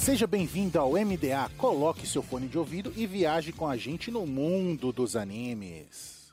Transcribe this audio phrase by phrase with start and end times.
[0.00, 1.50] Seja bem-vindo ao MDA.
[1.58, 6.32] Coloque seu fone de ouvido e viaje com a gente no mundo dos animes.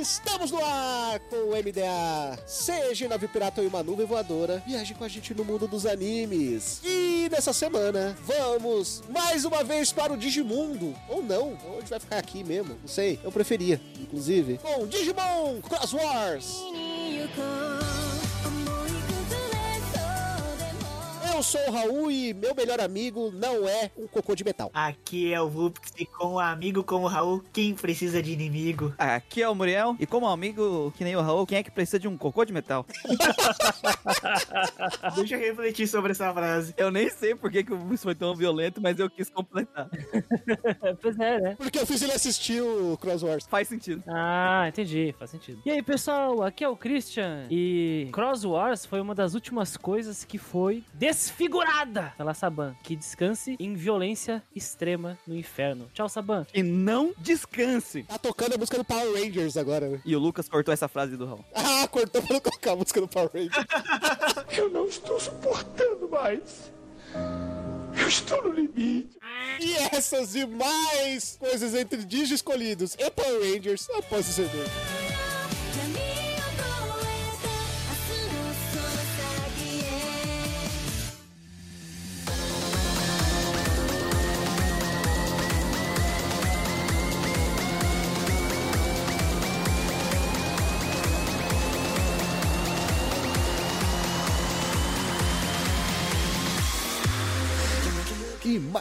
[0.00, 0.97] Estamos no ar
[1.30, 2.38] com o MDA.
[2.46, 6.80] Seja nave pirata uma nuvem voadora, viaje com a gente no mundo dos animes.
[6.84, 10.94] E nessa semana, vamos mais uma vez para o Digimundo.
[11.08, 13.18] Ou não, ou a gente vai ficar aqui mesmo, não sei.
[13.22, 16.56] Eu preferia, inclusive, com Digimon Cross Wars.
[21.38, 24.72] Eu sou o Raul e meu melhor amigo não é um cocô de metal.
[24.74, 28.92] Aqui é o Vupx e com um amigo como o Raul, quem precisa de inimigo?
[28.98, 31.96] Aqui é o Muriel, e como amigo que nem o Raul, quem é que precisa
[31.96, 32.84] de um cocô de metal?
[35.14, 36.74] Deixa eu refletir sobre essa frase.
[36.76, 39.88] Eu nem sei por que, que isso foi tão violento, mas eu quis completar.
[41.00, 41.54] pois é, né?
[41.56, 43.46] Porque eu fiz ele assistir o Cross Wars.
[43.48, 44.02] Faz sentido.
[44.08, 45.62] Ah, entendi, faz sentido.
[45.64, 50.24] E aí, pessoal, aqui é o Christian e Cross Wars foi uma das últimas coisas
[50.24, 50.82] que foi
[51.28, 52.74] desfigurada pela Saban.
[52.82, 55.90] Que descanse em violência extrema no inferno.
[55.92, 56.46] Tchau, Saban.
[56.54, 58.02] E não descanse.
[58.04, 60.00] Tá tocando a música do Power Rangers agora, né?
[60.04, 61.44] E o Lucas cortou essa frase do Raul.
[61.54, 63.66] Ah, cortou pra não colocar a música do Power Rangers.
[64.56, 66.72] Eu não estou suportando mais.
[68.00, 69.18] Eu estou no limite.
[69.60, 75.17] E essas e mais coisas entre Digi escolhidos e Power Rangers após o CD.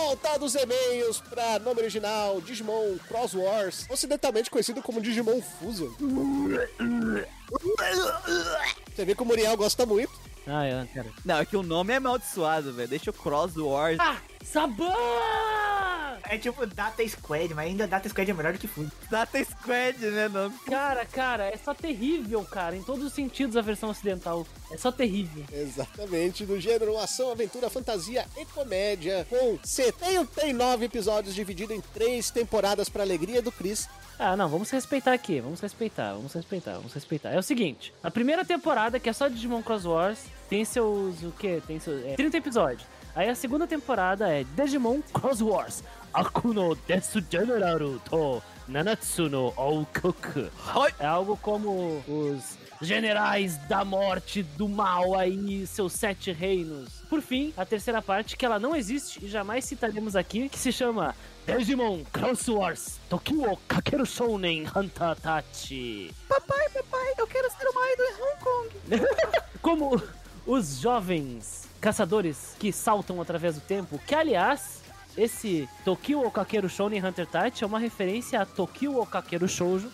[0.00, 5.90] Volta dos e-mails para nome original Digimon Cross Wars, ocidentalmente conhecido como Digimon Fusion.
[8.94, 10.12] Você vê que o Muriel gosta muito.
[10.46, 11.10] Ah, é, cara.
[11.24, 12.88] Não, é que o nome é amaldiçoado, velho.
[12.88, 13.98] Deixa o Cross Wars.
[14.00, 14.94] Ah, Saban!
[16.28, 18.86] É tipo Data Squad, mas ainda Data Squad é melhor do que Full.
[19.10, 20.28] Data Squad, né?
[20.28, 20.50] Não.
[20.64, 22.76] Cara, cara, é só terrível, cara.
[22.76, 24.46] Em todos os sentidos a versão ocidental.
[24.70, 25.44] É só terrível.
[25.52, 32.88] Exatamente, do gênero ação, aventura, fantasia e comédia, com 79 episódios divididos em três temporadas
[32.88, 33.88] para alegria do Chris.
[34.16, 37.30] Ah, não, vamos respeitar aqui, vamos respeitar, vamos respeitar, vamos respeitar.
[37.30, 40.18] É o seguinte, a primeira temporada, que é só Digimon Cross Wars,
[40.48, 41.60] tem seus, o quê?
[41.66, 42.99] Tem seus, é, 30 episódios.
[43.14, 50.48] Aí a segunda temporada é Digimon Cross Wars, Akuno Desu Generaru to Nanatsu no Oukoku.
[50.98, 57.02] É algo como os generais da morte, do mal aí, seus sete reinos.
[57.08, 60.72] Por fim, a terceira parte, que ela não existe e jamais citaremos aqui, que se
[60.72, 61.14] chama
[61.46, 66.14] Digimon Cross Wars Tokyo Kakeru Shounen Hanta Tachi.
[66.28, 68.70] Papai, papai, eu quero ser o mais do Hong Kong.
[69.60, 70.02] Como
[70.46, 74.82] os jovens caçadores que saltam através do tempo, que aliás,
[75.16, 79.90] esse Tokyo Okakeru Shounen Hunter Tachi é uma referência a Tokyo Okakeru Shoujo,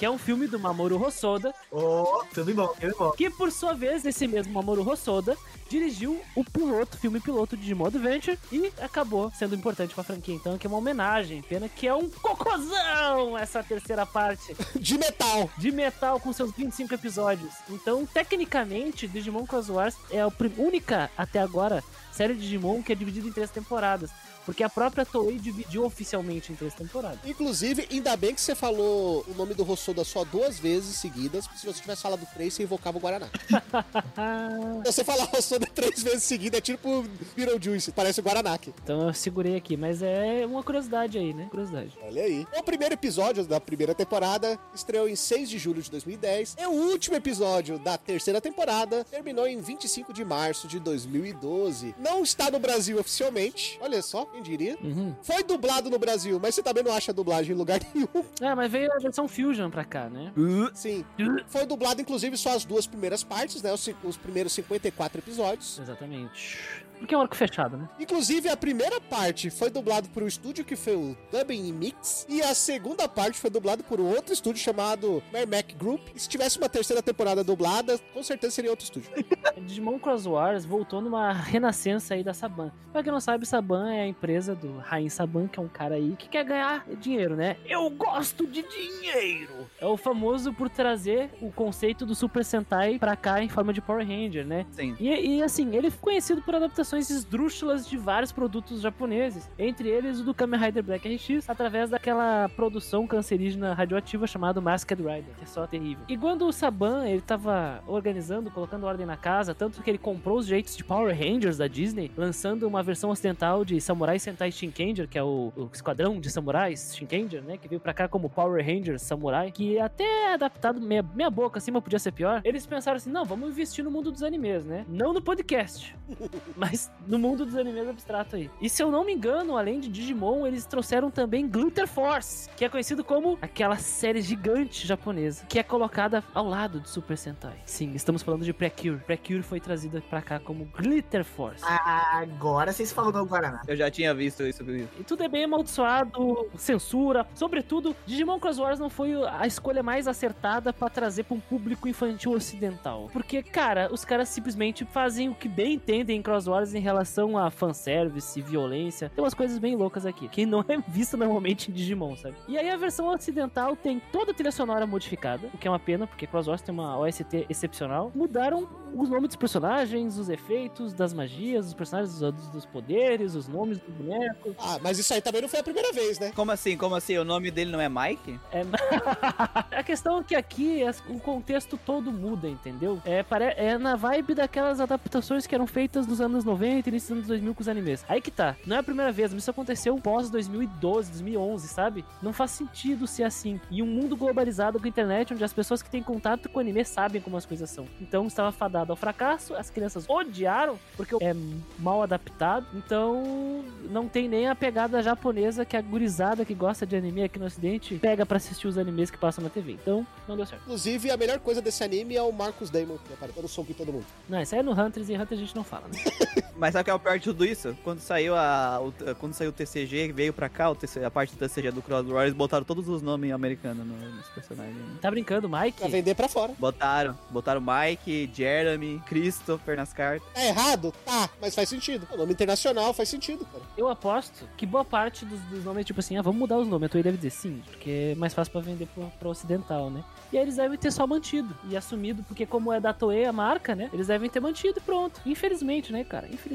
[0.00, 3.10] que é um filme do Mamoru Hosoda, Oh, filme bom, filme bom.
[3.10, 5.36] que por sua vez, esse mesmo Mamoru Hosoda
[5.68, 10.56] dirigiu o piloto, filme piloto de Digimon Adventure e acabou sendo importante pra franquia, então
[10.56, 15.50] que é uma homenagem, pena que é um cocôzão essa terceira parte De metal.
[15.58, 17.52] de metal com seus 25 episódios.
[17.68, 22.94] Então, tecnicamente, Digimon Cross Wars é a única até agora série de Digimon que é
[22.94, 24.10] dividida em três temporadas.
[24.50, 27.20] Porque a própria Toei dividiu oficialmente em três temporadas.
[27.24, 31.60] Inclusive, ainda bem que você falou o nome do Rossoda só duas vezes seguidas, porque
[31.60, 33.28] se você tivesse falado três, você invocava o Guaraná.
[34.84, 37.04] Se você falar Rossoda três vezes seguidas, é tipo
[37.36, 38.74] Beetlejuice, parece o Guaraná aqui.
[38.82, 41.46] Então eu segurei aqui, mas é uma curiosidade aí, né?
[41.48, 41.96] Curiosidade.
[42.02, 42.44] Olha aí.
[42.58, 46.56] O primeiro episódio da primeira temporada estreou em 6 de julho de 2010.
[46.58, 51.94] E o último episódio da terceira temporada terminou em 25 de março de 2012.
[51.98, 53.78] Não está no Brasil oficialmente.
[53.80, 54.76] Olha só, quem diria.
[54.82, 55.14] Uhum.
[55.22, 58.08] Foi dublado no Brasil, mas você também não acha dublagem em lugar nenhum.
[58.40, 60.32] É, mas veio a versão Fusion pra cá, né?
[60.74, 61.04] Sim.
[61.48, 63.72] Foi dublado, inclusive, só as duas primeiras partes, né?
[63.72, 65.78] Os, os primeiros 54 episódios.
[65.78, 66.58] Exatamente.
[67.00, 67.88] Porque é um arco fechado, né?
[67.98, 72.26] Inclusive, a primeira parte foi dublado por um estúdio que foi o Dubbing Mix.
[72.28, 76.02] E a segunda parte foi dublado por um outro estúdio chamado Mermac Group.
[76.14, 79.10] E se tivesse uma terceira temporada dublada, com certeza seria outro estúdio.
[79.66, 82.70] Digimon Cross Wars voltou numa renascença aí da Saban.
[82.92, 85.94] Pra quem não sabe, Saban é a empresa do Rain Saban, que é um cara
[85.94, 87.56] aí que quer ganhar dinheiro, né?
[87.66, 89.66] Eu gosto de dinheiro!
[89.80, 93.80] É o famoso por trazer o conceito do Super Sentai pra cá em forma de
[93.80, 94.66] Power Ranger, né?
[94.72, 94.94] Sim.
[95.00, 100.20] E, e, assim, ele é conhecido por adaptações esdrúxulas de vários produtos japoneses, entre eles
[100.20, 105.44] o do Kamen Rider Black RX, através daquela produção cancerígena radioativa chamada Masked Rider, que
[105.44, 106.04] é só terrível.
[106.08, 110.38] E quando o Saban, ele tava organizando, colocando ordem na casa, tanto que ele comprou
[110.38, 115.08] os jeitos de Power Rangers da Disney, lançando uma versão ocidental de Samurai Sentai Shinkenger,
[115.08, 118.64] que é o, o esquadrão de samurais Shinkenger, né, que veio pra cá como Power
[118.64, 122.40] Rangers Samurai, que até é adaptado meia, meia boca assim, mas podia ser pior.
[122.44, 124.84] Eles pensaram assim, não, vamos investir no mundo dos animes, né?
[124.88, 125.96] Não no podcast,
[126.56, 128.50] mas no mundo dos animes abstrato aí.
[128.60, 132.64] E se eu não me engano, além de Digimon, eles trouxeram também Glitter Force, que
[132.64, 137.58] é conhecido como aquela série gigante japonesa, que é colocada ao lado de Super Sentai.
[137.64, 138.98] Sim, estamos falando de Precure.
[138.98, 141.64] Precure foi trazida pra cá como Glitter Force.
[141.64, 143.62] Agora vocês falam no Guaraná.
[143.66, 144.62] Eu já tinha visto isso.
[144.98, 147.26] E tudo é bem amaldiçoado, censura.
[147.34, 151.86] Sobretudo, Digimon Cross Wars não foi a escolha mais acertada pra trazer pra um público
[151.86, 153.10] infantil ocidental.
[153.12, 157.36] Porque, cara, os caras simplesmente fazem o que bem entendem em Cross Wars em relação
[157.36, 159.10] a fanservice, violência.
[159.14, 162.36] Tem umas coisas bem loucas aqui, que não é vista normalmente em Digimon, sabe?
[162.48, 165.78] E aí a versão ocidental tem toda a trilha sonora modificada, o que é uma
[165.78, 168.10] pena, porque Cross Wars tem uma OST excepcional.
[168.14, 173.46] Mudaram os nomes dos personagens, os efeitos das magias, os personagens dos, dos poderes, os
[173.46, 174.54] nomes dos bonecos.
[174.58, 176.32] Ah, mas isso aí também não foi a primeira vez, né?
[176.34, 176.76] Como assim?
[176.76, 177.18] Como assim?
[177.18, 178.38] O nome dele não é Mike?
[178.52, 178.62] É...
[179.76, 183.00] a questão é que aqui o contexto todo muda, entendeu?
[183.04, 183.54] É, pare...
[183.56, 187.28] é na vibe daquelas adaptações que eram feitas nos anos 90 e início dos anos
[187.28, 188.04] 2000 com os animes.
[188.08, 188.56] Aí que tá.
[188.66, 192.04] Não é a primeira vez, mas isso aconteceu pós 2012, 2011, sabe?
[192.22, 193.60] Não faz sentido ser assim.
[193.70, 196.60] E um mundo globalizado com a internet, onde as pessoas que têm contato com o
[196.60, 197.86] anime sabem como as coisas são.
[198.00, 201.34] Então estava fadado ao fracasso, as crianças odiaram, porque é
[201.78, 202.66] mal adaptado.
[202.74, 207.38] Então não tem nem a pegada japonesa que a gurizada que gosta de anime aqui
[207.38, 209.72] no ocidente pega pra assistir os animes que passam na TV.
[209.72, 210.62] Então, não deu certo.
[210.62, 213.74] Inclusive, a melhor coisa desse anime é o Marcus Damon, que aparece dando soco em
[213.74, 214.06] todo mundo.
[214.28, 215.98] Não, isso aí é no Hunters e Hunters a gente não fala, né?
[216.60, 217.76] Mas sabe o que é o pior de tudo isso?
[217.82, 218.80] Quando saiu a.
[218.80, 221.80] o- quando saiu o TCG, veio pra cá, o TC, a parte do TCG do
[221.82, 224.76] Cross Wars, botaram todos os nomes americanos no- nos personagens.
[225.00, 225.78] Tá brincando, Mike?
[225.78, 226.52] Pra vender pra fora.
[226.58, 227.18] Botaram.
[227.30, 230.28] Botaram Mike, Jeremy, Christopher nas cartas.
[230.34, 230.92] Tá errado?
[231.04, 232.06] Tá, mas faz sentido.
[232.12, 233.64] O nome internacional faz sentido, cara.
[233.76, 236.68] Eu aposto que boa parte dos, dos nomes é tipo assim, ah, vamos mudar os
[236.68, 236.86] nomes.
[236.86, 240.04] A Toei deve dizer sim, porque é mais fácil pra vender pro, pro ocidental, né?
[240.32, 243.32] E aí eles devem ter só mantido e assumido, porque como é da Toei a
[243.32, 243.88] marca, né?
[243.92, 245.20] Eles devem ter mantido e pronto.
[245.24, 246.26] Infelizmente, né, cara?
[246.26, 246.49] Infelizmente.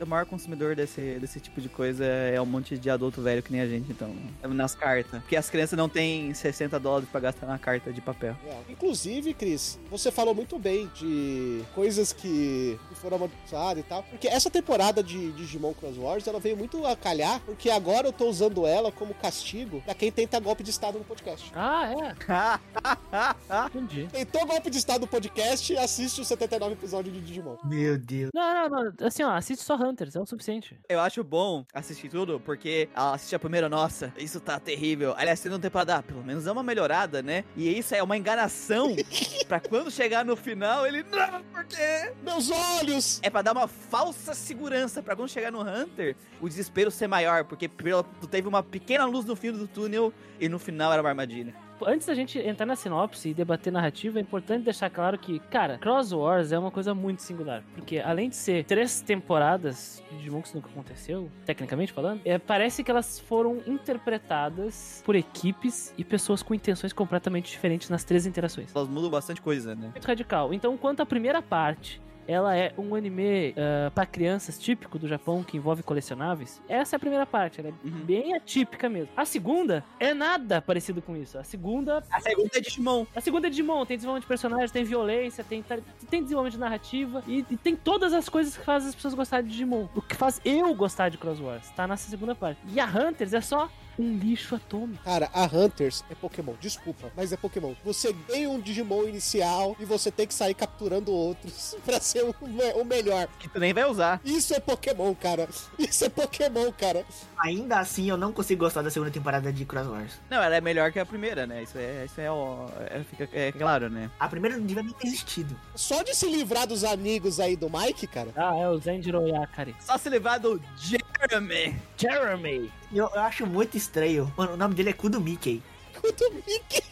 [0.00, 3.52] O maior consumidor desse, desse tipo de coisa é um monte de adulto velho que
[3.52, 4.14] nem a gente, então.
[4.42, 5.20] é Nas cartas.
[5.20, 8.36] Porque as crianças não têm 60 dólares pra gastar na carta de papel.
[8.46, 8.72] É.
[8.72, 14.02] Inclusive, Cris, você falou muito bem de coisas que, que foram amaldiçoadas e tal.
[14.04, 18.12] Porque essa temporada de Digimon Cross Wars, ela veio muito a calhar, porque agora eu
[18.12, 21.50] tô usando ela como castigo pra quem tenta golpe de estado no podcast.
[21.54, 23.66] Ah, é.
[23.68, 24.08] Entendi.
[24.10, 27.56] Tentou golpe de estado no podcast, assiste os 79 episódios de Digimon.
[27.64, 28.30] Meu Deus.
[28.34, 29.06] Não, não, não.
[29.06, 30.78] Assim, ó, assiste só Hunters, é o suficiente.
[30.88, 35.14] Eu acho bom assistir tudo, porque ela assiste a primeira, nossa, isso tá terrível.
[35.16, 37.44] Aliás, segunda temporada, ah, pelo menos é uma melhorada, né?
[37.56, 38.94] E isso é uma enganação
[39.46, 42.12] pra quando chegar no final, ele, não, por quê?
[42.22, 43.20] Meus olhos!
[43.22, 47.44] É pra dar uma falsa segurança pra quando chegar no Hunter, o desespero ser maior,
[47.44, 51.08] porque tu teve uma pequena luz no fim do túnel e no final era uma
[51.08, 51.65] armadilha.
[51.84, 55.78] Antes da gente entrar na sinopse e debater narrativa, é importante deixar claro que, cara,
[55.78, 57.62] Cross Wars é uma coisa muito singular.
[57.74, 62.38] Porque além de ser três temporadas de Digimon que isso nunca aconteceu, tecnicamente falando, é,
[62.38, 68.26] parece que elas foram interpretadas por equipes e pessoas com intenções completamente diferentes nas três
[68.26, 68.74] interações.
[68.74, 69.90] Elas mudam bastante coisa, né?
[69.90, 70.54] Muito radical.
[70.54, 75.42] Então, enquanto a primeira parte ela é um anime ah, pra crianças típico do Japão
[75.42, 76.60] que envolve colecionáveis.
[76.68, 77.90] Essa é a primeira parte, ela é Uhum.
[78.04, 79.08] bem atípica mesmo.
[79.16, 81.38] A segunda é nada parecido com isso.
[81.38, 83.06] A segunda A segunda é Digimon.
[83.14, 85.64] a segunda é Digimon, tem desenvolvimento de personagem, tem violência, tem,
[86.10, 89.44] tem desenvolvimento de narrativa e, e tem todas as coisas que fazem as pessoas gostarem
[89.46, 89.86] de Digimon.
[89.94, 92.60] O que faz eu gostar de Cross Wars, tá nessa segunda parte.
[92.72, 93.68] E a Hunters é só
[93.98, 95.02] um lixo atômico.
[95.04, 96.54] Cara, a Hunters é Pokémon.
[96.60, 97.74] Desculpa, mas é Pokémon.
[97.84, 102.34] Você ganha um Digimon inicial e você tem que sair capturando outros pra ser o,
[102.80, 103.28] o melhor.
[103.38, 104.20] Que tu nem vai usar.
[104.24, 105.48] Isso é Pokémon, cara.
[105.78, 107.04] Isso é Pokémon, cara.
[107.38, 110.12] Ainda assim, eu não consigo gostar da segunda temporada de Cross Wars.
[110.30, 111.62] Não, ela é melhor que a primeira, né?
[111.62, 114.10] Isso é, isso é, ó, é, fica, é claro, né?
[114.18, 115.56] A primeira não devia nem ter existido.
[115.74, 118.30] Só de se livrar dos amigos aí do Mike, cara.
[118.36, 119.74] Ah, é o Zenjiro Yakari.
[119.80, 121.76] Só se levar do Jeremy.
[121.96, 122.72] Jeremy!
[122.92, 124.32] Eu, eu acho muito estranho.
[124.36, 125.62] Mano, o nome dele é Ku do Mickey.
[126.02, 126.82] O do Mickey.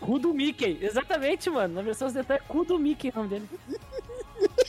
[0.00, 1.74] Cu do Mickey, exatamente, mano.
[1.74, 3.48] Na versão ocidental é Cu do Mickey o nome dele.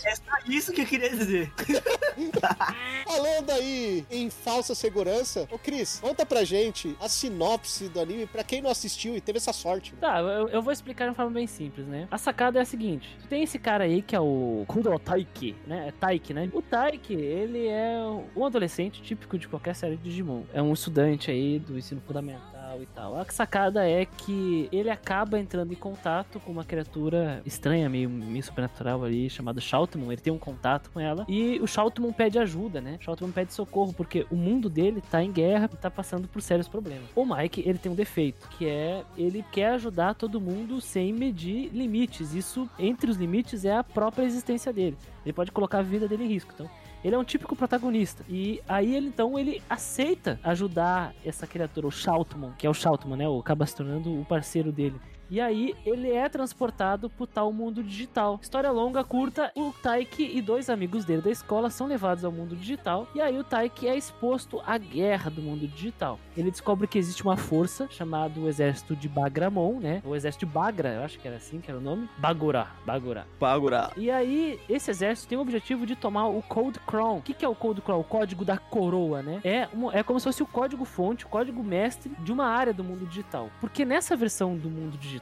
[0.04, 1.52] É só isso que eu queria dizer.
[3.06, 8.44] Falando aí em falsa segurança, ô Cris, conta pra gente a sinopse do anime pra
[8.44, 9.94] quem não assistiu e teve essa sorte.
[9.96, 12.08] Tá, eu, eu vou explicar de uma forma bem simples, né?
[12.12, 15.56] A sacada é a seguinte: tu tem esse cara aí que é o Kudo Taiki,
[15.66, 15.90] né?
[15.90, 16.50] É Taiki, né?
[16.54, 18.00] O Taiki, ele é
[18.36, 20.44] um adolescente típico de qualquer série de Digimon.
[20.54, 23.20] É um estudante aí do ensino fundamental e tal.
[23.20, 28.44] A sacada é que ele acaba entrando em contato com uma criatura estranha, meio, meio
[28.44, 30.12] supernatural ali, chamada Shoutmon.
[30.12, 32.98] Ele tem um contato com ela e o Shoutmon pede ajuda, né?
[33.00, 36.42] O Shoutmon pede socorro porque o mundo dele tá em guerra e tá passando por
[36.42, 37.06] sérios problemas.
[37.16, 41.70] O Mike, ele tem um defeito, que é ele quer ajudar todo mundo sem medir
[41.74, 42.34] limites.
[42.34, 44.98] Isso, entre os limites, é a própria existência dele.
[45.26, 46.52] Ele pode colocar a vida dele em risco.
[46.54, 46.70] Então,
[47.04, 48.24] ele é um típico protagonista.
[48.28, 53.16] E aí ele então ele aceita ajudar essa criatura, o Shoutmon, que é o Shoutmon,
[53.16, 53.28] né?
[53.28, 55.00] O acaba se tornando o parceiro dele.
[55.30, 58.40] E aí ele é transportado pro tal mundo digital.
[58.42, 62.56] História longa, curta, o Taiki e dois amigos dele da escola são levados ao mundo
[62.56, 63.08] digital.
[63.14, 66.20] E aí o Taiki é exposto à guerra do mundo digital.
[66.36, 70.02] Ele descobre que existe uma força chamada o Exército de Bagramon, né?
[70.06, 72.08] O Exército de Bagra, eu acho que era assim que era o nome.
[72.18, 73.26] Bagura, Bagura.
[73.40, 73.92] Pagura.
[73.98, 77.18] E aí, esse exército tem o objetivo de tomar o Code Crown.
[77.18, 78.00] O que, que é o Code Crown?
[78.00, 79.42] O código da coroa, né?
[79.44, 82.74] É, um- é como se fosse o código fonte, o código mestre de uma área
[82.74, 83.50] do mundo digital.
[83.60, 85.17] Porque nessa versão do mundo digital,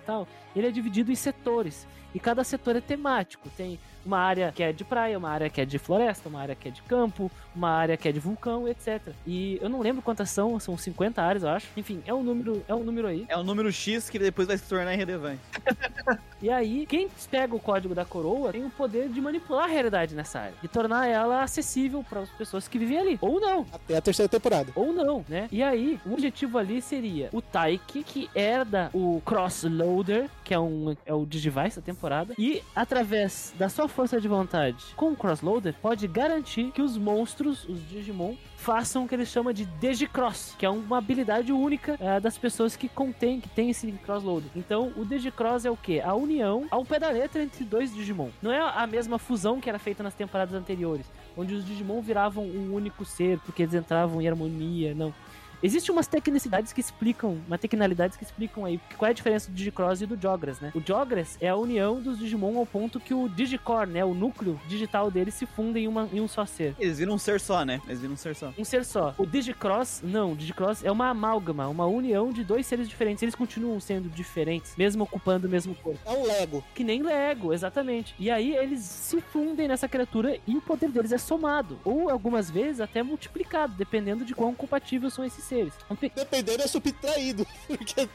[0.55, 1.87] ele é dividido em setores.
[2.13, 3.49] E cada setor é temático.
[3.57, 6.55] Tem uma área que é de praia, uma área que é de floresta, uma área
[6.55, 9.01] que é de campo, uma área que é de vulcão, etc.
[9.25, 11.67] E eu não lembro quantas são, são 50 áreas, eu acho.
[11.75, 13.25] Enfim, é um número, é um número aí.
[13.27, 15.41] É um número X que depois vai se tornar irrelevante.
[16.41, 20.13] E aí, quem pega o código da coroa tem o poder de manipular a realidade
[20.13, 23.17] nessa área e tornar ela acessível para as pessoas que vivem ali.
[23.19, 23.65] Ou não.
[23.73, 24.71] Até a terceira temporada.
[24.75, 25.47] Ou não, né?
[25.51, 30.95] E aí, o objetivo ali seria o Taiki, que herda o Crossloader, que é, um,
[31.03, 35.73] é o Digivice da temporada, e através da sua força de vontade com o Crossloader,
[35.81, 40.65] pode garantir que os monstros, os Digimon, façam o que ele chama de Digicross, que
[40.65, 44.49] é uma habilidade única eh, das pessoas que contém, que tem esse Crossloader.
[44.53, 46.01] Então, o Digicross é o que?
[46.01, 48.31] A união, ao pé da letra, entre dois Digimon.
[48.41, 52.43] Não é a mesma fusão que era feita nas temporadas anteriores, onde os Digimon viravam
[52.43, 55.13] um único ser, porque eles entravam em harmonia, não.
[55.61, 59.55] Existem umas tecnicidades que explicam, uma tecnicalidades que explicam aí qual é a diferença do
[59.55, 60.71] Digicross e do Jogras, né?
[60.75, 64.59] O Jogras é a união dos Digimon ao ponto que o Digicore, né, o núcleo
[64.67, 66.75] digital deles se funda em, uma, em um só ser.
[66.79, 67.81] Eles viram um ser só, né?
[67.85, 68.53] Eles viram um ser só.
[68.57, 69.13] Um ser só.
[69.17, 73.23] O Digicross, não, o Digicross é uma amálgama, uma união de dois seres diferentes.
[73.23, 75.99] Eles continuam sendo diferentes, mesmo ocupando o mesmo corpo.
[76.05, 76.63] É um Lego.
[76.73, 78.13] Que nem Lego, exatamente.
[78.19, 81.79] E aí eles se fundem nessa criatura e o poder deles é somado.
[81.83, 85.73] Ou algumas vezes até multiplicado, dependendo de quão compatíveis são esses seres.
[85.89, 87.45] Um pe- Dependendo, é subtraído.
[87.67, 88.07] Porque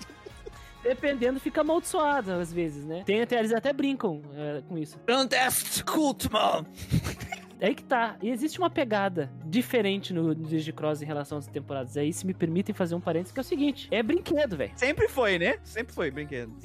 [0.82, 3.02] Dependendo, fica amaldiçoado às vezes, né?
[3.04, 4.98] Tem até, eles até brincam é, com isso.
[5.06, 6.64] Grandest Cultman!
[7.60, 8.16] É aí que tá.
[8.22, 11.96] E existe uma pegada diferente no Digicross em relação às temporadas.
[11.96, 14.72] Aí, se me permitem fazer um parênteses, que é o seguinte: é brinquedo, velho.
[14.76, 15.58] Sempre foi, né?
[15.62, 16.52] Sempre foi brinquedo.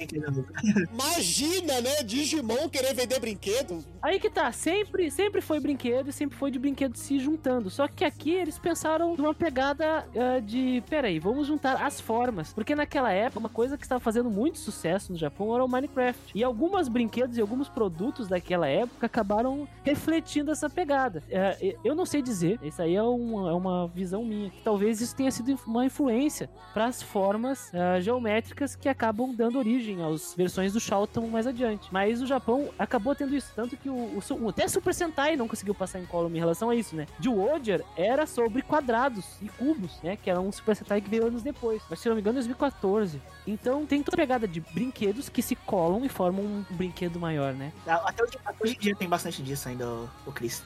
[0.90, 2.02] imagina, né?
[2.02, 3.84] Digimon querer vender brinquedo.
[4.00, 7.68] Aí que tá, sempre, sempre foi brinquedo e sempre foi de brinquedo se juntando.
[7.68, 12.54] Só que aqui eles pensaram numa pegada ah, de, peraí, vamos juntar as formas.
[12.54, 16.32] Porque naquela época, uma coisa que estava fazendo muito sucesso no Japão era o Minecraft.
[16.34, 20.85] E alguns brinquedos e alguns produtos daquela época acabaram refletindo essa pegada.
[20.86, 21.22] Pegada.
[21.28, 25.00] É, eu não sei dizer, isso aí é uma, é uma visão minha, que talvez
[25.00, 30.34] isso tenha sido uma influência para as formas uh, geométricas que acabam dando origem às
[30.34, 31.88] versões do Charlton mais adiante.
[31.90, 35.74] Mas o Japão acabou tendo isso, tanto que o, o até Super Sentai não conseguiu
[35.74, 37.06] passar em column em relação a isso, né?
[37.18, 40.16] De Wojer era sobre quadrados e cubos, né?
[40.16, 41.82] Que era um Super Sentai que veio anos depois.
[41.90, 43.20] Mas se não me engano, 2014.
[43.46, 47.52] Então tem toda a pegada de brinquedos que se colam e formam um brinquedo maior,
[47.54, 47.72] né?
[47.86, 50.62] Até hoje, até hoje em dia tem bastante disso ainda, o, o Chris.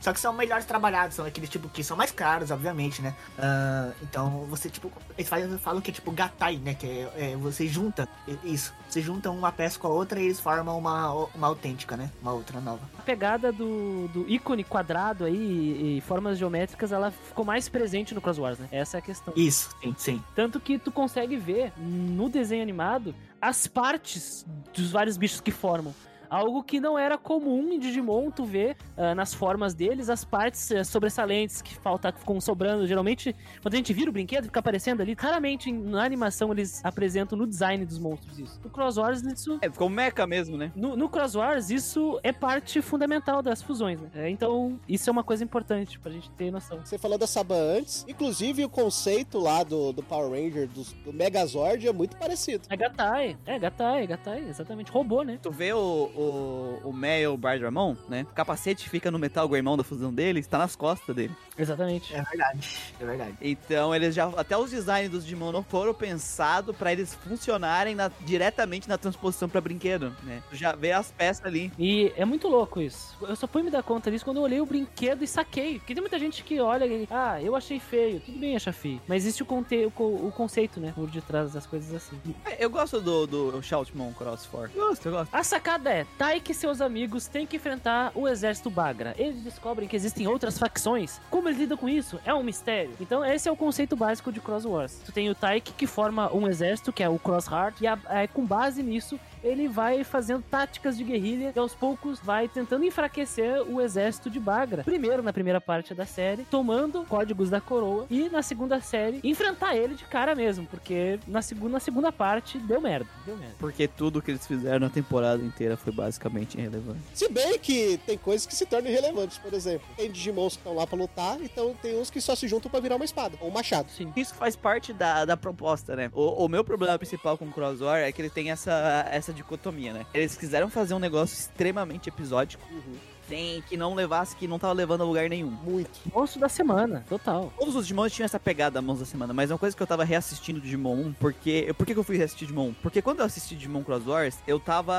[0.00, 3.14] Só que são melhores trabalhados, são aqueles tipo que são mais caros, obviamente, né?
[3.36, 5.28] Uh, então você, tipo, eles
[5.60, 6.74] falam que é tipo gatai, né?
[6.74, 8.08] Que é, é, você junta
[8.44, 8.72] isso.
[8.88, 12.10] Você junta uma peça com a outra e eles formam uma, uma autêntica, né?
[12.22, 12.80] Uma outra nova.
[12.98, 18.14] A pegada do, do ícone quadrado aí e, e formas geométricas, ela ficou mais presente
[18.14, 18.68] no Cross Wars, né?
[18.70, 19.34] Essa é a questão.
[19.36, 20.24] Isso, sim, sim.
[20.34, 25.94] Tanto que tu consegue ver no desenho animado as partes dos vários bichos que formam.
[26.30, 30.70] Algo que não era comum em Digimon, tu vê uh, nas formas deles as partes
[30.70, 32.86] uh, sobressalentes que falta, que ficam sobrando.
[32.86, 35.14] Geralmente, quando a gente vira o brinquedo, fica aparecendo ali.
[35.18, 38.60] Raramente na animação eles apresentam no design dos monstros isso.
[38.62, 39.58] No Cross Wars, isso.
[39.60, 40.72] É, ficou meca mesmo, né?
[40.74, 44.10] No, no Cross Wars, isso é parte fundamental das fusões, né?
[44.14, 46.80] É, então, isso é uma coisa importante pra gente ter noção.
[46.84, 51.12] Você falou da Saba antes, inclusive o conceito lá do, do Power Ranger, do, do
[51.12, 52.64] Megazord, é muito parecido.
[52.68, 54.90] É Gatai, é Gatai, Gatai, exatamente.
[54.90, 55.38] Robô, né?
[55.42, 58.26] Tu vê o, o, o Mel Bardramon, né?
[58.30, 61.34] O capacete fica no Metal Greymon da fusão dele, está nas costas dele.
[61.56, 62.14] Exatamente.
[62.14, 63.34] É verdade, é verdade.
[63.40, 64.26] Então eles já.
[64.36, 69.48] Até os designs dos Digimon não foram pensados para eles funcionarem na, diretamente na transposição
[69.48, 70.42] para brinquedo, né?
[70.50, 71.72] Tu já vê as peças ali.
[71.78, 73.16] E é muito louco isso.
[73.20, 75.78] Eu só fui me dar conta disso quando eu olhei o brinquedo e saquei.
[75.78, 77.06] Porque tem muita gente que olha e.
[77.10, 78.20] Ah, eu achei feio.
[78.20, 79.00] Tudo bem achar feio.
[79.06, 80.92] Mas existe o, conte o, o conceito, né?
[80.94, 82.18] Por detrás das coisas assim.
[82.44, 84.70] É, eu gosto do, do Shoutmon Cross 4.
[84.74, 85.34] Gosto, eu gosto.
[85.34, 89.14] A sacada é: Taiki que seus amigos têm que enfrentar o exército Bagra.
[89.18, 91.20] Eles descobrem que existem outras facções.
[91.30, 92.18] Como eles lidam com isso?
[92.24, 92.92] É um mistério.
[93.00, 95.00] Então, esse é o conceito básico de Cross Wars.
[95.04, 97.98] Tu tem o Taiki que forma um exército, que é o Cross Heart, e a,
[98.08, 102.84] é, com base nisso, ele vai fazendo táticas de guerrilha e aos poucos vai tentando
[102.84, 104.84] enfraquecer o exército de Bagra.
[104.84, 109.76] Primeiro, na primeira parte da série, tomando códigos da coroa e na segunda série, enfrentar
[109.76, 113.54] ele de cara mesmo, porque na segunda, na segunda parte deu merda, deu merda.
[113.58, 117.00] Porque tudo que eles fizeram na temporada inteira foi basicamente irrelevante.
[117.14, 119.86] Se bem que tem coisas que se tornam irrelevantes, por exemplo.
[119.96, 122.80] Tem Digimons que estão lá pra lutar, então tem uns que só se juntam pra
[122.80, 123.90] virar uma espada, ou um machado.
[123.90, 124.12] Sim.
[124.16, 126.10] Isso faz parte da, da proposta, né?
[126.12, 129.27] O, o meu problema principal com o Cross War é que ele tem essa, essa
[129.32, 130.06] dicotomia, né?
[130.12, 132.66] Eles quiseram fazer um negócio extremamente episódico.
[132.70, 132.96] Uhum.
[133.28, 135.50] Tem que não levasse, que não tava levando a lugar nenhum.
[135.50, 135.90] Muito.
[136.14, 137.52] Monstro da semana, total.
[137.58, 139.86] Todos os Digimons tinham essa pegada Mãos da Semana, mas é uma coisa que eu
[139.86, 141.74] tava reassistindo Digimon 1, porque...
[141.76, 142.74] Por que, que eu fui reassistir Digimon 1?
[142.82, 144.94] Porque quando eu assisti Digimon Cross Wars, eu tava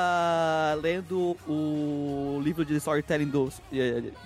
[0.80, 3.50] lendo o livro de storytelling do,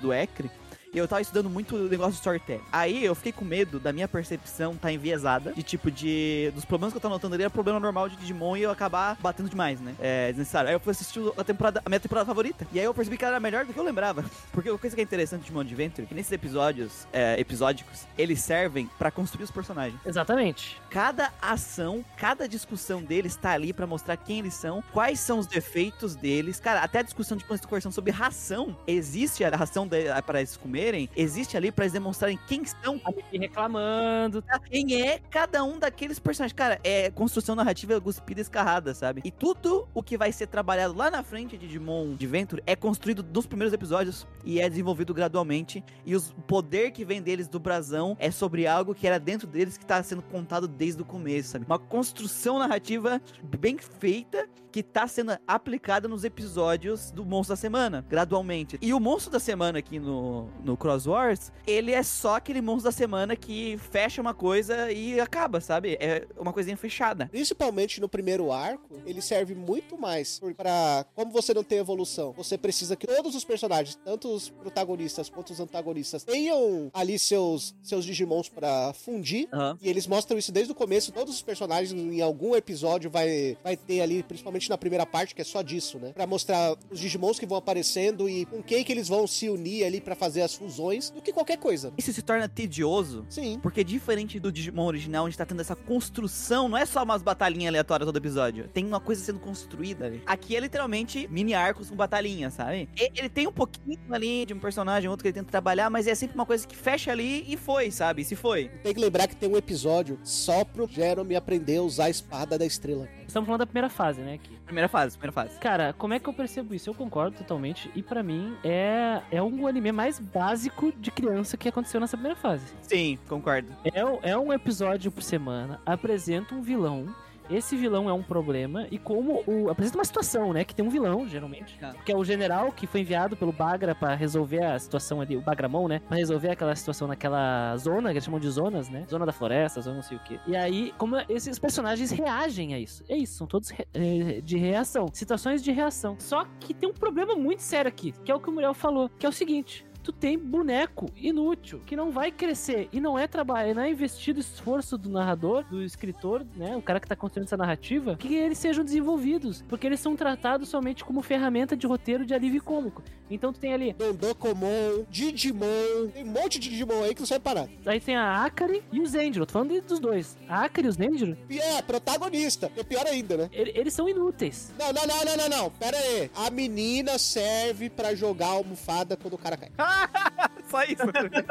[0.02, 0.52] do Ekri,
[0.94, 2.62] e eu tava estudando muito o negócio de storytelling.
[2.72, 6.52] Aí eu fiquei com medo da minha percepção tá enviesada, de tipo, de.
[6.54, 9.18] dos problemas que eu tava notando ali era problema normal de Digimon e eu acabar
[9.20, 9.96] batendo demais, né?
[10.00, 10.70] É desnecessário.
[10.70, 12.68] Aí eu fui assistir a temporada, a minha temporada favorita.
[12.72, 14.24] E aí eu percebi que ela era melhor do que eu lembrava.
[14.52, 18.06] Porque a coisa que é interessante de Digimon Adventure, é que nesses episódios é, episódicos,
[18.18, 20.00] eles servem pra construir os personagens.
[20.06, 20.80] Exatamente.
[20.90, 25.48] Cada ação, cada discussão deles tá ali pra mostrar quem eles são, quais são os
[25.48, 26.60] defeitos deles.
[26.60, 28.76] Cara, até a discussão de conversão sobre ração.
[28.86, 33.00] Existe a ração para eles comerem, existe ali pra eles demonstrarem quem são,
[33.32, 34.42] E reclamando.
[34.42, 34.60] tá?
[34.60, 36.54] quem é cada um daqueles personagens.
[36.54, 39.22] Cara, é construção narrativa cuspida e escarrada, sabe?
[39.24, 43.24] E tudo o que vai ser trabalhado lá na frente de Digimon Adventure é construído
[43.34, 45.84] nos primeiros episódios e é desenvolvido gradualmente.
[46.06, 49.78] E o poder que vem deles do brasão é sobre algo que era dentro deles
[49.78, 51.66] que tá sendo contado desde o começo, sabe?
[51.66, 53.22] Uma construção narrativa
[53.60, 58.78] bem feita que tá sendo aplicada nos episódios do Monstro da Semana, gradualmente.
[58.82, 62.86] E o Monstro da Semana aqui no, no Cross Wars, ele é só aquele Monstro
[62.86, 65.98] da Semana que fecha uma coisa e acaba, sabe?
[66.00, 67.28] É uma coisinha fechada.
[67.28, 72.58] Principalmente no primeiro arco, ele serve muito mais para como você não tem evolução, você
[72.58, 78.06] precisa que todos os personagens, tanto os protagonistas quanto os antagonistas, tenham ali seus seus
[78.06, 79.48] Digimons pra fundir.
[79.52, 79.78] Aham.
[79.82, 81.12] E eles mostram isso desde o começo.
[81.12, 85.42] Todos os personagens em algum episódio vai vai ter ali, principalmente na primeira parte, que
[85.42, 86.12] é só disso, né?
[86.14, 89.84] Pra mostrar os Digimons que vão aparecendo e com quem que eles vão se unir
[89.84, 91.94] ali pra fazer as fusões, do que qualquer coisa.
[91.98, 93.60] Isso se torna tedioso Sim.
[93.62, 97.70] Porque diferente do Digimon original, onde tá tendo essa construção, não é só umas batalhinhas
[97.70, 98.68] aleatórias todo episódio.
[98.70, 100.22] Tem uma coisa sendo construída ali.
[100.26, 102.90] Aqui é literalmente mini arcos com batalhinha, sabe?
[102.96, 106.16] Ele tem um pouquinho ali de um personagem, outro que ele tenta trabalhar, mas é
[106.16, 108.24] sempre uma coisa que fecha ali e foi, sabe?
[108.24, 108.70] Se foi.
[108.84, 112.58] Tem que lembrar que tem um episódio só pro Jeremy aprender a usar a espada
[112.58, 113.08] da estrela.
[113.28, 114.36] Estamos falando da primeira fase, né?
[114.36, 114.58] Aqui.
[114.66, 115.60] Primeira fase, primeira fase.
[115.60, 116.90] Cara, como é que eu percebo isso?
[116.90, 117.90] Eu concordo totalmente.
[117.96, 122.38] E pra mim, é, é um anime mais básico de criança que aconteceu nessa primeira
[122.38, 122.66] fase.
[122.82, 123.70] Sim, concordo.
[123.84, 127.14] É, é um episódio por semana, apresenta um vilão.
[127.50, 129.70] Esse vilão é um problema, e como o.
[129.70, 130.64] Apresenta uma situação, né?
[130.64, 131.78] Que tem um vilão, geralmente.
[131.80, 131.94] Tá.
[132.06, 135.42] Que é o general que foi enviado pelo Bagra pra resolver a situação ali, o
[135.42, 136.00] Bagramon, né?
[136.08, 139.06] Pra resolver aquela situação naquela zona, que eles chamam de zonas, né?
[139.10, 140.40] Zona da floresta, zona não sei o quê.
[140.48, 143.04] E aí, como esses personagens reagem a isso?
[143.10, 145.08] É isso, são todos re- eh, de reação.
[145.14, 146.16] Situações de reação.
[146.20, 149.10] Só que tem um problema muito sério aqui, que é o que o Muriel falou,
[149.20, 153.28] que é o seguinte tu tem boneco inútil, que não vai crescer e não é
[153.28, 157.46] trabalho, não é investido esforço do narrador, do escritor, né, o cara que tá construindo
[157.48, 162.26] essa narrativa, que eles sejam desenvolvidos, porque eles são tratados somente como ferramenta de roteiro
[162.26, 163.02] de alívio cômico.
[163.30, 167.40] Então tu tem ali, Dondokomon, Digimon, tem um monte de Digimon aí que não sai
[167.40, 167.68] parar.
[167.86, 170.38] aí tem a Akari e o Zendro, tô falando dos dois.
[170.48, 172.72] A Akari e o Zendro, E é, protagonista.
[172.78, 173.50] É pior ainda, né?
[173.52, 174.74] ele- eles são inúteis.
[174.78, 175.70] Não, não, não, não, não, não.
[175.72, 176.30] Pera aí.
[176.36, 179.70] A menina serve pra jogar a almofada quando o cara cai.
[180.70, 181.04] Só isso.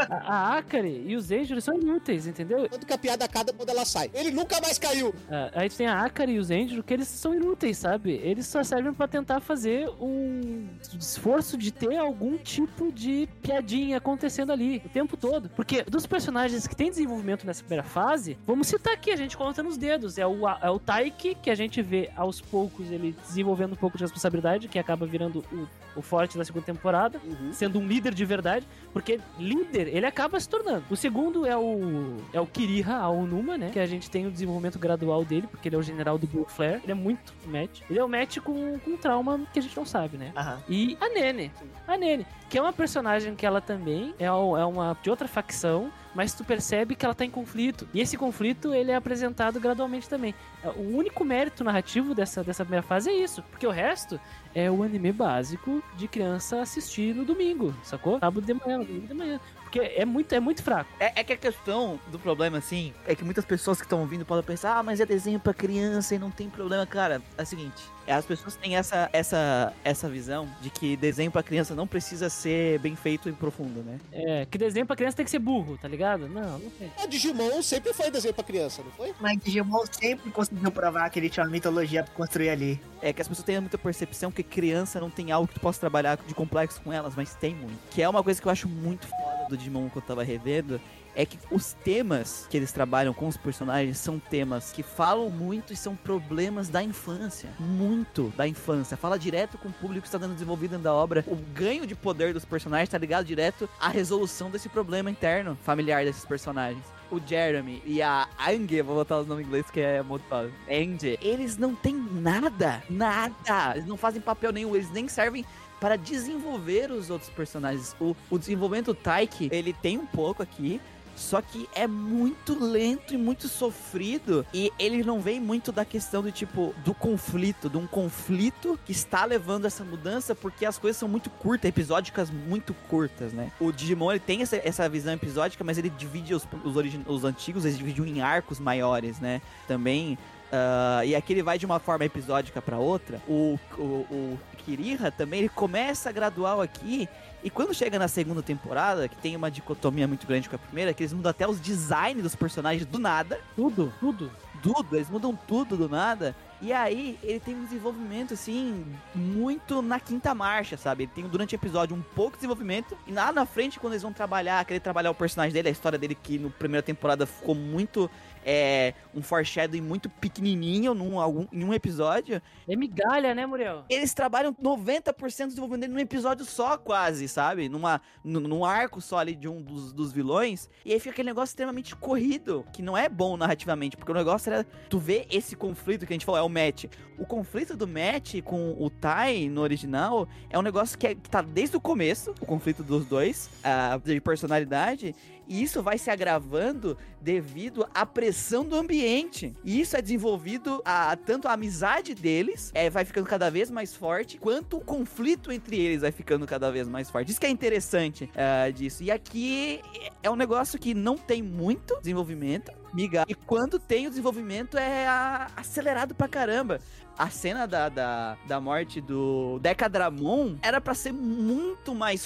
[0.08, 2.68] A, a Akari e o Zendro são inúteis, entendeu?
[2.68, 4.10] Tanto que a piada acaba quando ela sai.
[4.12, 5.14] Ele nunca mais caiu.
[5.30, 8.20] Ah, aí tem a Akari e o Zendro, que eles são inúteis, sabe?
[8.22, 10.66] Eles só servem pra tentar fazer um
[10.98, 15.48] esforço de ter algum tipo de piadinha acontecendo ali o tempo todo.
[15.50, 19.62] Porque dos personagens que tem desenvolvimento nessa primeira fase, vamos citar aqui, a gente conta
[19.62, 20.18] nos dedos.
[20.18, 23.96] É o, é o Taiki, que a gente vê aos poucos ele desenvolvendo um pouco
[23.96, 27.20] de responsabilidade, que acaba virando o, o forte da segunda temporada
[27.52, 30.84] sendo um líder de verdade, porque líder ele acaba se tornando.
[30.90, 33.70] O segundo é o é o Kiriha Aonuma, né?
[33.70, 36.46] Que a gente tem o desenvolvimento gradual dele, porque ele é o general do Blue
[36.48, 36.80] Flare.
[36.82, 37.80] Ele é muito match.
[37.88, 40.32] Ele é o match com, com trauma que a gente não sabe, né?
[40.36, 40.62] Aham.
[40.68, 41.52] E a Nene.
[41.86, 45.90] A Nene, que é uma personagem que ela também é, é uma de outra facção,
[46.14, 47.88] mas tu percebe que ela tá em conflito.
[47.92, 50.34] E esse conflito, ele é apresentado gradualmente também.
[50.62, 54.20] É, O único mérito narrativo dessa, dessa primeira fase é isso, porque o resto
[54.54, 58.18] é o anime básico de criança assistir no domingo, sacou?
[58.18, 59.40] Sábado de manhã, domingo de manhã.
[59.72, 60.90] Porque é muito, é muito fraco.
[61.00, 64.22] É, é que a questão do problema, assim, é que muitas pessoas que estão ouvindo
[64.22, 66.84] podem pensar, ah, mas é desenho pra criança e não tem problema.
[66.84, 71.30] Cara, é o seguinte, é, as pessoas têm essa, essa, essa visão de que desenho
[71.30, 73.98] pra criança não precisa ser bem feito e profundo, né?
[74.12, 76.28] É, que desenho pra criança tem que ser burro, tá ligado?
[76.28, 76.90] Não, não tem.
[77.02, 79.14] A Digimon sempre foi desenho pra criança, não foi?
[79.20, 82.80] Mas Digimon sempre conseguiu provar que ele tinha uma mitologia pra construir ali.
[83.00, 85.80] É que as pessoas têm muita percepção que criança não tem algo que tu possa
[85.80, 87.78] trabalhar de complexo com elas, mas tem muito.
[87.90, 90.80] Que é uma coisa que eu acho muito foda do Digimon que eu tava revendo.
[91.14, 95.72] É que os temas que eles trabalham com os personagens são temas que falam muito
[95.72, 97.50] e são problemas da infância.
[97.58, 98.96] Muito da infância.
[98.96, 101.22] Fala direto com o público que está dando desenvolvido dentro da obra.
[101.26, 106.04] O ganho de poder dos personagens tá ligado direto à resolução desse problema interno familiar
[106.04, 110.02] desses personagens o Jeremy e a Angie, vou botar os nomes em inglês que é
[110.02, 110.52] muito fácil.
[110.66, 113.72] Angie, eles não têm nada, nada.
[113.74, 115.44] Eles não fazem papel nenhum, eles nem servem
[115.82, 117.96] para desenvolver os outros personagens.
[118.00, 120.80] O, o desenvolvimento Taiki, ele tem um pouco aqui,
[121.16, 124.46] só que é muito lento e muito sofrido.
[124.54, 128.92] E ele não vem muito da questão do tipo, do conflito, de um conflito que
[128.92, 133.50] está levando essa mudança, porque as coisas são muito curtas, episódicas muito curtas, né?
[133.58, 136.76] O Digimon ele tem essa, essa visão episódica, mas ele divide os, os,
[137.08, 139.42] os antigos, eles dividiam em arcos maiores, né?
[139.66, 140.16] Também.
[140.52, 143.20] Ah, e aqui ele vai de uma forma episódica para outra.
[143.26, 147.08] O, o, o Kiriha também ele começa gradual aqui
[147.42, 150.94] e quando chega na segunda temporada, que tem uma dicotomia muito grande com a primeira,
[150.94, 154.30] que eles mudam até os designs dos personagens do nada, Tudo, tudo.
[154.62, 156.36] tudo, eles mudam tudo do nada.
[156.60, 161.02] E aí, ele tem um desenvolvimento, assim, muito na quinta marcha, sabe?
[161.02, 162.96] Ele tem durante o episódio um pouco de desenvolvimento.
[163.08, 165.98] E lá na frente, quando eles vão trabalhar, querer trabalhar o personagem dele, a história
[165.98, 168.08] dele, que no primeira temporada ficou muito.
[168.44, 172.40] É, um foreshadowing muito pequenininho num, algum, em um episódio.
[172.68, 173.84] É migalha, né, Muriel?
[173.88, 177.68] Eles trabalham 90% do desenvolvimento dele num episódio só, quase, sabe?
[177.68, 180.68] Numa, num, arco só ali de um dos, dos vilões.
[180.84, 184.52] E aí fica aquele negócio extremamente corrido, que não é bom narrativamente, porque o negócio
[184.52, 184.64] era.
[184.88, 186.86] Tu vê esse conflito que a gente falou, é o Matt.
[187.18, 191.28] O conflito do Matt com o Tai no original é um negócio que, é, que
[191.28, 195.14] tá desde o começo, o conflito dos dois, a, de personalidade.
[195.52, 199.54] E isso vai se agravando devido à pressão do ambiente.
[199.62, 203.94] E isso é desenvolvido a tanto a amizade deles é, vai ficando cada vez mais
[203.94, 207.30] forte, quanto o conflito entre eles vai ficando cada vez mais forte.
[207.30, 209.02] Isso que é interessante ah, disso.
[209.02, 209.82] E aqui
[210.22, 212.72] é um negócio que não tem muito desenvolvimento.
[212.94, 213.24] Miga.
[213.28, 216.78] E quando tem o desenvolvimento é a- acelerado pra caramba.
[217.16, 222.24] A cena da, da, da morte do Decadramon era pra ser muito mais.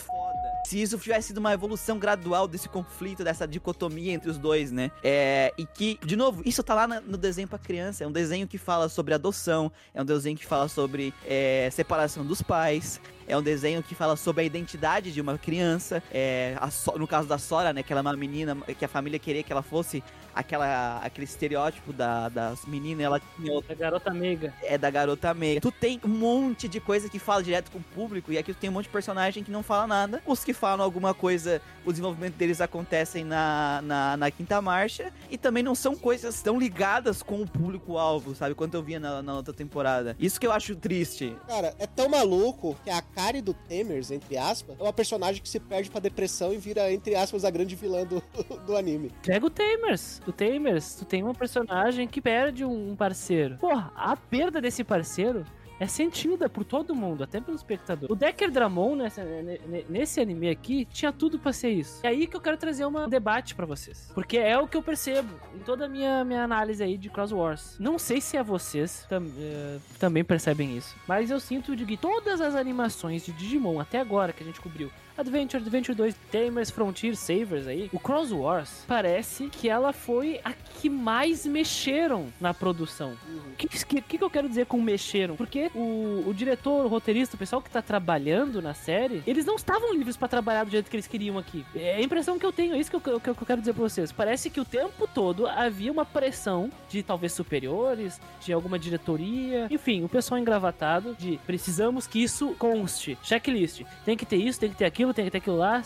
[0.67, 4.91] Se isso tivesse sido uma evolução gradual desse conflito, dessa dicotomia entre os dois, né?
[5.01, 8.03] É, e que, de novo, isso tá lá no desenho pra criança.
[8.03, 12.27] É um desenho que fala sobre adoção, é um desenho que fala sobre é, separação
[12.27, 13.01] dos pais.
[13.29, 16.03] É um desenho que fala sobre a identidade de uma criança.
[16.13, 17.83] É, a no caso da Sora, né?
[17.83, 20.03] Que ela é uma menina que a família queria que ela fosse
[20.37, 23.05] aquela, aquele estereótipo da, das meninas.
[23.07, 24.53] Ela tinha A garota meiga.
[24.63, 25.61] é da garota meia.
[25.61, 28.59] Tu tem um monte de coisa que fala direto com o público, e aqui tu
[28.59, 30.23] tem um monte de personagem que não fala nada.
[30.27, 35.39] Os que falam alguma coisa, o desenvolvimento deles acontecem na, na, na quinta marcha, e
[35.39, 38.55] também não são coisas tão ligadas com o público-alvo, sabe?
[38.55, 40.15] Quanto eu via na, na outra temporada.
[40.19, 41.37] Isso que eu acho triste.
[41.49, 45.49] Cara, é tão maluco que a Kari do Temers, entre aspas, é uma personagem que
[45.49, 48.23] se perde pra depressão e vira, entre aspas, a grande vilã do,
[48.67, 49.11] do anime.
[49.23, 50.21] Pega o Tamers.
[50.27, 53.57] O Tamers, tu tem uma personagem que perde um parceiro.
[53.59, 55.45] Porra, a perda desse parceiro
[55.79, 58.11] é sentida por todo mundo, até pelo espectador.
[58.11, 62.01] O Decker Dramon, nessa- ne- ne- nesse anime aqui, tinha tudo pra ser isso.
[62.03, 64.11] É aí que eu quero trazer um debate pra vocês.
[64.15, 67.31] Porque é o que eu percebo em toda a minha, minha análise aí de Cross
[67.33, 67.77] Wars.
[67.79, 71.97] Não sei se é vocês tam- eh, também percebem isso, mas eu sinto de que
[71.99, 76.71] todas as animações de Digimon até agora que a gente cobriu, Adventure, Adventure 2, Tamers,
[76.71, 82.53] Frontier, Savers aí, o Cross Wars, parece que ela foi a que mais mexeram na
[82.53, 83.17] produção.
[83.53, 85.37] O que, que, que eu quero dizer com mexeram?
[85.37, 89.57] Porque o, o diretor, o roteirista, o pessoal que tá trabalhando na série, eles não
[89.57, 91.65] estavam livres pra trabalhar do jeito que eles queriam aqui.
[91.75, 93.61] É a impressão que eu tenho, é isso que eu, que eu- que eu quero
[93.61, 94.13] dizer pra vocês.
[94.13, 100.05] Parece que o tempo todo havia uma pressão de talvez superiores, de alguma diretoria, enfim,
[100.05, 103.17] o pessoal engravatado de precisamos que isso conste.
[103.23, 103.83] Checklist.
[104.05, 105.83] Tem que ter isso, tem que ter aquilo, tem que ter aquilo lá.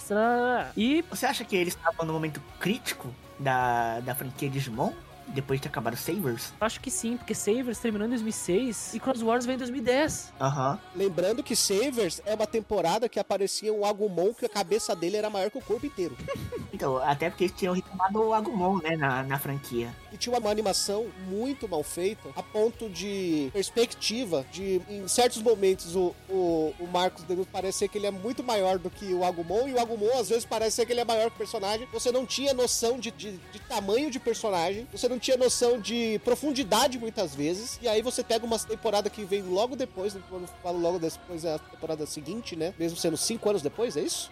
[0.77, 4.93] E Você acha que eles estavam no momento crítico da, da franquia Digimon?
[5.35, 6.53] Depois de ter acabado Savers?
[6.61, 10.33] acho que sim, porque Savers terminou em 2006 e Cross Wars veio em 2010.
[10.41, 10.79] Aham.
[10.95, 15.31] Lembrando que Savers é uma temporada que aparecia um Agumon que a cabeça dele era
[15.31, 16.17] maior que o corpo inteiro.
[16.73, 19.95] Então, até porque eles tinham retomado o Agumon, né, na, na franquia.
[20.11, 25.95] E tinha uma animação muito mal feita, a ponto de perspectiva, de em certos momentos
[25.95, 29.69] o, o, o Marcos Deus parecer que ele é muito maior do que o Agumon,
[29.69, 31.87] e o Agumon às vezes parece ser que ele é maior que o personagem.
[31.93, 36.19] Você não tinha noção de, de, de tamanho de personagem, você não tinha noção de
[36.25, 40.43] profundidade muitas vezes, e aí você pega uma temporada que veio logo depois, né, quando
[40.43, 42.75] eu falo logo depois é a temporada seguinte, né?
[42.79, 44.31] Mesmo sendo cinco anos depois, é isso?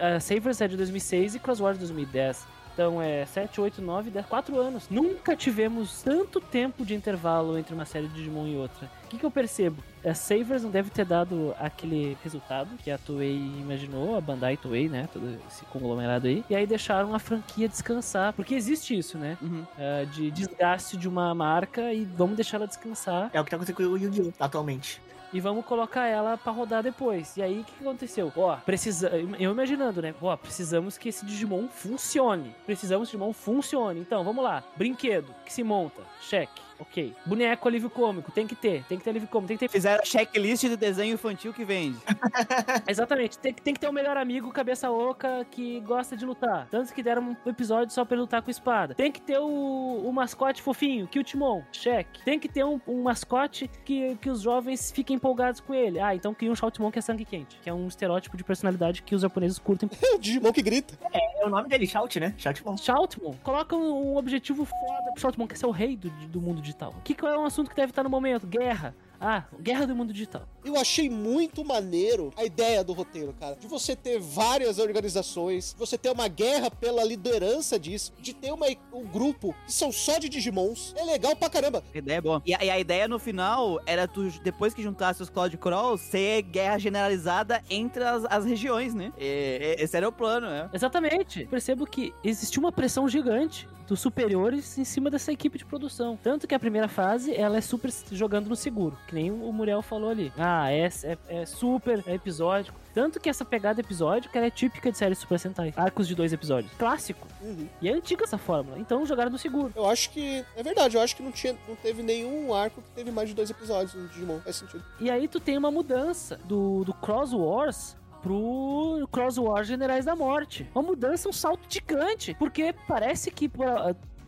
[0.00, 2.46] A Savers é de 2006 e Cross Wars de 2010.
[2.78, 4.88] Então é 7, 8, 9, 10, 4 anos.
[4.88, 8.88] Nunca tivemos tanto tempo de intervalo entre uma série de Digimon e outra.
[9.04, 9.82] O que, que eu percebo?
[10.04, 14.88] A Savers não deve ter dado aquele resultado que a Toei imaginou, a Bandai Toei,
[14.88, 15.08] né?
[15.12, 16.44] Todo esse conglomerado aí.
[16.48, 18.32] E aí deixaram a franquia descansar.
[18.32, 19.36] Porque existe isso, né?
[19.42, 19.64] Uhum.
[19.76, 23.28] Ah, de desgaste de uma marca e vamos deixar ela descansar.
[23.32, 24.32] É o que tá acontecendo com o Yu-Gi-Oh!
[24.38, 25.00] atualmente.
[25.32, 27.36] E vamos colocar ela pra rodar depois.
[27.36, 28.32] E aí, o que, que aconteceu?
[28.36, 29.08] Ó, precisa.
[29.38, 30.14] Eu imaginando, né?
[30.20, 32.54] Ó, precisamos que esse Digimon funcione.
[32.66, 34.00] Precisamos que o Digimon funcione.
[34.00, 34.62] Então, vamos lá.
[34.76, 36.02] Brinquedo que se monta.
[36.20, 36.67] Cheque.
[36.80, 37.14] Ok.
[37.26, 38.30] Boneco alívio cômico.
[38.30, 38.84] Tem que ter.
[38.84, 39.48] Tem que ter alívio cômico.
[39.48, 39.70] Tem que ter.
[39.70, 41.98] Fizeram a checklist de desenho infantil que vende.
[42.88, 43.38] Exatamente.
[43.38, 46.66] Tem, que- tem que ter um melhor amigo, cabeça oca, que gosta de lutar.
[46.70, 48.94] Tanto que deram um episódio só pra ele lutar com espada.
[48.94, 51.62] Tem que ter o, o mascote fofinho, Kiltimon.
[51.72, 52.22] Cheque.
[52.24, 55.98] Tem que ter um, um mascote que, que os jovens fiquem empolgados com ele.
[56.00, 57.58] Ah, então cria um Shoutmon que é sangue quente.
[57.62, 59.88] Que é um estereótipo de personalidade que os japoneses curtem.
[60.02, 60.98] É o Digimon que grita.
[61.12, 62.34] É o nome dele, Shout, né?
[62.36, 62.76] Shoutmon.
[62.76, 63.34] Shoutmon.
[63.42, 66.60] Coloca um, um objetivo foda pro Shoutmon, que é ser o rei do, do mundo
[66.68, 66.94] digital.
[66.96, 68.46] O que, que é um assunto que deve estar no momento?
[68.46, 68.94] Guerra.
[69.20, 70.42] Ah, guerra do mundo digital.
[70.64, 73.56] Eu achei muito maneiro a ideia do roteiro, cara.
[73.56, 78.66] De você ter várias organizações, você ter uma guerra pela liderança disso, de ter uma,
[78.92, 80.94] um grupo que são só de Digimons.
[80.96, 81.82] É legal pra caramba.
[81.94, 82.42] A ideia é boa.
[82.46, 86.00] E a, e a ideia no final era tu, depois que juntasse os Cloud Crawls,
[86.02, 89.12] ser guerra generalizada entre as, as regiões, né?
[89.18, 90.68] E- e- esse era o plano, né?
[90.72, 91.46] Exatamente.
[91.46, 96.18] Percebo que existiu uma pressão gigante dos superiores em cima dessa equipe de produção.
[96.22, 98.98] Tanto que a primeira fase, ela é super jogando no seguro.
[99.08, 100.30] Que nem o Muriel falou ali.
[100.36, 102.78] Ah, é, é, é super, é episódico.
[102.92, 105.72] Tanto que essa pegada episódica ela é típica de série Super Sentai.
[105.74, 106.70] Arcos de dois episódios.
[106.74, 107.26] Clássico.
[107.40, 107.66] Uhum.
[107.80, 108.78] E é antiga essa fórmula.
[108.78, 109.72] Então jogaram no seguro.
[109.74, 110.44] Eu acho que.
[110.54, 113.34] É verdade, eu acho que não, tinha, não teve nenhum arco que teve mais de
[113.34, 114.40] dois episódios no Digimon.
[114.40, 114.84] Faz sentido.
[115.00, 120.14] E aí tu tem uma mudança do, do Cross Wars pro Cross Wars Generais da
[120.14, 120.68] Morte.
[120.74, 122.36] Uma mudança, um salto gigante.
[122.38, 123.50] Porque parece que.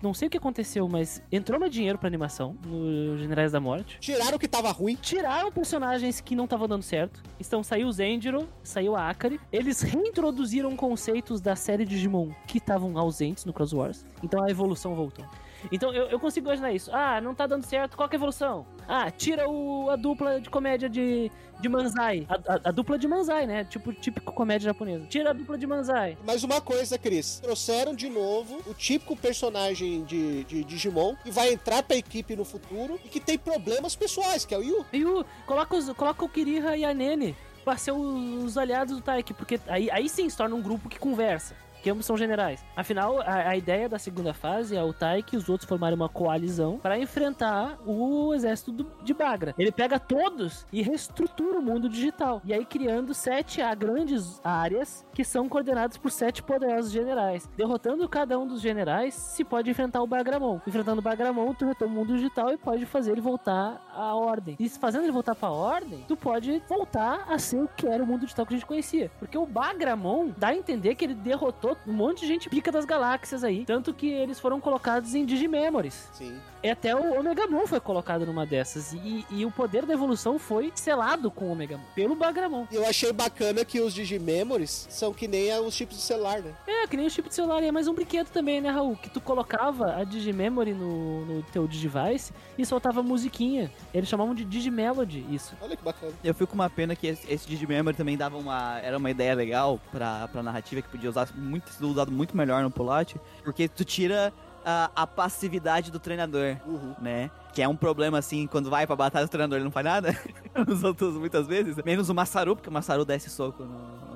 [0.03, 3.99] Não sei o que aconteceu, mas entrou mais dinheiro pra animação no Generais da Morte.
[4.01, 4.97] Tiraram o que tava ruim.
[5.01, 7.23] Tiraram personagens que não estavam dando certo.
[7.39, 9.39] Então saiu o Zendiro, saiu a Akari.
[9.53, 14.07] Eles reintroduziram conceitos da série Digimon que estavam ausentes no Cross Wars.
[14.23, 15.25] Então a evolução voltou.
[15.71, 16.91] Então eu, eu consigo imaginar isso.
[16.95, 18.67] Ah, não tá dando certo, qual é a evolução?
[18.89, 22.27] Ah, tira o, a dupla de comédia de, de Manzai.
[22.29, 23.65] A, a- a dupla de Manzai, né?
[23.65, 25.07] Tipo, típico comédia japonesa.
[25.07, 26.17] Tira a dupla de Manzai.
[26.27, 31.53] Mas uma coisa, Cris, trouxeram de novo o típico personagem de, de Digimon que vai
[31.53, 34.85] entrar pra equipe no futuro e que tem problemas pessoais, que é o Yu.
[35.21, 39.03] O, coloca, os, coloca o Kiriha e a Nene pra ser os, os aliados do
[39.03, 41.55] Taiki, porque aí, aí sim se torna um grupo que conversa.
[41.83, 42.65] Que ambos são generais.
[42.77, 46.09] Afinal, a, a ideia da segunda fase é o Taiki e os outros formarem uma
[46.09, 49.55] coalizão para enfrentar o exército do- de Bagra.
[49.59, 52.41] Ele pega todos e reestrutura o mundo digital.
[52.45, 57.49] E aí criando sete a grandes áreas que são coordenadas por sete poderosos generais.
[57.57, 60.61] Derrotando cada um dos generais, se pode enfrentar o Bagramon.
[60.67, 64.57] Enfrentando o Bagramon, tu retoma o mundo digital e pode fazer ele voltar à ordem.
[64.59, 68.07] E fazendo ele voltar pra ordem, tu pode voltar a ser o que era o
[68.07, 69.11] mundo digital que a gente conhecia.
[69.19, 72.85] Porque o Bagramon dá a entender que ele derrotou um monte de gente pica das
[72.85, 73.65] galáxias aí.
[73.65, 76.09] Tanto que eles foram colocados em Digimemories.
[76.13, 76.39] Sim.
[76.63, 78.93] E até o Omegamon foi colocado numa dessas.
[78.93, 81.83] E, e o poder da evolução foi selado com o Omegamon.
[81.95, 82.67] Pelo Bagramon.
[82.71, 86.53] E eu achei bacana que os Digimemories são que nem os chips de celular, né?
[86.67, 88.97] É, que nem o chip de celular, é mais um brinquedo também, né, Raul?
[88.97, 93.71] Que tu colocava a Digimemory no, no teu Digivice e soltava musiquinha.
[93.95, 95.55] Eles chamavam de Digimelody, isso.
[95.63, 96.13] Olha que bacana.
[96.23, 98.79] Eu fico com uma pena que esse, esse Digimemory também dava uma.
[98.81, 102.63] Era uma ideia legal pra, pra narrativa que podia usar muito, ser usado muito melhor
[102.63, 104.33] no Polote, porque tu tira
[104.65, 106.95] a, a passividade do treinador, Uhum.
[107.01, 107.31] né?
[107.53, 110.17] Que é um problema assim, quando vai pra batalha, o treinador ele não faz nada.
[110.69, 111.77] Os outros muitas vezes.
[111.85, 114.10] Menos o Massaru, porque o Massaru desce soco no-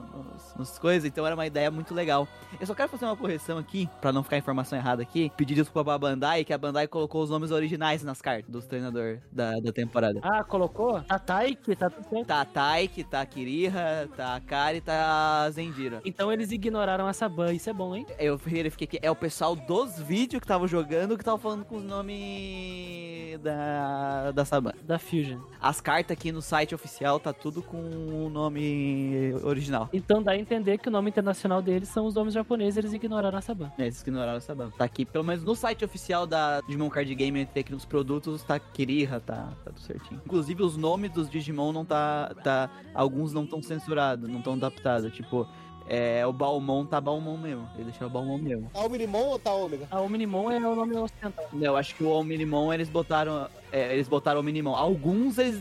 [0.57, 2.27] nos, nos coisas, então era uma ideia muito legal.
[2.61, 5.31] Eu só quero fazer uma correção aqui, pra não ficar a informação errada aqui.
[5.37, 9.21] Pedir desculpa pra Bandai, que a Bandai colocou os nomes originais nas cartas dos treinadores
[9.31, 10.21] da, da temporada.
[10.23, 11.01] Ah, colocou?
[11.03, 12.27] Tá Taiki, tá tudo certo.
[12.27, 16.01] Tá Taiki, tá Kiriha, tá Kari, tá Zendira.
[16.05, 18.07] Então eles ignoraram essa ban, isso é bom, hein?
[18.19, 21.77] Eu verifiquei que é o pessoal dos vídeos que tava jogando que tava falando com
[21.77, 24.73] os nomes da, da Saban.
[24.83, 25.41] Da Fusion.
[25.61, 29.89] As cartas aqui no site oficial tá tudo com o nome original.
[29.93, 33.55] Então a entender que o nome internacional deles são os nomes japoneses, eles ignoraram essa
[33.55, 33.71] ban.
[33.79, 34.71] É, que ignoraram a Saban.
[34.71, 38.43] Tá aqui, pelo menos no site oficial da Digimon Card Game, entre aqui nos produtos,
[38.43, 40.21] tá Kiriha, tá, tá tudo certinho.
[40.25, 42.35] Inclusive os nomes dos Digimon não tá.
[42.43, 45.13] tá alguns não estão censurados, não estão adaptados.
[45.13, 45.49] Tipo,
[45.87, 47.69] é, o Balmon tá Balmon mesmo.
[47.75, 48.71] Ele deixou o Balmon mesmo.
[48.73, 49.87] Tá o Minimon ou tá o Ômega?
[49.91, 51.45] A Omnimon é o nome ocidental.
[51.61, 53.49] Eu acho que o Omnimon eles botaram.
[53.71, 54.75] é, eles botaram o Minimon.
[54.75, 55.61] Alguns eles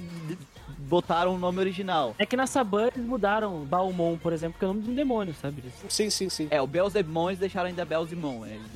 [0.87, 2.15] botaram o nome original.
[2.17, 4.95] É que na Saban eles mudaram Balmon, por exemplo, que é o nome de um
[4.95, 5.61] demônio, sabe?
[5.61, 6.47] Eles- Sim, sim, sim.
[6.51, 8.45] É, o Belzebumon eles deixaram ainda Belzebumon.
[8.45, 8.71] é, Eles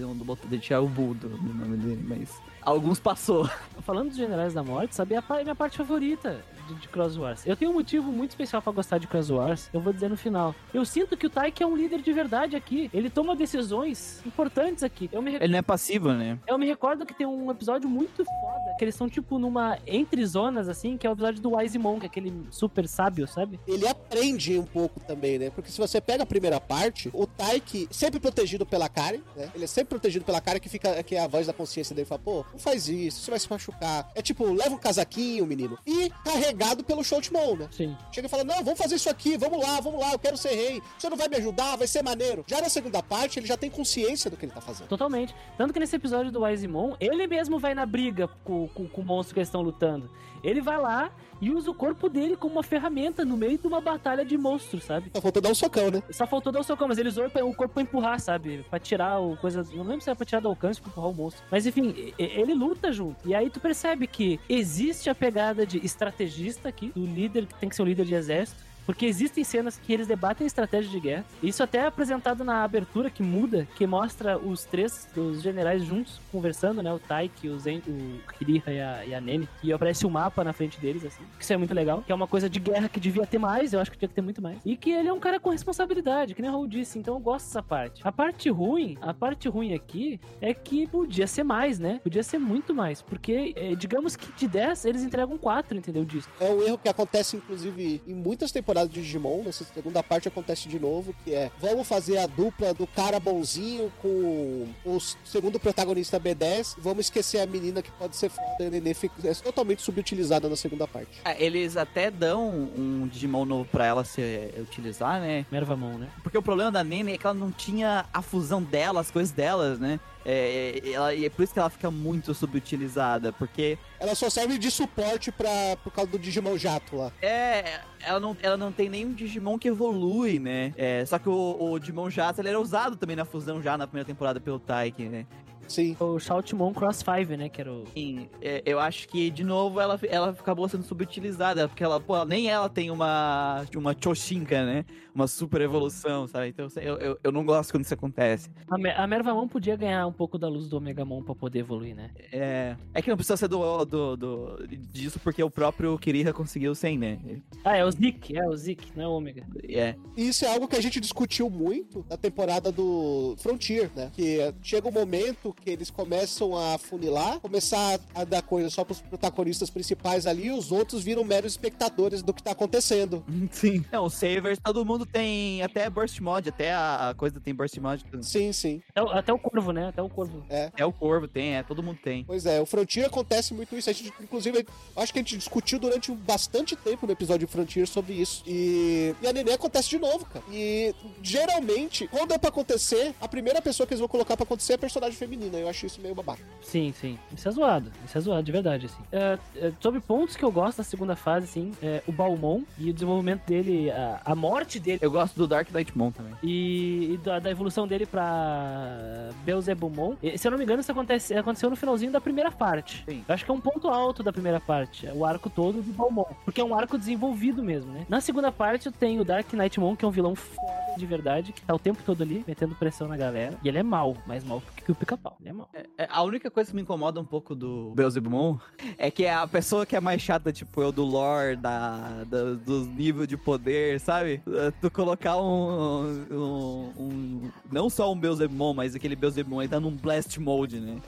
[0.49, 2.29] deixaram o Budo no nome dele, mas.
[2.67, 3.49] Alguns passou.
[3.83, 5.15] Falando dos Generais da Morte, sabe?
[5.15, 7.45] É a pa- minha parte favorita de, de Cross Wars.
[7.47, 10.17] Eu tenho um motivo muito especial pra gostar de Cross Wars, eu vou dizer no
[10.17, 10.53] final.
[10.73, 12.89] Eu sinto que o Taiki é um líder de verdade aqui.
[12.93, 15.09] Ele toma decisões importantes aqui.
[15.13, 16.37] Eu me, Ele não é passivo, né?
[16.45, 20.25] eu me recordo que tem um episódio muito foda, que eles estão tipo numa entre
[20.25, 23.57] zonas assim, que é o episódio do Wise Monk, aquele super sábio, sabe?
[23.65, 25.49] Ele aprende um pouco também, né?
[25.51, 29.49] Porque se você pega a primeira parte, o Taiki sempre protegido pela Kari, né?
[29.55, 32.05] Ele é sempre protegido pela Kari que fica que é a voz da consciência dele
[32.05, 34.11] fala, pô, não faz isso, você vai se machucar.
[34.15, 35.77] É tipo, leva um casaquinho, menino.
[35.85, 37.69] E carregado pelo Shoutmon, né?
[37.71, 37.95] Sim.
[38.11, 40.49] Chega e fala: Não, vamos fazer isso aqui, vamos lá, vamos lá, eu quero ser
[40.49, 40.81] rei.
[40.97, 42.43] Você não vai me ajudar, vai ser maneiro.
[42.47, 44.87] Já na segunda parte, ele já tem consciência do que ele tá fazendo.
[44.87, 45.33] Totalmente.
[45.57, 49.05] Tanto que nesse episódio do Wisemon, ele mesmo vai na briga com, com, com o
[49.05, 50.09] monstro que eles estão lutando.
[50.43, 53.79] Ele vai lá e usa o corpo dele como uma ferramenta no meio de uma
[53.79, 55.11] batalha de monstros, sabe?
[55.13, 56.01] Só faltou dar um socão, né?
[56.09, 58.65] Só faltou dar o socão, mas ele usou o corpo pra empurrar, sabe?
[58.69, 59.63] Pra tirar o coisa.
[59.73, 61.43] Não lembro se era pra tirar do alcance pra empurrar o monstro.
[61.51, 63.27] Mas enfim, ele luta junto.
[63.27, 67.69] E aí tu percebe que existe a pegada de estrategista aqui, do líder que tem
[67.69, 68.66] que ser um líder de exército.
[68.87, 71.25] Porque existem cenas que eles debatem estratégia de guerra.
[71.43, 76.21] Isso até é apresentado na abertura que muda, que mostra os três, os generais juntos,
[76.31, 76.91] conversando, né?
[76.93, 79.47] O Taiki, o Zen, o Kiriha e a, e a Nene.
[79.61, 81.21] E aparece o mapa na frente deles, assim.
[81.37, 82.01] Isso é muito legal.
[82.01, 84.15] Que é uma coisa de guerra que devia ter mais, eu acho que tinha que
[84.15, 84.57] ter muito mais.
[84.65, 86.97] E que ele é um cara com responsabilidade, que nem o Raul disse.
[86.97, 88.01] Então eu gosto dessa parte.
[88.05, 91.99] A parte ruim, a parte ruim aqui é que podia ser mais, né?
[92.01, 93.01] Podia ser muito mais.
[93.01, 96.05] Porque, eh, digamos que de 10, eles entregam 4, entendeu?
[96.05, 96.29] Disso.
[96.39, 99.43] É um erro que acontece, inclusive, em muitas temporadas de Digimon.
[99.43, 103.91] Nessa segunda parte acontece de novo, que é vamos fazer a dupla do cara bonzinho
[104.01, 106.75] com o segundo protagonista B10.
[106.77, 108.47] Vamos esquecer a menina que pode ser foda.
[108.67, 111.21] A Nenê fica- é totalmente subutilizada na segunda parte.
[111.25, 114.21] É, Eles até dão um Digimon novo pra ela se
[114.59, 115.45] utilizar, né?
[115.51, 116.09] Mervamon, né?
[116.21, 119.31] Porque o problema da Nene é que ela não tinha a fusão dela, as coisas
[119.31, 119.99] delas, né?
[120.29, 124.29] É, é, ela- e é por isso que ela fica muito subutilizada, porque Ela só
[124.29, 127.11] serve de suporte pra, por causa do Digimon Jato lá.
[127.21, 130.73] é, ela não, ela não tem nenhum Digimon que evolui, né?
[130.77, 133.87] É, só que o, o Digimon Jato ele era usado também na fusão já na
[133.87, 135.25] primeira temporada pelo Taiki, né?
[135.67, 135.95] Sim.
[135.99, 137.49] O Shoutmon Cross 5, né?
[137.49, 137.83] Que era o.
[137.93, 142.23] Sim, é, eu acho que, de novo, ela, ela acabou sendo subutilizada, porque ela, pô,
[142.25, 144.85] nem ela tem uma, uma Choshinka, né?
[145.13, 146.49] Uma super evolução, sabe?
[146.49, 148.49] Então eu, eu, eu não gosto quando isso acontece.
[148.69, 152.11] A, a Mervamon podia ganhar um pouco da luz do Omegamon pra poder evoluir, né?
[152.31, 156.75] É, é que não precisa ser do, do, do- disso, porque o próprio Kirira conseguiu
[156.75, 157.17] sem, né?
[157.65, 159.43] Ah, é o Zik, é o Zik, não é o Ômega.
[159.67, 159.95] É.
[160.15, 164.11] E isso é algo que a gente discutiu muito na temporada do Frontier, né?
[164.13, 169.01] Que chega um momento que eles começam a funilar, começar a dar coisa só pros
[169.01, 173.23] protagonistas principais ali, e os outros viram meros espectadores do que tá acontecendo.
[173.51, 173.83] Sim.
[173.91, 177.77] Não, o Savers, todo mundo tem até Burst Mod, até a, a coisa tem Burst
[177.77, 178.05] Mod.
[178.21, 178.81] Sim, sim.
[178.89, 179.87] Até, o- até o Corvo, né?
[179.89, 180.43] Até o Corvo.
[180.49, 182.23] É o Corvo, tem, é, todo mundo tem.
[182.23, 183.89] Pois é, o Frontier acontece muito isso.
[183.89, 187.87] A gente, inclusive, acho que a gente discutiu durante bastante tempo no episódio de Frontier
[187.87, 188.43] sobre isso.
[188.45, 190.43] E, e a Nenê acontece de novo, cara.
[190.51, 194.73] E geralmente, quando é pra acontecer, a primeira pessoa que eles vão colocar pra acontecer
[194.73, 195.46] é a personagem feminina.
[195.55, 196.41] Eu acho isso meio babaca.
[196.61, 197.17] Sim, sim.
[197.35, 197.91] Isso é zoado.
[198.05, 199.01] Isso é zoado, de verdade, assim.
[199.11, 202.89] É, é, sobre pontos que eu gosto da segunda fase, assim, é o Balmon e
[202.89, 206.33] o desenvolvimento dele, a, a morte dele Eu gosto do Dark Knight Mon também.
[206.43, 210.15] e, e da, da evolução dele pra Beelzebumon.
[210.21, 213.03] E, Se eu não me engano, isso acontece, aconteceu no finalzinho da primeira parte.
[213.07, 213.23] Sim.
[213.27, 215.93] Eu acho que é um ponto alto da primeira parte, é o arco todo do
[215.93, 216.25] Balmon.
[216.43, 218.05] Porque é um arco desenvolvido mesmo, né?
[218.09, 221.61] Na segunda parte, tem o Dark Knightmon, que é um vilão foda de verdade, que
[221.61, 223.55] tá o tempo todo ali, metendo pressão na galera.
[223.63, 225.35] E ele é mal, mais mal que o pica-pau.
[225.41, 225.69] Ele é mal.
[225.97, 228.57] É, a única coisa que me incomoda um pouco do Beelzebumon
[228.97, 232.53] é que é a pessoa que é mais chata, tipo, eu do lore, da, da,
[232.53, 234.41] dos níveis de poder, sabe?
[234.47, 239.77] É, Tu colocar um, um, um- Não só um Beelzebumon, mas aquele Beelzebumon aí tá
[239.77, 241.01] num Blast Mode, né?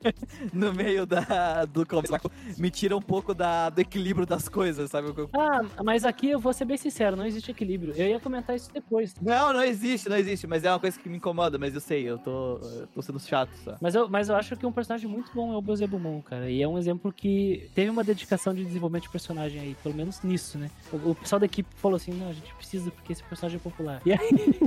[0.50, 2.14] no meio da, do começo.
[2.56, 5.08] Me tira um pouco da, do equilíbrio das coisas, sabe?
[5.34, 7.92] Ah, mas aqui eu vou ser bem sincero, não existe equilíbrio.
[7.94, 9.14] Eu ia comentar isso depois.
[9.20, 12.08] Não, não existe, não existe, mas é uma coisa que me incomoda, mas eu sei,
[12.08, 13.76] eu tô, eu tô sendo chato só.
[13.80, 16.50] Mas eu, mas eu acho que um personagem muito bom é o Beelzebumon, cara.
[16.50, 20.22] E é um exemplo que teve uma dedicação de desenvolvimento de personagem aí, pelo menos
[20.22, 20.70] nisso, né?
[20.92, 23.60] O, o pessoal da equipe falou assim, não, a gente precisa porque esse personagem é
[23.60, 24.00] popular.
[24.04, 24.60] E aí,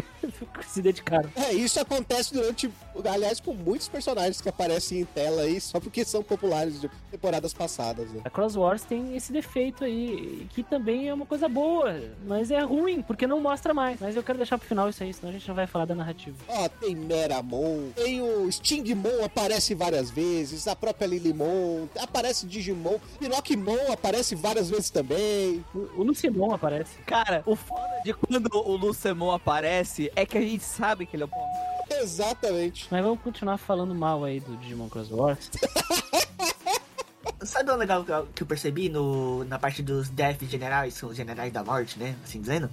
[0.68, 1.30] se dedicaram.
[1.36, 2.70] É, isso acontece durante.
[3.10, 7.54] Aliás, com muitos personagens que aparecem em tela aí só porque são populares de temporadas
[7.54, 8.22] passadas, né?
[8.26, 12.60] A Cross Wars tem esse defeito aí, que também é uma coisa boa, mas é
[12.60, 14.00] ruim, porque não mostra mais.
[14.00, 15.96] Mas eu quero deixar pro final isso aí, senão a gente não vai falar da
[15.96, 16.36] narrativa.
[16.48, 23.92] Ó, tem Meramon, tem o Stingmon, aparece várias vezes, a própria Lilimon, aparece Digimon, Pinocchimon
[23.92, 25.64] aparece várias vezes também.
[25.74, 26.98] O, o Lucimon aparece.
[27.06, 31.24] Cara, o foda de quando o Lucemon aparece é que a gente sabe que ele
[31.24, 31.52] é o bom.
[31.90, 32.88] Exatamente.
[32.92, 35.50] Mas vamos continuar falando mal aí do Digimon Cross Wars.
[37.42, 41.54] Sabe o legal que eu- percebi no, na parte dos Death Generais, são os generais
[41.54, 42.16] da morte, né?
[42.24, 42.70] Assim dizendo.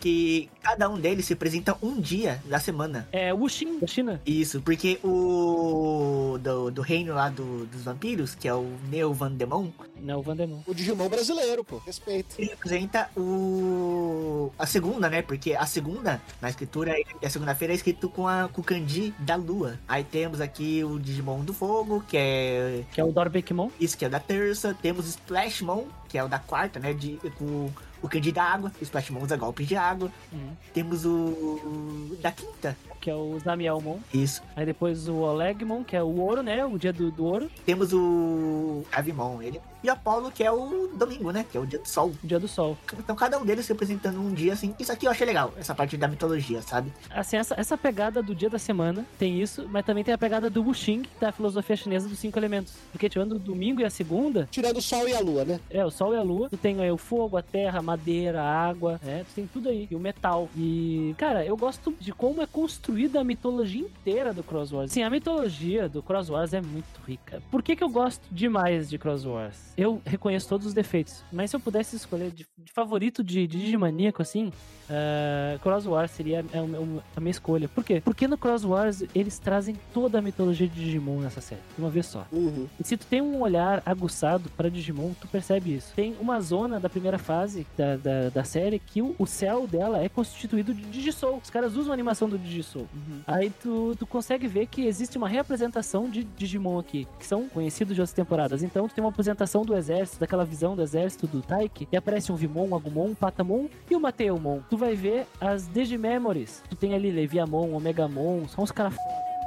[0.00, 3.08] Que cada um deles se apresenta um dia da semana.
[3.12, 4.20] É o Wuxin, da China.
[4.24, 6.38] Isso, porque o.
[6.40, 10.22] Do, do reino lá do- dos vampiros, que é o Neo Van Demon, Não, o
[10.22, 10.60] Vandemon.
[10.66, 11.78] O Digimon brasileiro, pô.
[11.78, 12.36] Respeito.
[12.38, 14.50] ele representa o.
[14.58, 15.22] a segunda, né?
[15.22, 19.36] Porque a segunda, na escritura, a segunda-feira é escrito com, a, com o kanji da
[19.36, 19.78] lua.
[19.88, 23.70] Aí temos aqui o Digimon do fogo, que é Que é o Dorbekmon.
[23.80, 24.76] Isso que é o da terça.
[24.80, 26.92] Temos o Splashmon, que é o da quarta, né?
[26.92, 27.70] De, com
[28.02, 28.72] o Candy da água.
[28.80, 30.10] O Splashmon usa golpes de água.
[30.32, 30.52] Uhum.
[30.72, 32.76] Temos o, o da quinta.
[33.00, 33.98] Que é o Zamielmon.
[34.12, 34.42] Isso.
[34.54, 36.64] Aí depois o Olegmon, que é o ouro, né?
[36.64, 37.50] O dia do, do ouro.
[37.64, 39.60] Temos o Avimon, ele.
[39.86, 41.46] E o Apollo, que é o domingo, né?
[41.48, 42.12] Que é o dia do sol.
[42.24, 42.76] Dia do sol.
[42.98, 44.74] Então cada um deles representando um dia assim.
[44.80, 46.92] Isso aqui eu achei legal, essa parte da mitologia, sabe?
[47.08, 50.50] Assim, essa, essa pegada do dia da semana tem isso, mas também tem a pegada
[50.50, 52.74] do Wuxing, da filosofia chinesa dos cinco elementos.
[52.90, 55.60] Porque tirando o domingo e a segunda, Tirando o Sol e a Lua, né?
[55.70, 58.42] é o sol e a lua, tu tem aí o fogo, a terra, a madeira,
[58.42, 59.24] a água, né?
[59.28, 59.86] Tu tem tudo aí.
[59.88, 60.48] E o metal.
[60.56, 64.90] E, cara, eu gosto de como é construída a mitologia inteira do Cross Wars.
[64.90, 67.40] Sim, a mitologia do Cross Wars é muito rica.
[67.52, 69.75] Por que, que eu gosto demais de Cross Wars?
[69.76, 73.58] Eu reconheço todos os defeitos, mas se eu pudesse escolher de, de favorito de, de
[73.60, 74.52] Digimaníaco, assim,
[74.88, 77.66] Uh, Cross Wars seria a, a- a minha escolha.
[77.68, 78.00] Por quê?
[78.04, 81.90] Porque no Cross Wars eles trazem toda a mitologia de Digimon nessa série, de uma
[81.90, 82.24] vez só.
[82.30, 82.68] Uhum.
[82.78, 85.92] E se tu tem um olhar aguçado para Digimon, tu percebe isso.
[85.96, 90.00] Tem uma zona da primeira fase da, da, da série que o, o céu dela
[90.04, 91.40] é constituído de Digisoul.
[91.42, 92.86] Os caras usam a animação do Digisoul.
[93.26, 97.92] Aí tu, tu consegue ver que existe uma reapresentação de Digimon aqui, que são conhecidos
[97.96, 98.62] de outras temporadas.
[98.62, 102.32] Então tu tem uma apresentação do exército, daquela visão do exército do Taiki, e aparece
[102.32, 104.60] um Vimon, um Agumon, um Patamon e o Mateumon.
[104.70, 106.62] Tu vai ver as Digimemories.
[106.70, 108.96] Tu tem ali Leviamon, Omegamon, são os caras.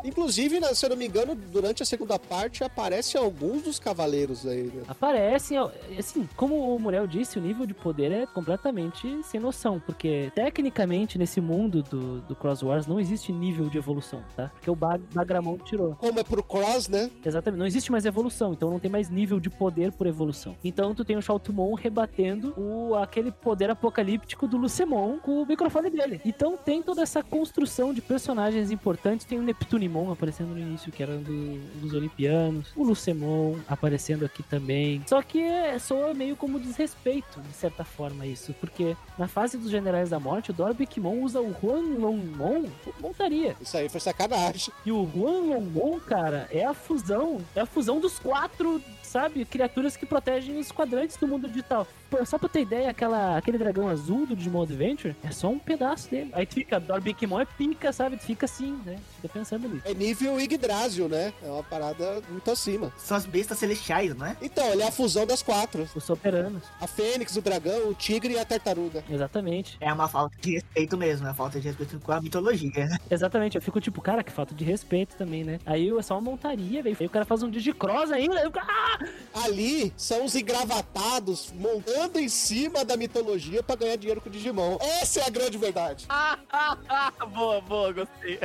[0.04, 4.46] Inclusive, na- se eu não me engano, durante a segunda parte aparecem alguns dos cavaleiros
[4.46, 4.84] aí, né?
[4.88, 5.58] Aparecem,
[5.98, 11.18] assim, como o Muriel disse, o nível de poder é completamente sem noção, porque tecnicamente
[11.18, 14.50] nesse mundo do, do Cross Wars não existe nível de evolução, tá?
[14.50, 15.96] Porque o Bag Bagramon tirou.
[15.96, 17.10] Como é pro Cross, né?
[17.26, 20.56] Exatamente, não existe mais evolução, então não tem mais nível de poder por evolução.
[20.64, 25.90] Então tu tem o Shoutmon rebatendo o, aquele poder apocalíptico do Lucemon com o microfone
[25.90, 26.22] dele.
[26.26, 29.44] Então tem toda essa construção de personagens importantes, tem o
[29.90, 35.02] Neptunimon aparecendo no início, que era do- dos Olimpianos, o Lucemon aparecendo aqui também.
[35.08, 39.70] Só que é, soa meio como desrespeito, de certa forma, isso, porque na fase dos
[39.70, 42.66] Generais da Morte, o Dorbikmon usa o Huanlongmon
[43.02, 43.56] montaria.
[43.60, 44.74] Isso aí foi sacanagem.
[44.86, 47.38] E o Juan Longmon, cara, é a fusão.
[47.56, 49.44] É a fusão dos quatro, sabe?
[49.44, 51.88] Criaturas que protegem os quadrantes do mundo digital.
[52.10, 55.60] Pô, só pra ter ideia, aquela, aquele dragão azul do Digimon Adventure é só um
[55.60, 56.32] pedaço dele.
[56.34, 58.18] Aí tu fica, Dorbikmon é pica, sabe?
[58.18, 58.98] Tu fica assim, né?
[59.18, 59.84] Fica pensando nisso.
[59.86, 61.34] É nível Yggdrasil, né?
[61.44, 62.92] É uma parada muito acima.
[62.98, 64.36] São as bestas celestiais, não é?
[64.42, 65.88] Então, ele é a fusão das quatro.
[65.96, 66.64] Os superanos.
[66.82, 69.04] A Fênix, o dragão, o tigre e a tartaruga.
[69.10, 69.78] Exatamente.
[69.80, 72.88] É uma falta de respeito mesmo, é uma falta de respeito com a mitologia.
[73.10, 73.56] Exatamente.
[73.56, 75.60] Eu fico tipo, cara, que falta de respeito também, né?
[75.66, 76.98] Aí é só uma montaria, velho.
[77.00, 78.50] Aí o cara faz um Digicross ainda.
[78.50, 78.99] Cara, ah!
[79.34, 84.78] Ali são os engravatados montando em cima da mitologia pra ganhar dinheiro com o Digimon.
[84.82, 86.08] Essa é a grande verdade.
[87.34, 88.40] boa, boa, gostei.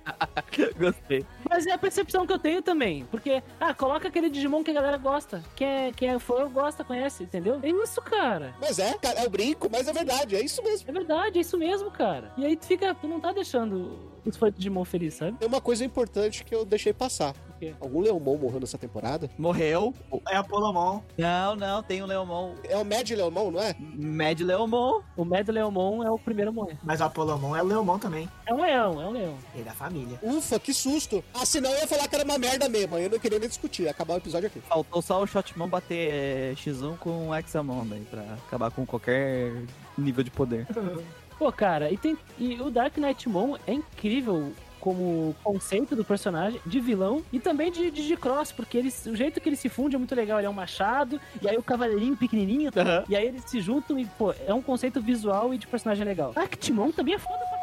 [0.78, 1.26] gostei.
[1.48, 3.04] Mas é a percepção que eu tenho também.
[3.10, 5.42] Porque, ah, coloca aquele Digimon que a galera gosta.
[5.56, 7.60] Quem é, quem é fã gosta, conhece, entendeu?
[7.62, 8.54] É isso, cara.
[8.60, 10.88] Mas é, cara, é o brinco, mas é verdade, é isso mesmo.
[10.88, 12.32] É verdade, é isso mesmo, cara.
[12.36, 15.36] E aí tu fica, tu não tá deixando os fãs de Digimon felizes, sabe?
[15.38, 17.34] Tem uma coisa importante que eu deixei passar.
[17.62, 17.72] Quê?
[17.80, 19.30] Algum Leomon morreu nessa temporada?
[19.38, 19.94] Morreu.
[20.28, 21.00] É a Polomon.
[21.16, 22.54] Não, não, tem o Leomon.
[22.64, 23.76] É o Mad Leomon, não é?
[23.78, 25.00] Mad Leomon.
[25.16, 26.76] O Mad Leomon é o primeiro a morrer.
[26.82, 28.28] Mas o Apolomon é o Leomon também.
[28.46, 29.36] É um leão, é um leão.
[29.54, 30.18] Ele é da família.
[30.24, 31.22] Ufa, que susto.
[31.32, 32.96] Ah, senão eu ia falar que era uma merda mesmo.
[32.96, 33.84] aí Eu não queria nem discutir.
[33.84, 34.60] Ia acabar o episódio aqui.
[34.62, 39.52] Faltou só o Shotmon bater é, X1 com o Examon daí, pra acabar com qualquer
[39.96, 40.66] nível de poder.
[41.38, 44.52] Pô, cara, e, tem, e o Dark Knight Mon é incrível
[44.82, 49.40] como conceito do personagem, de vilão e também de de Digicross, porque ele, o jeito
[49.40, 50.38] que ele se funde é muito legal.
[50.38, 53.04] Ele é um machado, e aí o cavaleirinho pequenininho, Aham.
[53.08, 56.32] e aí eles se juntam e, pô, é um conceito visual e de personagem legal.
[56.34, 57.61] Actimon também é foda pra.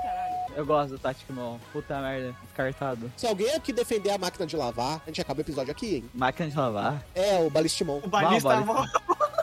[0.60, 1.58] Eu gosto do Tacticmon.
[1.72, 3.10] Puta merda, descartado.
[3.16, 6.10] Se alguém aqui defender a máquina de lavar, a gente acaba o episódio aqui, hein?
[6.14, 7.02] Máquina de lavar.
[7.16, 8.02] É, o Balistimon.
[8.04, 8.74] O Balista Balista.
[8.74, 8.86] Mon.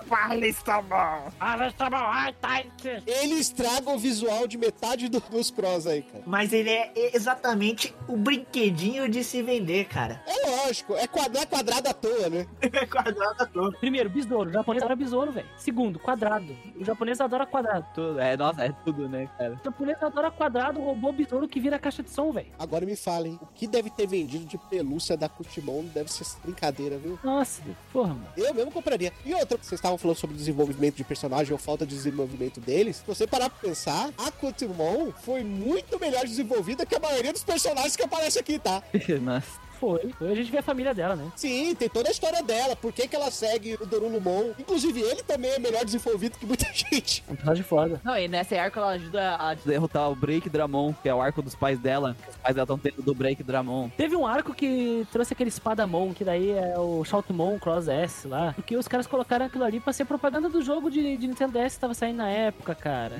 [0.08, 1.30] Balista Mon.
[1.40, 2.62] Vai estar bom, ai, tá.
[3.06, 6.22] Ele estraga o visual de metade do- dos prós aí, cara.
[6.26, 10.22] Mas ele é exatamente o brinquedinho de se vender, cara.
[10.26, 12.46] É lógico, é quad- não é quadrado à toa, né?
[12.60, 13.72] É quadrado todo.
[13.78, 14.50] Primeiro, besouro.
[14.50, 15.46] O japonês adora besouro, velho.
[15.56, 16.54] Segundo, quadrado.
[16.78, 17.86] O japonês adora quadrado.
[17.94, 18.20] Tudo.
[18.20, 19.54] É, nossa, é tudo, né, cara?
[19.54, 22.48] O japonês adora quadrado, robô besouro que vira caixa de som, velho.
[22.58, 26.98] Agora me falem, o que deve ter vendido de pelúcia da Cutimon deve ser brincadeira,
[26.98, 27.18] viu?
[27.22, 28.28] Nossa, porra, mano.
[28.36, 29.12] Eu mesmo compraria.
[29.24, 32.96] E outra, vocês estavam falando sobre desenvolvimento de personagem ou falta de desenvolvimento deles.
[32.96, 37.44] Se você parar pra pensar, a Cutimon foi muito melhor desenvolvida que a maioria dos
[37.44, 38.82] personagens que aparecem aqui, tá?
[39.20, 39.65] nossa.
[39.78, 40.10] Foi.
[40.18, 41.30] Foi a gente vê a família dela, né?
[41.36, 44.52] Sim, tem toda a história dela, por que, que ela segue o Dorulumon.
[44.58, 47.22] Inclusive, ele também é melhor desenvolvido que muita gente.
[47.28, 48.00] Um personagem foda.
[48.04, 51.42] Não, e nessa arco ela ajuda a derrotar o Break Dramon, que é o arco
[51.42, 52.16] dos pais dela.
[52.22, 53.88] que Os pais dela estão tendo do Break Dramon.
[53.96, 58.52] Teve um arco que trouxe aquele espadamon, que daí é o Shoutmon Cross S lá.
[58.54, 61.74] Porque os caras colocaram aquilo ali pra ser propaganda do jogo de, de Nintendo DS
[61.74, 63.16] que tava saindo na época, cara.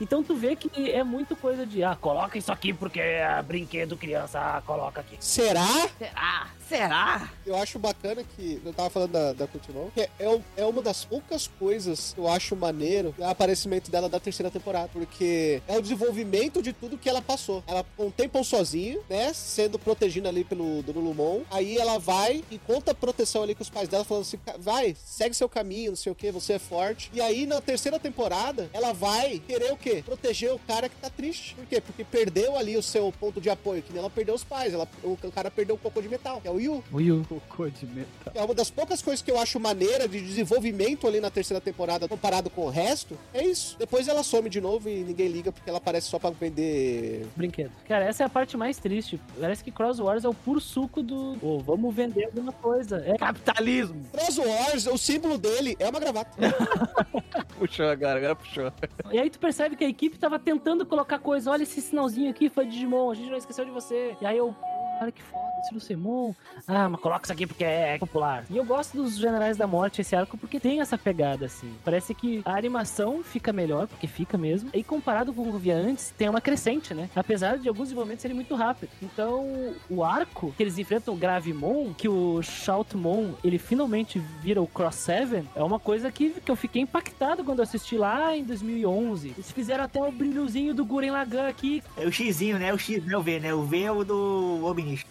[0.00, 3.96] Então tu vê que é muito coisa de, ah, coloca isso aqui porque é brinquedo
[3.96, 5.16] criança, ah, coloca aqui.
[5.20, 5.88] Será?
[5.98, 6.48] Será?
[6.68, 7.30] Será?
[7.46, 8.60] Eu acho bacana que.
[8.64, 10.10] Eu tava falando da, da Cutimon, que é,
[10.56, 14.88] é uma das poucas coisas que eu acho maneiro o aparecimento dela da terceira temporada.
[14.92, 17.64] Porque é o desenvolvimento de tudo que ela passou.
[17.66, 19.32] Ela um tempo sozinho, né?
[19.32, 21.40] Sendo protegida ali pelo Dorulumon.
[21.50, 24.56] Aí ela vai e conta a proteção ali com os pais dela, falando assim: "Ca-
[24.58, 27.10] vai, segue seu caminho, não sei o que, você é forte.
[27.14, 30.02] E aí na terceira temporada, ela vai querer o quê?
[30.04, 31.54] Proteger o cara que tá triste.
[31.54, 31.80] Por quê?
[31.80, 34.74] Porque perdeu ali o seu ponto de apoio, que nem ela perdeu os pais.
[34.74, 36.84] Ela, o, o cara perdeu um cocô de metal, que é o Yu.
[36.92, 37.24] O Yu.
[37.28, 38.32] Cocô de metal.
[38.34, 42.06] É uma das poucas coisas que eu acho maneira de desenvolvimento ali na terceira temporada
[42.08, 43.18] comparado com o resto.
[43.32, 43.76] É isso.
[43.78, 47.26] Depois ela some de novo e ninguém liga porque ela aparece só pra vender.
[47.36, 47.72] Brinquedo.
[47.86, 49.20] Cara, essa é a parte mais triste.
[49.40, 51.36] Parece que Cross Wars é o puro suco do.
[51.40, 53.02] Pô, vamos vender alguma coisa.
[53.06, 54.04] É, Capitalismo!
[54.12, 56.30] Cross Wars, o símbolo dele é uma gravata.
[57.58, 58.72] Puxou agora, agora puxou.
[59.10, 61.50] E aí tu percebe que a equipe tava tentando colocar coisa.
[61.50, 64.16] Olha esse sinalzinho aqui, foi Digimon, a gente não esqueceu de você.
[64.20, 64.54] E aí eu,
[64.98, 65.44] cara, que foda.
[65.62, 66.34] estilo Semon.
[66.66, 68.44] Ah, mas coloca isso aqui porque é popular.
[68.50, 71.72] E eu gosto dos Generais da Morte, esse arco, porque tem essa pegada, assim.
[71.84, 74.70] Parece que a animação fica melhor, porque fica mesmo.
[74.74, 77.08] E comparado com o que via antes, tem uma crescente, né?
[77.14, 78.94] Apesar de alguns desenvolvimentos serem muito rápidos.
[79.02, 84.66] Então, o arco que eles enfrentam o Gravimon, que o Shoutmon, ele finalmente vira o
[84.66, 89.28] Cross Seven, é uma coisa que, que eu fiquei impactado quando assisti lá em 2011.
[89.28, 91.82] Eles fizeram até o brilhozinho do Guren Lagann aqui.
[91.96, 92.72] É o Xzinho, né?
[92.72, 93.54] O X não é o V, né?
[93.54, 94.66] O V é o do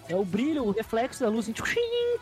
[0.09, 1.47] É o brilho, o reflexo da luz.
[1.49, 1.53] Assim,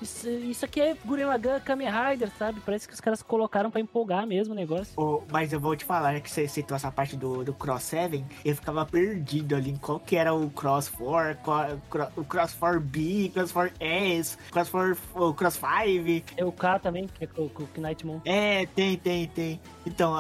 [0.02, 2.60] isso, isso aqui é Guren Lagann Kamen Rider, sabe?
[2.66, 4.94] Parece que os caras colocaram pra empolgar mesmo o negócio.
[4.98, 7.84] Ô, mas eu vou te falar, né, que você citou essa parte do, do Cross
[7.84, 12.24] 7, eu ficava perdido ali em qual que era o Cross 4, qual- cro- o
[12.24, 16.34] Cross 4B, Cross 4S, Cross 4, o Cross 5.
[16.38, 18.20] É o K também, que é com o Knightmon.
[18.26, 19.62] É, tem, tem, tem.
[19.86, 20.16] Então,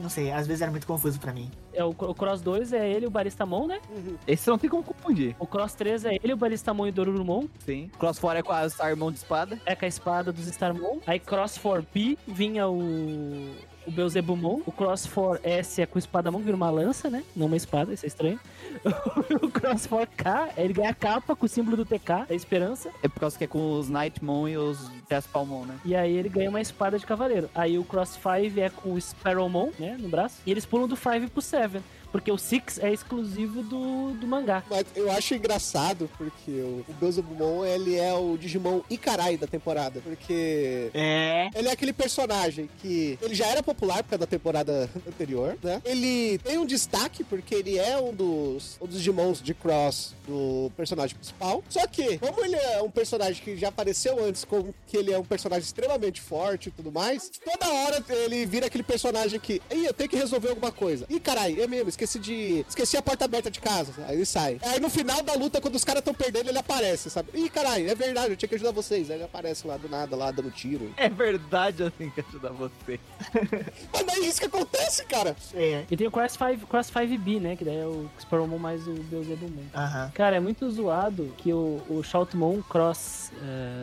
[0.00, 1.50] não sei, às vezes era muito confuso pra mim.
[1.76, 3.80] É, o, o Cross 2 é ele e o Baristamon, né?
[4.26, 5.36] Esse não tem como confundir.
[5.38, 7.46] O Cross 3 é ele, o Baristamon e o Dorurumon.
[7.58, 7.90] Sim.
[7.98, 9.60] Crossfire é com a Sarmão de espada.
[9.66, 10.98] É com a espada dos Starmon.
[11.06, 13.54] Aí Cross 4P vinha o.
[13.86, 14.62] O Beelzebumon.
[14.66, 17.22] O Cross 4S é com o espadamon, que vira uma lança, né?
[17.34, 18.40] Não uma espada, isso é estranho.
[19.42, 22.90] o Cross 4K, ele ganha a capa com o símbolo do TK, da esperança.
[23.02, 25.78] É por causa que é com os Nightmon e os Jaspalmon, né?
[25.84, 27.48] E aí ele ganha uma espada de cavaleiro.
[27.54, 29.96] Aí o Cross 5 é com o Sparrowmon, né?
[29.98, 30.42] No braço.
[30.44, 31.80] E eles pulam do 5 pro 7.
[32.12, 34.62] Porque o 6 é exclusivo do, do mangá.
[34.70, 40.00] Mas eu acho engraçado porque o, o Beelzebumon, ele é o Digimon Ikarai da temporada.
[40.00, 41.50] Porque É.
[41.54, 45.82] ele é aquele personagem que ele já era popular por causa da temporada anterior, né?
[45.84, 50.70] Ele tem um destaque porque ele é um dos, um dos Digimons de Cross do
[50.76, 51.62] personagem principal.
[51.68, 55.18] Só que, como ele é um personagem que já apareceu antes, como que ele é
[55.18, 59.84] um personagem extremamente forte e tudo mais, toda hora ele vira aquele personagem que, Ih,
[59.86, 61.06] eu tenho que resolver alguma coisa.
[61.08, 62.64] Ih, caralho, é mesmo, esqueci de.
[62.68, 63.92] Esqueci a porta aberta de casa.
[64.06, 64.58] Aí ele sai.
[64.62, 67.30] Aí no final da luta, quando os caras estão perdendo, ele aparece, sabe?
[67.34, 69.10] Ih, caralho, é verdade, eu tinha que ajudar vocês.
[69.10, 70.92] Aí ele aparece lá do nada, lá dando tiro.
[70.96, 73.00] É verdade, eu tenho que ajudar você.
[73.92, 75.34] Mas não é isso que acontece, cara.
[75.54, 75.84] É.
[75.90, 77.56] E tem o Cross 5, Cross 5B, né?
[77.56, 79.64] Que daí é o Sparrowmon mais o Beelzebumon.
[79.74, 80.10] Aham.
[80.14, 83.32] Cara, é muito zoado que o, o Shoutmon Cross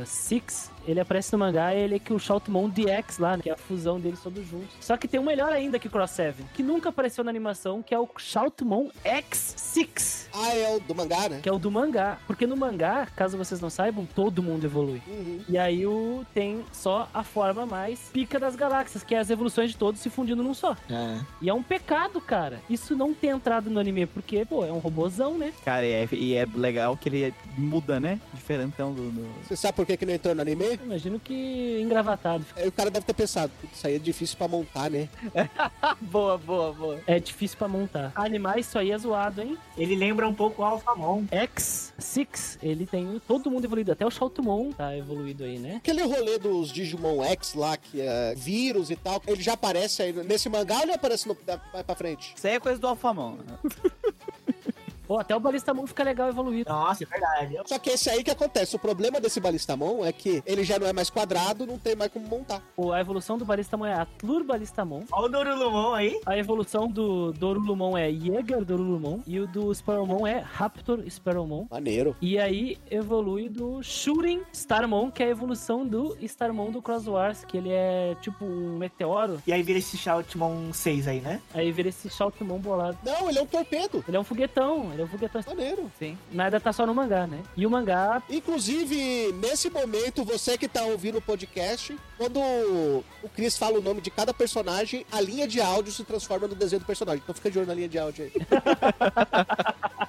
[0.06, 3.54] 6, ele aparece no mangá, ele é que o Shoutmon DX lá, né, que é
[3.54, 4.70] a fusão deles todos juntos.
[4.80, 7.82] Só que tem um melhor ainda que o Cross 7, que nunca apareceu na animação,
[7.82, 11.40] que é o Shoutmon X6, Ah, é o do mangá, né?
[11.42, 12.18] que é o do mangá.
[12.28, 15.02] Porque no mangá, caso vocês não saibam, todo mundo evolui.
[15.08, 15.42] Uhum.
[15.48, 19.72] E aí o tem só a forma mais pica das galáxias, que é as evoluções
[19.72, 20.76] de todos se fundindo num só.
[20.90, 21.20] É.
[21.42, 22.60] E é um pecado, cara.
[22.70, 25.54] Isso não ter entrado no anime, porque, pô, é um robozão, né?
[25.64, 28.20] Cara, e é, e é legal que ele muda, né?
[28.34, 29.10] Diferentão do.
[29.12, 30.73] do- Você sabe por que, que não entrou no anime?
[30.84, 32.46] Imagino que engravatado.
[32.56, 35.08] Aí o cara deve ter pensado, "Putz, isso aí é difícil pra montar, né?
[36.02, 37.00] boa, boa, boa.
[37.08, 38.12] É difícil pra montar.
[38.16, 39.58] Animar isso aí é zoado, hein?
[39.78, 41.24] Ele lembra um pouco o Alphamon.
[41.32, 43.92] X6, ele tem todo mundo evoluído.
[43.92, 45.76] Até o Shoutmon tá evoluído aí, né?
[45.78, 50.14] Aquele rolê dos Digimon X lá, que é vírus e tal, ele já aparece aí
[50.14, 52.34] nesse mangá ou ele aparece no, da- vai pra frente?
[52.36, 53.38] Isso aí é coisa do Alphamon.
[55.14, 56.72] Pô, até o Balistamon fica legal evoluído.
[56.72, 57.60] Nossa, é verdade.
[57.68, 60.88] Só que esse aí que acontece, o problema desse Balistamon é que ele já não
[60.88, 62.64] é mais quadrado, não tem mais como montar.
[62.76, 65.04] Pô, a evolução do Balistamon é Atlur Balistamon.
[65.12, 66.20] Olha o Dorulumon aí.
[66.26, 69.20] A evolução do Dorulumon é Jäger Dorulumon.
[69.28, 71.68] E o do Sparrowmon é Raptor Sparrowmon.
[71.70, 72.16] Maneiro.
[72.20, 77.46] E aí evolui do Shooting Starmon, que é a evolução do Starmon do Cross Wars,
[77.46, 79.40] que ele é tipo um meteoro.
[79.46, 81.40] E aí vira esse Shoutmon 6 aí, né?
[81.54, 82.98] Aí vira esse Shoutmon bolado.
[83.06, 84.04] Não, ele é um torpedo.
[84.08, 85.42] Ele é um foguetão, ele é um foguetão.
[85.48, 85.92] Maneiro.
[86.00, 86.18] Sim.
[86.32, 87.42] Nada tá só no mangá, né?
[87.56, 93.04] E o mangá, Inclusive, nesse momento, você que tá ouvindo o podcast, quando o
[93.36, 96.80] Chris fala o nome de cada personagem, a linha de áudio se transforma no desenho
[96.80, 97.22] do personagem.
[97.24, 98.34] Então fica de olho na linha de áudio aí.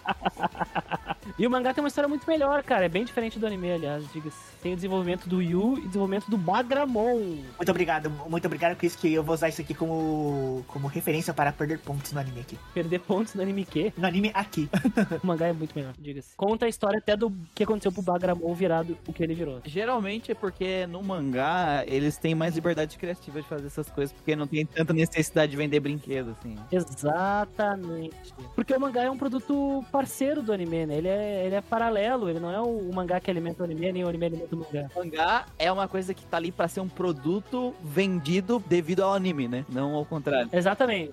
[1.37, 2.85] E o mangá tem uma história muito melhor, cara.
[2.85, 4.55] É bem diferente do anime, aliás, diga-se.
[4.63, 7.39] Tem o desenvolvimento do Yu e desenvolvimento do Bagramon.
[7.57, 11.53] Muito obrigado, muito obrigado, Chris, que eu vou usar isso aqui como, como referência para
[11.53, 12.59] perder pontos no anime aqui.
[12.73, 14.69] Perder pontos no anime que No anime aqui.
[15.23, 16.37] o mangá é muito melhor, diga-se.
[16.37, 19.61] Conta a história até do que aconteceu pro Bagramon virado o que ele virou.
[19.65, 24.37] Geralmente é porque no mangá eles têm mais liberdade criativa de fazer essas coisas, porque
[24.37, 26.57] não tem tanta necessidade de vender brinquedo, assim.
[26.71, 28.35] Exatamente.
[28.55, 30.97] Porque o mangá é um produto parceiro do anime, né?
[30.97, 33.93] Ele é, ele é paralelo, ele não é o, o mangá que alimenta o anime,
[33.93, 34.91] nem o anime alimenta o mangá.
[34.95, 39.13] O mangá é uma coisa que tá ali pra ser um produto vendido devido ao
[39.13, 39.65] anime, né?
[39.69, 40.49] Não ao contrário.
[40.53, 41.13] Exatamente.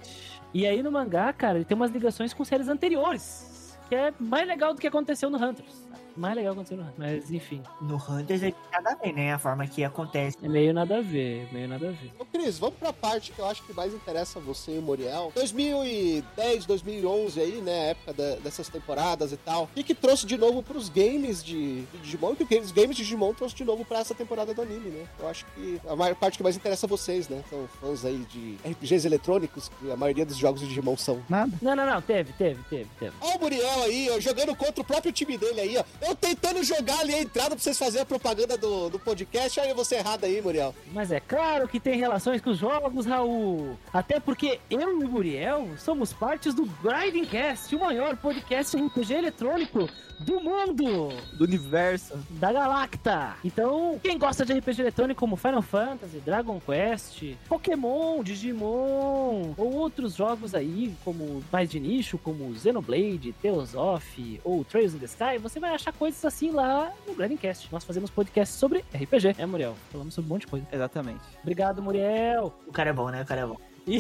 [0.54, 3.78] E aí no mangá, cara, ele tem umas ligações com séries anteriores.
[3.88, 5.91] Que é mais legal do que aconteceu no Hunters.
[6.16, 6.98] Mais legal acontecer no Hunters.
[6.98, 9.34] Mas enfim, No Hunters é nada a ver, né?
[9.34, 10.38] A forma que acontece.
[10.42, 12.12] é meio nada a ver, meio nada a ver.
[12.20, 14.82] Ô, Cris, vamos pra parte que eu acho que mais interessa a você e o
[14.82, 15.32] Muriel.
[15.36, 17.92] 2010, 2011 aí, né?
[17.92, 19.64] Época da- dessas temporadas e tal.
[19.64, 22.36] O que, que trouxe de novo pros games de, de Digimon?
[22.40, 24.90] E o que os games de Digimon trouxe de novo pra essa temporada do anime,
[24.90, 25.06] né?
[25.20, 27.44] Eu acho que a maior parte que mais interessa a vocês, né?
[27.50, 31.22] São fãs aí de RPGs eletrônicos, que a maioria dos jogos de Digimon são.
[31.30, 31.52] Nada.
[31.62, 33.14] Não, não, não, teve, teve, teve, teve.
[33.22, 35.84] Olha o Muriel aí, ó, jogando contra o próprio time dele aí, ó.
[36.02, 39.60] Eu tentando jogar ali a entrada pra vocês fazerem a propaganda do, do podcast.
[39.60, 40.74] Aí você errado aí, Muriel.
[40.92, 43.78] Mas é claro que tem relações com os jogos, Raul.
[43.94, 49.14] Até porque eu e o Muriel somos partes do Grinding Cast, o maior podcast RPG
[49.14, 49.88] eletrônico
[50.20, 52.14] do mundo, Do universo.
[52.30, 53.36] da Galacta.
[53.44, 60.16] Então, quem gosta de RPG eletrônico como Final Fantasy, Dragon Quest, Pokémon, Digimon, ou outros
[60.16, 65.38] jogos aí, como mais de nicho, como Xenoblade, Tales of ou Trails in the Sky,
[65.42, 67.72] você vai achar coisas assim lá no Grinding Cast.
[67.72, 69.36] Nós fazemos podcasts sobre RPG.
[69.38, 69.76] É, Muriel?
[69.92, 70.68] Falamos sobre um monte de coisa.
[70.72, 71.22] Exatamente.
[71.42, 72.54] Obrigado, Muriel.
[72.68, 73.22] O cara é bom, né?
[73.22, 73.58] O cara é bom.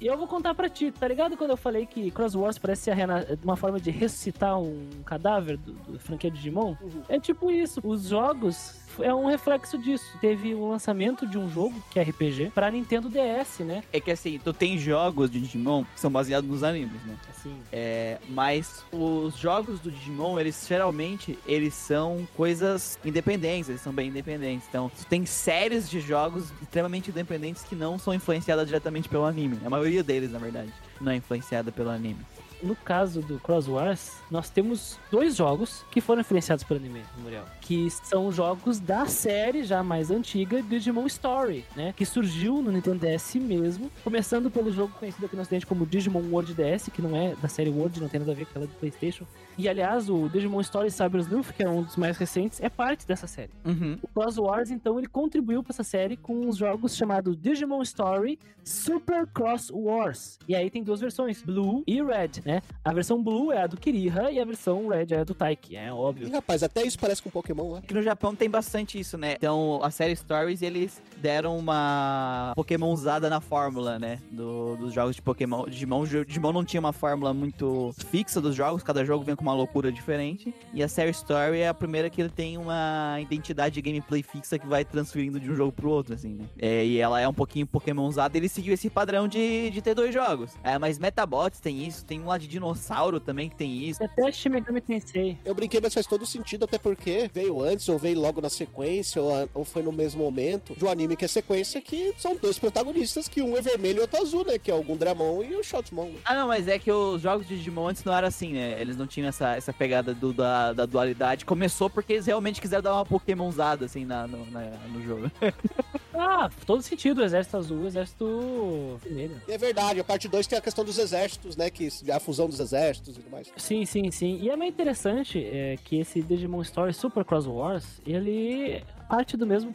[0.00, 2.84] E eu vou contar pra ti, tá ligado quando eu falei que Cross Wars parece
[2.84, 6.74] ser a rena- uma forma de ressuscitar um cadáver do, do franquia Digimon?
[7.06, 7.80] É tipo isso.
[7.84, 10.04] Os jogos é um reflexo disso.
[10.20, 13.82] Teve o lançamento de um jogo, que é RPG, pra Nintendo DS, né?
[13.92, 17.14] É que assim, tu tem jogos de Digimon que são baseados nos animes, né?
[17.30, 23.92] Assim, É, mas os jogos do Digimon, eles geralmente eles são coisas independentes, eles são
[23.92, 24.66] bem independentes.
[24.68, 29.58] Então, tu tem séries de jogos extremamente independentes que não são influenciadas diretamente pelo anime.
[29.64, 32.18] A maioria deles, na verdade, não é influenciada pelo anime.
[32.62, 37.44] No caso do Cross Wars, nós temos dois jogos que foram influenciados pelo anime, Muriel.
[37.60, 41.92] Que são jogos da série já mais antiga Digimon Story, né?
[41.96, 43.90] Que surgiu no Nintendo DS mesmo.
[44.02, 47.48] Começando pelo jogo conhecido aqui no ocidente como Digimon World DS, que não é da
[47.48, 49.24] série World, não tem nada a ver com aquela do Playstation.
[49.56, 53.06] E aliás, o Digimon Story Cyber Sleuth, que é um dos mais recentes, é parte
[53.06, 53.50] dessa série.
[53.64, 53.98] Uhum.
[54.02, 58.38] O Cross Wars, então, ele contribuiu para essa série com os jogos chamados Digimon Story
[58.64, 60.38] Super Cross Wars.
[60.48, 62.49] E aí tem duas versões, Blue e Red, né?
[62.84, 65.76] A versão Blue é a do Kiriha e a versão Red é a do Taiki,
[65.76, 66.30] é óbvio.
[66.32, 67.80] rapaz, até isso parece com Pokémon, né?
[67.84, 69.34] Aqui no Japão tem bastante isso, né?
[69.34, 74.18] Então, a série Stories, eles deram uma Pokémon usada na fórmula, né?
[74.30, 75.66] Do, dos jogos de Pokémon.
[75.68, 79.54] Digimon, Digimon não tinha uma fórmula muito fixa dos jogos, cada jogo vem com uma
[79.54, 80.54] loucura diferente.
[80.72, 84.58] E a série Story é a primeira que ele tem uma identidade de gameplay fixa
[84.58, 86.44] que vai transferindo de um jogo pro outro, assim, né?
[86.58, 89.94] É, e ela é um pouquinho Pokémon usada, ele seguiu esse padrão de, de ter
[89.94, 90.52] dois jogos.
[90.62, 94.02] É, mas Metabots tem isso, tem um lá de dinossauro também que tem isso.
[94.02, 95.38] Até Shin Megami Tensei.
[95.44, 99.20] Eu brinquei, mas faz todo sentido, até porque veio antes, ou veio logo na sequência,
[99.22, 102.58] ou, ou foi no mesmo momento, de um anime que é sequência, que são dois
[102.58, 104.58] protagonistas, que um é vermelho e outro azul, né?
[104.58, 106.10] Que é o Gundramon e o Shotmon.
[106.24, 108.80] Ah, não, mas é que os jogos de Digimon antes não eram assim, né?
[108.80, 111.44] Eles não tinham essa, essa pegada do- da, da dualidade.
[111.44, 115.30] Começou porque eles realmente quiseram dar uma Pokémonzada, assim, na, no, na- no jogo.
[116.22, 119.40] Ah, todo sentido, o exército azul, o exército vermelho.
[119.48, 121.70] É verdade, a parte 2 tem a questão dos exércitos, né?
[121.70, 123.52] Que a fusão dos exércitos e tudo mais.
[123.56, 124.38] Sim, sim, sim.
[124.40, 129.44] E é meio interessante é, que esse Digimon Story Super Cross Wars, ele parte do
[129.46, 129.72] mesmo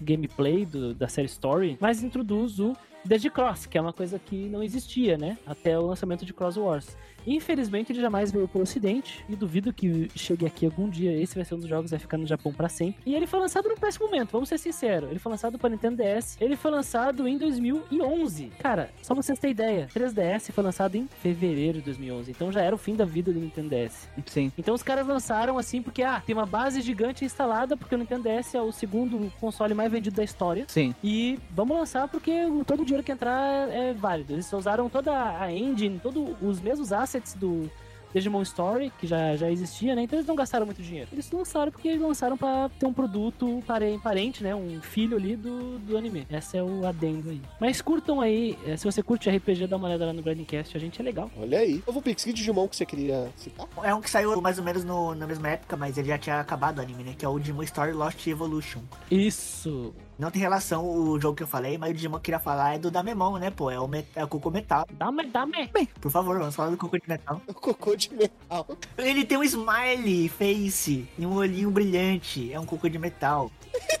[0.00, 2.72] gameplay do- da série Story, mas introduz o
[3.04, 5.38] Digicross, que é uma coisa que não existia, né?
[5.46, 6.96] Até o lançamento de Cross Wars.
[7.26, 11.12] Infelizmente, ele jamais veio pro ocidente e duvido que chegue aqui algum dia.
[11.20, 13.02] Esse vai ser um dos jogos que vai ficar no Japão pra sempre.
[13.06, 15.10] E ele foi lançado num péssimo momento, vamos ser sinceros.
[15.10, 16.36] Ele foi lançado para Nintendo DS.
[16.40, 18.52] Ele foi lançado em 2011.
[18.58, 22.30] Cara, só pra vocês terem ideia, 3DS foi lançado em fevereiro de 2011.
[22.30, 24.08] Então já era o fim da vida do Nintendo DS.
[24.26, 24.52] Sim.
[24.58, 28.28] Então os caras lançaram assim porque, ah, tem uma base gigante instalada, porque o Nintendo
[28.28, 30.64] DS é o segundo console mais vendido da história.
[30.68, 30.94] Sim.
[31.02, 32.32] E vamos lançar porque
[32.66, 34.32] todo o dinheiro que entrar é, é válido.
[34.32, 37.70] Eles usaram toda a engine, todos os mesmos assets do
[38.14, 40.02] Digimon Story, que já, já existia, né?
[40.02, 41.08] Então eles não gastaram muito dinheiro.
[41.12, 44.54] Eles lançaram porque eles lançaram pra ter um produto pare- parente, né?
[44.54, 46.24] Um filho ali do, do anime.
[46.30, 47.40] Esse é o adendo aí.
[47.60, 50.80] Mas curtam aí, eh, se você curte RPG, dá uma olhada lá no Grindcast, a
[50.80, 51.28] gente é legal.
[51.36, 51.82] Olha aí.
[51.84, 53.66] Eu vou Pix, que Digimon que você queria citar?
[53.82, 56.38] É um que saiu mais ou menos no- na mesma época, mas ele já tinha
[56.38, 57.14] acabado o anime, né?
[57.18, 58.82] Que é o Digimon Story Lost Evolution.
[59.10, 59.92] Isso!
[60.18, 62.74] Não tem relação o jogo que eu falei, mas o Digimon que eu queria falar
[62.74, 63.70] é do Damemon, né, pô?
[63.70, 64.86] É o, met- é o Cocô Metal.
[64.92, 65.68] Dá-me, dá-me!
[66.00, 67.40] Por favor, vamos falar do Cocô de Metal.
[67.48, 68.66] O cocô de metal.
[68.96, 72.52] Ele tem um smiley face e um olhinho brilhante.
[72.52, 73.50] É um cocô de metal.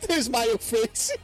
[0.06, 1.18] tem o Smile Face.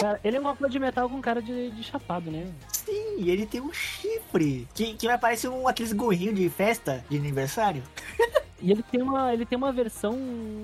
[0.00, 2.50] Cara, ele é um cocô de metal com cara de, de chapado, né?
[2.72, 4.66] Sim, ele tem um chifre.
[4.74, 7.82] Que, que vai parecer um aqueles gorrinhos de festa de aniversário.
[8.64, 10.16] E ele tem uma, ele tem uma versão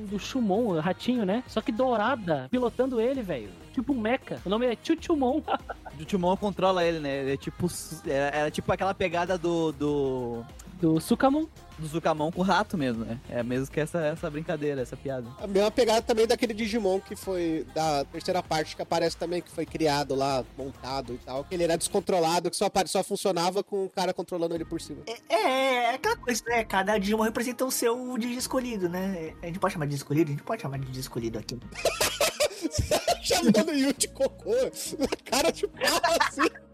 [0.08, 1.44] do Shumon, ratinho, né?
[1.46, 3.50] Só que dourada, pilotando ele, velho.
[3.74, 4.40] Tipo um mecha.
[4.42, 5.42] O nome é Chuchumon.
[6.06, 7.20] Timon controla ele, né?
[7.20, 7.66] Ele é tipo.
[8.06, 9.70] Era, era tipo aquela pegada do.
[9.72, 10.42] do
[10.80, 11.46] Do Sukamon.
[11.78, 13.18] Do Zucamon com o rato mesmo, né?
[13.28, 15.26] É mesmo que essa, essa brincadeira, essa piada.
[15.38, 19.50] A mesma pegada também daquele Digimon que foi da terceira parte, que aparece também, que
[19.50, 21.44] foi criado lá, montado e tal.
[21.44, 25.02] Que ele era descontrolado, que só, só funcionava com o cara controlando ele por cima.
[25.06, 26.64] É, é, é aquela coisa, né?
[26.64, 29.34] Cada Digimon representa o seu Digi escolhido, né?
[29.42, 30.30] A gente pode chamar de escolhido?
[30.30, 31.58] A gente pode chamar de Digi escolhido aqui.
[33.22, 34.52] Chamando o Yu de cocô.
[34.52, 36.69] A cara de pau assim.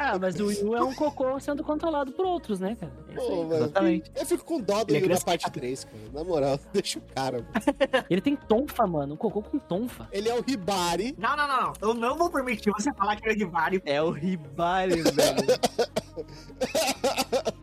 [0.00, 2.92] Ah, mas o Yu é um cocô sendo controlado por outros, né, cara?
[3.08, 3.38] É isso Pô, aí.
[3.48, 3.54] mano.
[3.56, 4.12] Exatamente.
[4.14, 5.96] Eu fico com dó do Ele é Yu na parte 3, cara.
[6.12, 7.38] Na moral, deixa o cara.
[7.38, 7.48] mano.
[8.08, 9.14] Ele tem tonfa, mano.
[9.14, 10.08] Um cocô com tonfa.
[10.12, 11.16] Ele é o Hibari.
[11.18, 11.72] Não, não, não, não.
[11.80, 13.82] Eu não vou permitir você falar que é o Rivari.
[13.84, 15.58] É o Ribari, velho.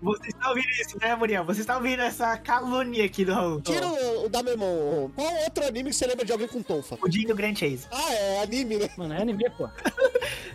[0.01, 1.43] Você está ouvindo isso, né, Muriel?
[1.45, 3.61] Você está ouvindo essa calúnia aqui do Raul.
[3.61, 5.09] Tira o, o Damemon.
[5.15, 6.97] Qual outro anime que você lembra de alguém com tonfa?
[7.01, 7.87] O Dinho do Grand Chase.
[7.91, 8.89] Ah, é anime, né?
[8.97, 9.67] Mano, é anime, pô.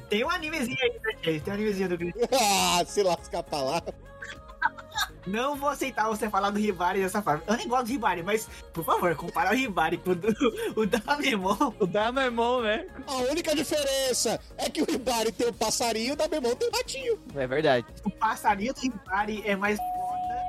[0.09, 1.41] Tem um animezinho aí do Grand Chase.
[1.41, 3.83] Tem um animezinho do Grand Ah, se lascar pra lá.
[5.27, 7.43] Não vou aceitar você falar do Ribari dessa forma.
[7.47, 10.15] Eu nem gosto do Ribari, mas, por favor, compara o Ribari com o,
[10.83, 11.75] o Damemon.
[11.79, 12.87] o Damemon, né?
[13.07, 16.73] A única diferença é que o Hibari tem o passarinho e o Damemon tem o
[16.73, 17.19] ratinho.
[17.35, 17.87] É verdade.
[18.05, 19.79] O passarinho do Ribari é mais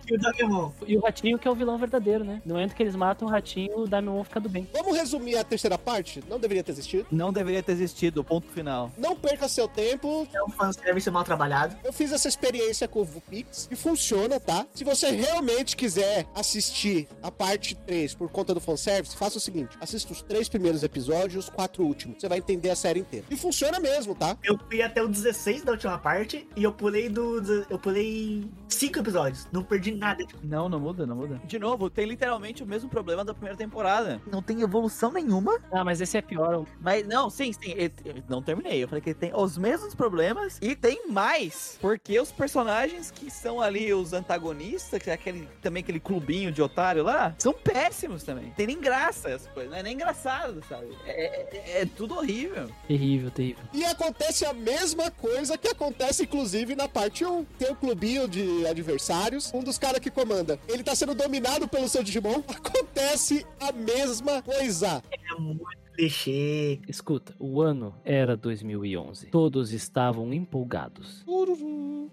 [0.05, 0.71] que o Damemon.
[0.87, 2.41] E o ratinho que é o vilão verdadeiro, né?
[2.45, 4.67] No momento que eles matam o ratinho, o Daimon fica do bem.
[4.73, 6.23] Vamos resumir a terceira parte?
[6.29, 7.05] Não deveria ter existido.
[7.11, 8.91] Não deveria ter existido, ponto final.
[8.97, 10.27] Não perca seu tempo.
[10.33, 11.75] É um fanservice mal trabalhado.
[11.83, 14.65] Eu fiz essa experiência com o VuPix e funciona, tá?
[14.73, 19.77] Se você realmente quiser assistir a parte 3 por conta do fanservice, faça o seguinte:
[19.79, 22.17] assista os três primeiros episódios e os quatro últimos.
[22.19, 23.25] Você vai entender a série inteira.
[23.29, 24.37] E funciona mesmo, tá?
[24.43, 27.39] Eu fui até o 16 da última parte e eu pulei do.
[27.41, 29.47] do- eu pulei cinco episódios.
[29.51, 30.25] Não perdi nada.
[30.43, 31.41] Não, não muda, não muda.
[31.45, 34.21] De novo, tem literalmente o mesmo problema da primeira temporada.
[34.31, 35.59] Não tem evolução nenhuma.
[35.71, 36.65] Ah, mas esse é pior.
[36.79, 37.71] Mas, não, sim, sim.
[37.75, 38.83] eu- eu não terminei.
[38.83, 41.77] Eu falei que ele tem os mesmos problemas e tem mais.
[41.81, 46.61] Porque os personagens que são ali os antagonistas, que é aquele, também aquele clubinho de
[46.61, 48.51] otário lá, são péssimos também.
[48.51, 49.71] Tem nem graça essas coisas.
[49.71, 50.87] Não é nem engraçado, sabe?
[51.05, 52.69] É, é- é tudo horrível.
[52.87, 53.63] Terrível, terrível.
[53.73, 57.43] E acontece a mesma coisa que acontece, inclusive, na parte 1.
[57.57, 59.51] Tem o clubinho de adversários.
[59.53, 62.43] Um dos caras que comanda, ele tá sendo dominado pelo seu Digimon.
[62.47, 65.03] Acontece a mesma coisa.
[65.11, 66.79] É muito clichê.
[66.87, 69.27] Escuta, o ano era 2011.
[69.27, 71.25] Todos estavam empolgados.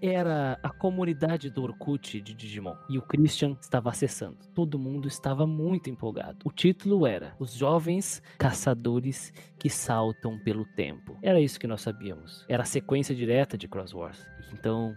[0.01, 4.37] Era a comunidade do Orkut de Digimon e o Christian estava acessando.
[4.53, 6.37] Todo mundo estava muito empolgado.
[6.43, 11.17] O título era Os Jovens Caçadores que Saltam pelo Tempo.
[11.21, 12.45] Era isso que nós sabíamos.
[12.47, 14.25] Era a sequência direta de Cross Wars.
[14.53, 14.95] Então,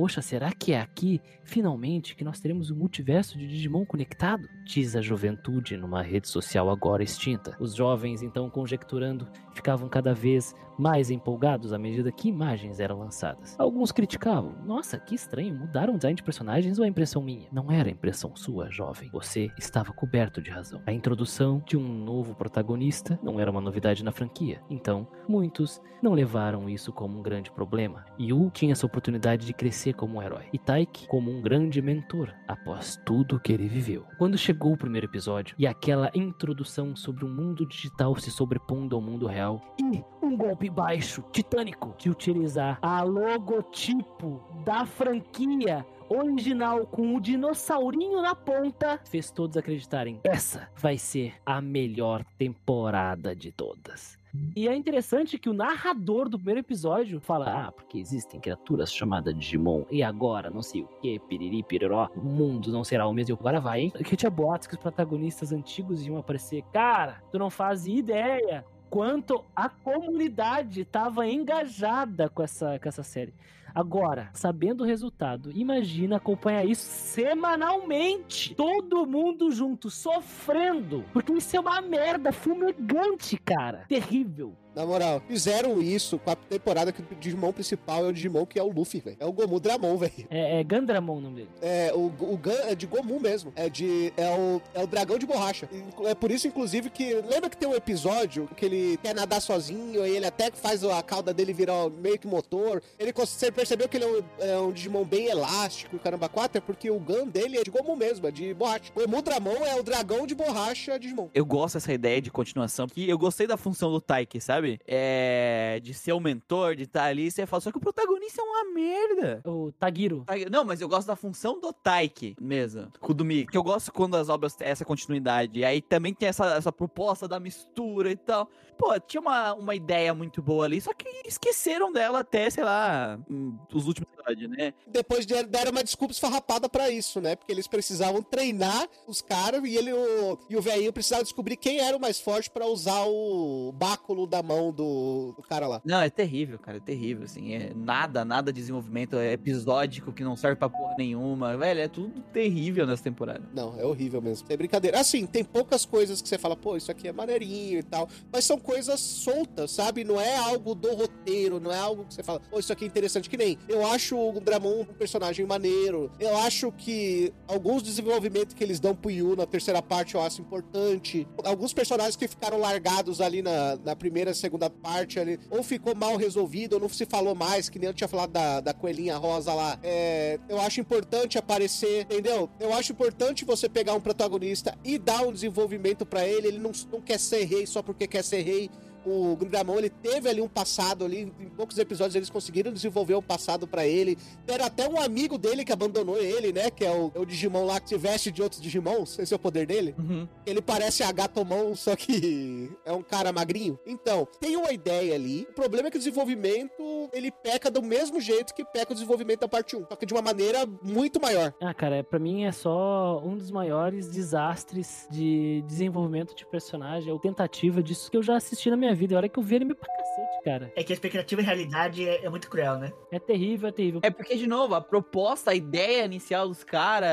[0.00, 4.48] poxa, será que é aqui, finalmente, que nós teremos o multiverso de Digimon conectado?
[4.72, 7.56] Diz a juventude numa rede social agora extinta.
[7.58, 13.56] Os jovens, então, conjecturando, ficavam cada vez mais empolgados à medida que imagens eram lançadas.
[13.58, 17.48] Alguns criticavam: Nossa, que estranho, mudaram o design de personagens ou é impressão minha?
[17.52, 19.10] Não era impressão sua, jovem.
[19.12, 20.80] Você estava coberto de razão.
[20.86, 24.62] A introdução de um novo protagonista não era uma novidade na franquia.
[24.70, 28.06] Então, muitos não levaram isso como um grande problema.
[28.18, 32.32] Yu tinha essa oportunidade de crescer como um herói, e Taiki como um grande mentor
[32.48, 34.06] após tudo que ele viveu.
[34.16, 39.02] Quando chegou o primeiro episódio e aquela introdução sobre um mundo digital se sobrepondo ao
[39.02, 47.14] mundo real e um golpe baixo, titânico, de utilizar a logotipo da franquia original com
[47.14, 54.19] o dinossaurinho na ponta, fez todos acreditarem: essa vai ser a melhor temporada de todas.
[54.54, 59.34] E é interessante que o narrador do primeiro episódio fala: Ah, porque existem criaturas chamadas
[59.36, 63.36] Digimon, e agora não sei o que, piriri, piroró, o mundo não será o mesmo.
[63.38, 63.92] Agora vai, hein?
[64.04, 66.62] Que tinha boatos que os protagonistas antigos iam aparecer.
[66.72, 73.32] Cara, tu não faz ideia quanto a comunidade estava engajada com essa, com essa série.
[73.74, 78.54] Agora, sabendo o resultado, imagina acompanhar isso semanalmente.
[78.54, 81.04] Todo mundo junto, sofrendo.
[81.12, 83.84] Porque isso é uma merda fumegante, cara.
[83.88, 84.56] Terrível.
[84.80, 88.58] Na moral, fizeram isso com a temporada que o Digimon principal é o Digimon que
[88.58, 89.18] é o Luffy, velho.
[89.20, 90.26] É o Gomu Dramon, velho.
[90.30, 91.50] É, é Gandramon o nome dele.
[91.60, 93.52] É, o, o Gun é de Gomu mesmo.
[93.54, 94.10] É de.
[94.16, 95.68] É o, é o dragão de borracha.
[96.06, 97.12] É por isso, inclusive, que.
[97.12, 101.02] Lembra que tem um episódio que ele quer nadar sozinho e ele até faz a
[101.02, 102.82] cauda dele virar meio que motor.
[102.98, 106.56] Ele você percebeu que ele é um, é um Digimon bem elástico e caramba 4?
[106.56, 108.90] É porque o Gun dele é de Gomu mesmo, é de borracha.
[108.94, 111.28] O Emu Dramon é o dragão de borracha Digimon.
[111.34, 114.69] Eu gosto dessa ideia de continuação, que eu gostei da função do Taiki, sabe?
[114.86, 115.80] É.
[115.82, 118.72] De ser o mentor, de estar ali, você fala, só que o protagonista é uma
[118.74, 119.42] merda.
[119.46, 120.24] O Tagiro.
[120.50, 122.88] Não, mas eu gosto da função do Taiki mesmo,
[123.24, 123.50] Miki.
[123.50, 125.60] Que eu gosto quando as obras têm essa continuidade.
[125.60, 128.48] E aí também tem essa, essa proposta da mistura e tal.
[128.78, 133.18] Pô, tinha uma, uma ideia muito boa ali, só que esqueceram dela até, sei lá,
[133.30, 134.72] hum, os últimos episódios, né?
[134.86, 137.36] Depois der- deram uma desculpa esfarrapada pra isso, né?
[137.36, 141.78] Porque eles precisavam treinar os caras e ele o, e o velhinho precisava descobrir quem
[141.78, 145.80] era o mais forte pra usar o báculo da mão do, do cara lá.
[145.84, 150.24] Não, é terrível, cara, é terrível, assim, é nada, nada de desenvolvimento, é episódico que
[150.24, 153.42] não serve pra porra nenhuma, velho, é tudo terrível nessa temporada.
[153.54, 154.46] Não, é horrível mesmo.
[154.46, 154.98] Tem brincadeira.
[154.98, 158.08] Assim, tem poucas coisas que você fala, pô, isso aqui é maneirinho e tal.
[158.32, 160.02] Mas são coisas soltas, sabe?
[160.04, 162.86] Não é algo do roteiro, não é algo que você fala, pô, isso aqui é
[162.88, 163.30] interessante.
[163.30, 166.10] Que nem eu acho o Dramon um personagem maneiro.
[166.18, 170.40] Eu acho que alguns desenvolvimentos que eles dão pro Yu na terceira parte eu acho
[170.40, 171.26] importante.
[171.44, 176.16] Alguns personagens que ficaram largados ali na, na primeira, segunda parte ali, ou ficou mal
[176.16, 179.54] resolvido, ou não se falou mais, que nem eu tinha falado da, da coelhinha rosa
[179.54, 179.78] lá.
[179.82, 182.48] É, eu acho importante aparecer, entendeu?
[182.58, 186.48] Eu acho importante você pegar um protagonista e dar um desenvolvimento pra ele.
[186.48, 188.70] Ele não, não quer ser rei só porque quer ser rei.
[189.04, 193.22] O Gundamon, ele teve ali um passado ali, em poucos episódios eles conseguiram desenvolver um
[193.22, 194.18] passado pra ele.
[194.46, 196.70] Era até um amigo dele que abandonou ele, né?
[196.70, 199.18] Que é o, é o Digimon lá que se veste de outros Digimons.
[199.18, 199.94] Esse é o poder dele.
[199.98, 200.28] Uhum.
[200.46, 203.78] Ele parece a Gatomon, só que é um cara magrinho.
[203.86, 205.46] Então, tem uma ideia ali.
[205.50, 209.40] O problema é que o desenvolvimento, ele peca do mesmo jeito que peca o desenvolvimento
[209.40, 209.86] da parte 1.
[209.88, 211.52] Só que de uma maneira muito maior.
[211.60, 217.18] Ah, cara, pra mim é só um dos maiores desastres de desenvolvimento de personagem, ou
[217.18, 219.14] tentativa disso que eu já assisti na minha vida.
[219.14, 220.72] A hora que eu vi anime pra cacete, cara.
[220.76, 222.92] É que a expectativa e a realidade é, é muito cruel, né?
[223.10, 224.00] É terrível, é terrível.
[224.02, 227.10] É porque, de novo, a proposta, a ideia inicial dos caras,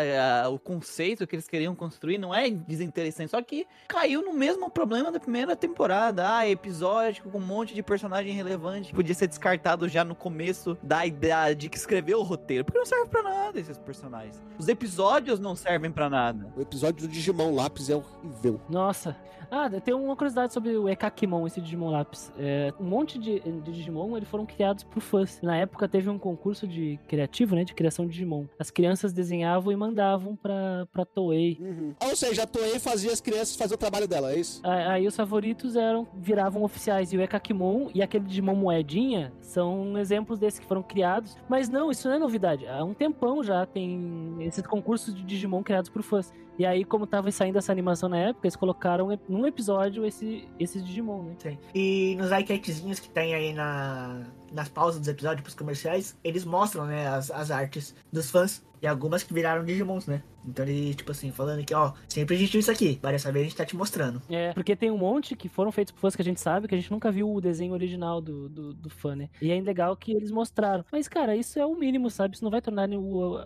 [0.52, 5.12] o conceito que eles queriam construir não é desinteressante, só que caiu no mesmo problema
[5.12, 6.38] da primeira temporada.
[6.38, 10.78] Ah, episódico com um monte de personagem relevante que podia ser descartado já no começo
[10.82, 14.42] da ideia de que escreveu o roteiro, porque não serve pra nada esses personagens.
[14.58, 16.52] Os episódios não servem pra nada.
[16.56, 18.62] O episódio do Digimon Lápis é horrível.
[18.70, 19.16] Nossa.
[19.50, 22.32] Ah, tem uma curiosidade sobre o Ekakimon, esse Digimon Lápis.
[22.38, 25.40] É, um monte de, de Digimon eles foram criados por fãs.
[25.42, 27.64] Na época teve um concurso de criativo, né?
[27.64, 28.46] De criação de Digimon.
[28.60, 31.58] As crianças desenhavam e mandavam pra, pra Toei.
[31.60, 31.94] Uhum.
[32.02, 34.62] Ou seja, a Toei fazia as crianças fazer o trabalho dela, é isso?
[34.64, 37.14] Aí os favoritos eram viravam oficiais.
[37.14, 41.38] E o Ekakimon e aquele Digimon Moedinha são exemplos desses que foram criados.
[41.48, 42.68] Mas não, isso não é novidade.
[42.68, 46.34] Há um tempão já tem esses concursos de Digimon criados por fãs.
[46.58, 50.82] E aí, como tava saindo essa animação na época, eles colocaram num episódio esse, esse
[50.82, 51.36] Digimon, né?
[51.40, 51.58] Sim.
[51.74, 56.86] E nos iCatzinhos que tem aí na, nas pausas dos episódios pros comerciais, eles mostram,
[56.86, 58.66] né, as, as artes dos fãs.
[58.82, 60.22] E algumas que viraram Digimons, né?
[60.48, 62.98] Então ele, tipo assim, falando que, ó, sempre existiu isso aqui.
[63.02, 64.22] Vai dessa vez a gente tá te mostrando.
[64.30, 66.76] É, porque tem um monte que foram feitos por fãs que a gente sabe, que
[66.76, 69.30] a gente nunca viu o desenho original do, do, do fã, né?
[69.42, 70.86] E é legal que eles mostraram.
[70.92, 72.36] Mas, cara, isso é o mínimo, sabe?
[72.36, 72.88] Isso não vai tornar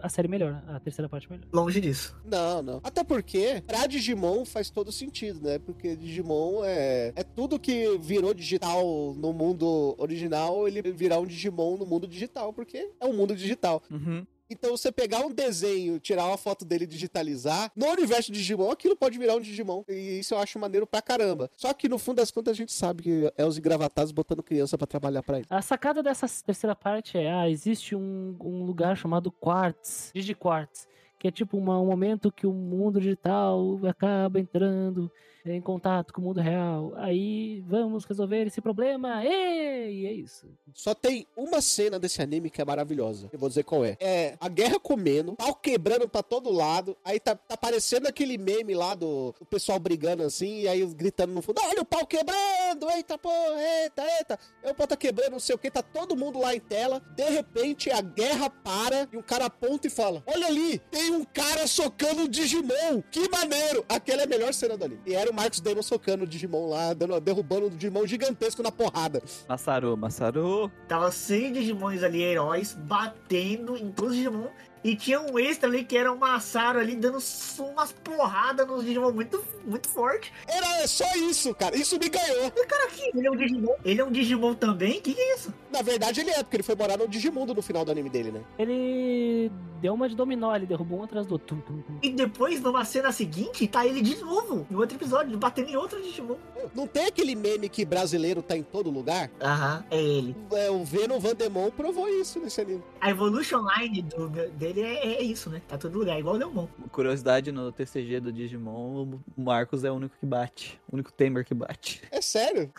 [0.01, 1.45] a série melhor, a terceira parte melhor.
[1.51, 2.15] Longe disso.
[2.23, 2.79] Não, não.
[2.83, 5.57] Até porque, pra Digimon faz todo sentido, né?
[5.57, 11.77] Porque Digimon é, é tudo que virou digital no mundo original, ele virar um Digimon
[11.77, 13.81] no mundo digital, porque é um mundo digital.
[13.89, 14.25] Uhum.
[14.51, 18.69] Então, você pegar um desenho, tirar uma foto dele e digitalizar, no universo de Digimon,
[18.69, 19.83] aquilo pode virar um Digimon.
[19.87, 21.49] E isso eu acho maneiro pra caramba.
[21.55, 24.77] Só que, no fundo das contas, a gente sabe que é os engravatados botando criança
[24.77, 25.47] pra trabalhar pra ele.
[25.49, 30.87] A sacada dessa terceira parte é, ah, existe um, um lugar chamado Quartz, DigiQuartz,
[31.17, 35.09] que é tipo uma- um momento que o mundo digital acaba entrando
[35.45, 36.93] em contato com o mundo real.
[36.97, 39.23] Aí vamos resolver esse problema.
[39.23, 40.47] E é isso.
[40.73, 43.29] Só tem uma cena desse anime que é maravilhosa.
[43.31, 43.97] Eu vou dizer qual é.
[43.99, 46.95] É a guerra comendo, pau quebrando pra todo lado.
[47.03, 51.33] Aí tá, tá aparecendo aquele meme lá do, do pessoal brigando assim, e aí gritando
[51.33, 52.89] no fundo: Olha o pau quebrando!
[52.95, 54.39] Eita porra, eita, eita!
[54.63, 57.01] Aí o pau tá quebrando, não sei o que, tá todo mundo lá em tela.
[57.15, 61.23] De repente a guerra para e um cara aponta e fala: Olha ali, tem um
[61.23, 63.01] cara socando o Digimon!
[63.09, 63.85] Que maneiro!
[63.89, 65.01] Aquela é a melhor cena anime.
[65.05, 68.71] E era o Marcos Damon socando o Digimon lá, dando, derrubando o Digimon gigantesco na
[68.71, 69.21] porrada.
[69.47, 70.71] Massaru, Massaru.
[70.87, 74.47] Tava 100 Digimons ali, heróis, batendo em todos os Digimon.
[74.83, 77.19] E tinha um extra ali que era um Massaro ali dando
[77.59, 80.33] umas porradas nos Digimon muito, muito forte.
[80.47, 81.75] Era só isso, cara.
[81.75, 82.51] Isso me ganhou.
[82.51, 83.75] Cara, aqui, ele é um Digimon.
[83.85, 84.99] Ele é um Digimon também?
[84.99, 85.53] Que que é isso?
[85.71, 88.31] Na verdade, ele é, porque ele foi morar no Digimundo no final do anime dele,
[88.31, 88.41] né?
[88.57, 91.55] Ele deu uma de dominó, ele derrubou um atrás do outro.
[91.55, 91.99] Tum, tum, tum.
[92.01, 96.01] E depois, numa cena seguinte, tá ele de novo, em outro episódio, batendo em outro
[96.01, 96.37] Digimon.
[96.73, 99.29] Não tem aquele meme que brasileiro tá em todo lugar?
[99.41, 100.35] Aham, é ele.
[100.51, 102.83] É, o Venom Vandemon provou isso nesse anime.
[103.01, 105.59] A Evolution Line do, dele é, é isso, né?
[105.67, 106.67] Tá todo lugar, igual o Leomon.
[106.91, 110.79] Curiosidade no TCG do Digimon, o Marcos é o único que bate.
[110.87, 112.03] O único Tamer que bate.
[112.11, 112.71] É sério?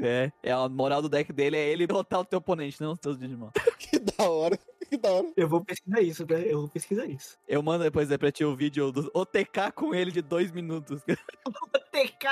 [0.00, 3.00] É, é a moral do deck dele é ele derrotar o teu oponente, não os
[3.00, 3.50] teus Digimon.
[3.76, 4.58] Que da hora.
[4.94, 5.32] Que da hora.
[5.36, 7.36] Eu vou pesquisar isso, eu vou pesquisar isso.
[7.48, 11.02] Eu mando depois aí pra ti o vídeo do OTK com ele de dois minutos.
[11.02, 12.28] TK.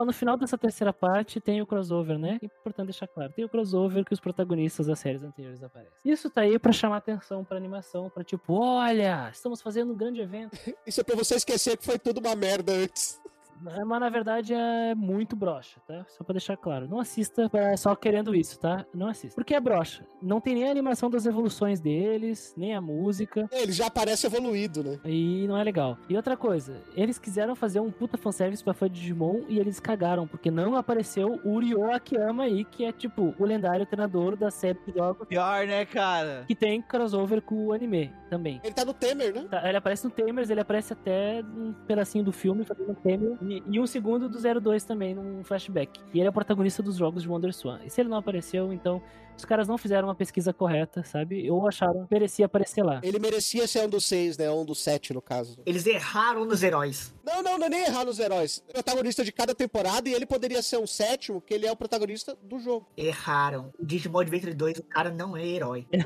[0.00, 2.38] No final dessa terceira parte tem o crossover, né?
[2.40, 3.32] É importante deixar claro.
[3.32, 5.94] Tem o crossover que os protagonistas das séries anteriores aparecem.
[6.02, 10.22] Isso tá aí pra chamar atenção pra animação, pra tipo, olha, estamos fazendo um grande
[10.22, 10.52] evento.
[10.86, 13.20] Isso é pra você esquecer que foi tudo uma merda antes.
[13.66, 16.04] É, Mas na verdade é muito broxa, tá?
[16.08, 16.88] Só pra deixar claro.
[16.88, 18.84] Não assista só querendo isso, tá?
[18.94, 19.34] Não assista.
[19.34, 20.04] Porque é broxa.
[20.22, 23.48] Não tem nem a animação das evoluções deles, nem a música.
[23.52, 24.98] Ele já parece evoluído, né?
[25.04, 25.98] E não é legal.
[26.08, 29.80] E outra coisa, eles quiseram fazer um puta fanservice pra fã de Digimon e eles
[29.80, 34.50] cagaram, porque não apareceu o Ryo Akiyama aí, que é tipo o lendário treinador da
[34.50, 36.44] série de jogos Pior, né, cara?
[36.46, 38.60] que tem crossover com o anime também.
[38.62, 39.46] Ele tá no Temer, né?
[39.50, 43.62] Tá, Ele aparece no Tamers, ele aparece até um pedacinho do filme fazendo Tamer e,
[43.66, 46.00] e um segundo do 02 também, num flashback.
[46.14, 47.80] E ele é o protagonista dos jogos de Wonder Swan.
[47.84, 49.02] E se ele não apareceu, então
[49.36, 51.50] os caras não fizeram uma pesquisa correta, sabe?
[51.50, 53.00] Ou acharam que merecia aparecer lá.
[53.02, 54.50] Ele merecia ser um dos seis, né?
[54.50, 55.58] Um dos sete, no caso.
[55.66, 57.12] Eles erraram nos heróis.
[57.24, 58.62] Não, não, não é nem errar nos heróis.
[58.68, 61.72] É o protagonista de cada temporada e ele poderia ser um sétimo, que ele é
[61.72, 62.86] o protagonista do jogo.
[62.96, 63.72] Erraram.
[63.78, 65.86] O Digimon Adventure 2, o cara não é herói.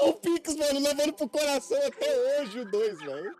[0.00, 3.34] O Pix, mano, levando pro coração até hoje o dois, velho.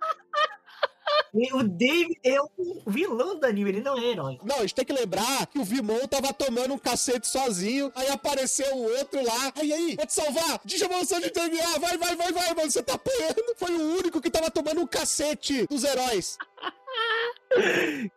[1.52, 2.48] O Dave é o
[2.86, 4.38] vilão do anime, ele não é herói.
[4.44, 8.08] Não, a gente tem que lembrar que o Vimon tava tomando um cacete sozinho, aí
[8.08, 9.52] apareceu o outro lá.
[9.56, 10.60] Aí, aí, vou te salvar!
[10.64, 13.54] Digimon de terminar, vai, vai, vai, vai, mano, você tá apanhando.
[13.56, 16.36] Foi o único que tava tomando um cacete dos heróis.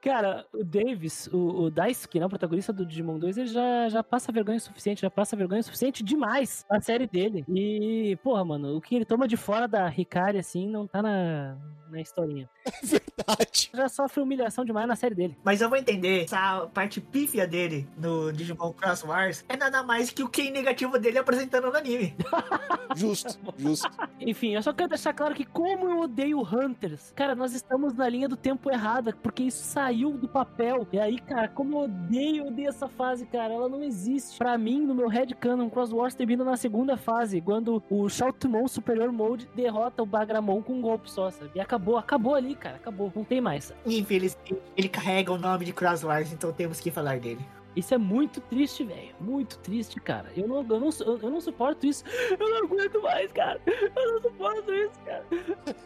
[0.01, 4.03] Cara, o Davis, o, o Daisuke, né, o protagonista do Digimon 2, ele já, já
[4.03, 7.43] passa vergonha o suficiente, já passa vergonha o suficiente demais na série dele.
[7.47, 11.57] E, porra, mano, o que ele toma de fora da Hikari, assim, não tá na,
[11.89, 12.49] na historinha.
[12.84, 13.69] Verdade.
[13.73, 15.38] Já sofre humilhação demais na série dele.
[15.43, 20.09] Mas eu vou entender, essa parte pífia dele no Digimon Cross Wars é nada mais
[20.09, 22.15] que o Ken negativo dele apresentando no anime.
[22.95, 23.89] Justo, justo.
[24.19, 28.07] Enfim, eu só quero deixar claro que como eu odeio Hunters, cara, nós estamos na
[28.07, 30.86] linha do tempo errada, porque isso saiu do papel.
[30.91, 34.38] E aí, cara, como eu odeio, odeio essa fase, cara, ela não existe.
[34.38, 39.11] Pra mim, no meu headcanon, Cross Wars termina na segunda fase, quando o Shoutmon Superior
[39.11, 41.51] Mode derrota o Bagramon com um golpe só, sabe?
[41.55, 43.74] E acabou, acabou ali, cara, acabou, não tem mais.
[43.86, 47.43] Infelizmente, ele carrega o nome de Cross Wars, então temos que falar dele.
[47.76, 49.15] Isso é muito triste, velho.
[49.19, 50.32] Muito triste, cara.
[50.36, 50.89] Eu não, eu, não,
[51.21, 52.03] eu não suporto isso.
[52.39, 53.59] Eu não aguento mais, cara.
[53.65, 55.26] Eu não suporto isso, cara.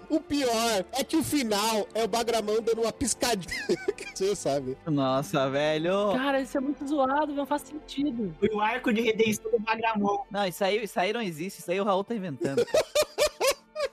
[0.09, 3.77] O pior é que o final é o Bagramão dando uma piscadinha.
[4.13, 4.77] Você sabe.
[4.85, 6.13] Nossa, velho.
[6.13, 8.33] Cara, isso é muito zoado, não faz sentido.
[8.39, 10.23] Foi o arco de redenção do Bagramon.
[10.29, 11.59] Não, isso aí, isso aí não existe.
[11.59, 12.65] Isso aí o Raul tá inventando.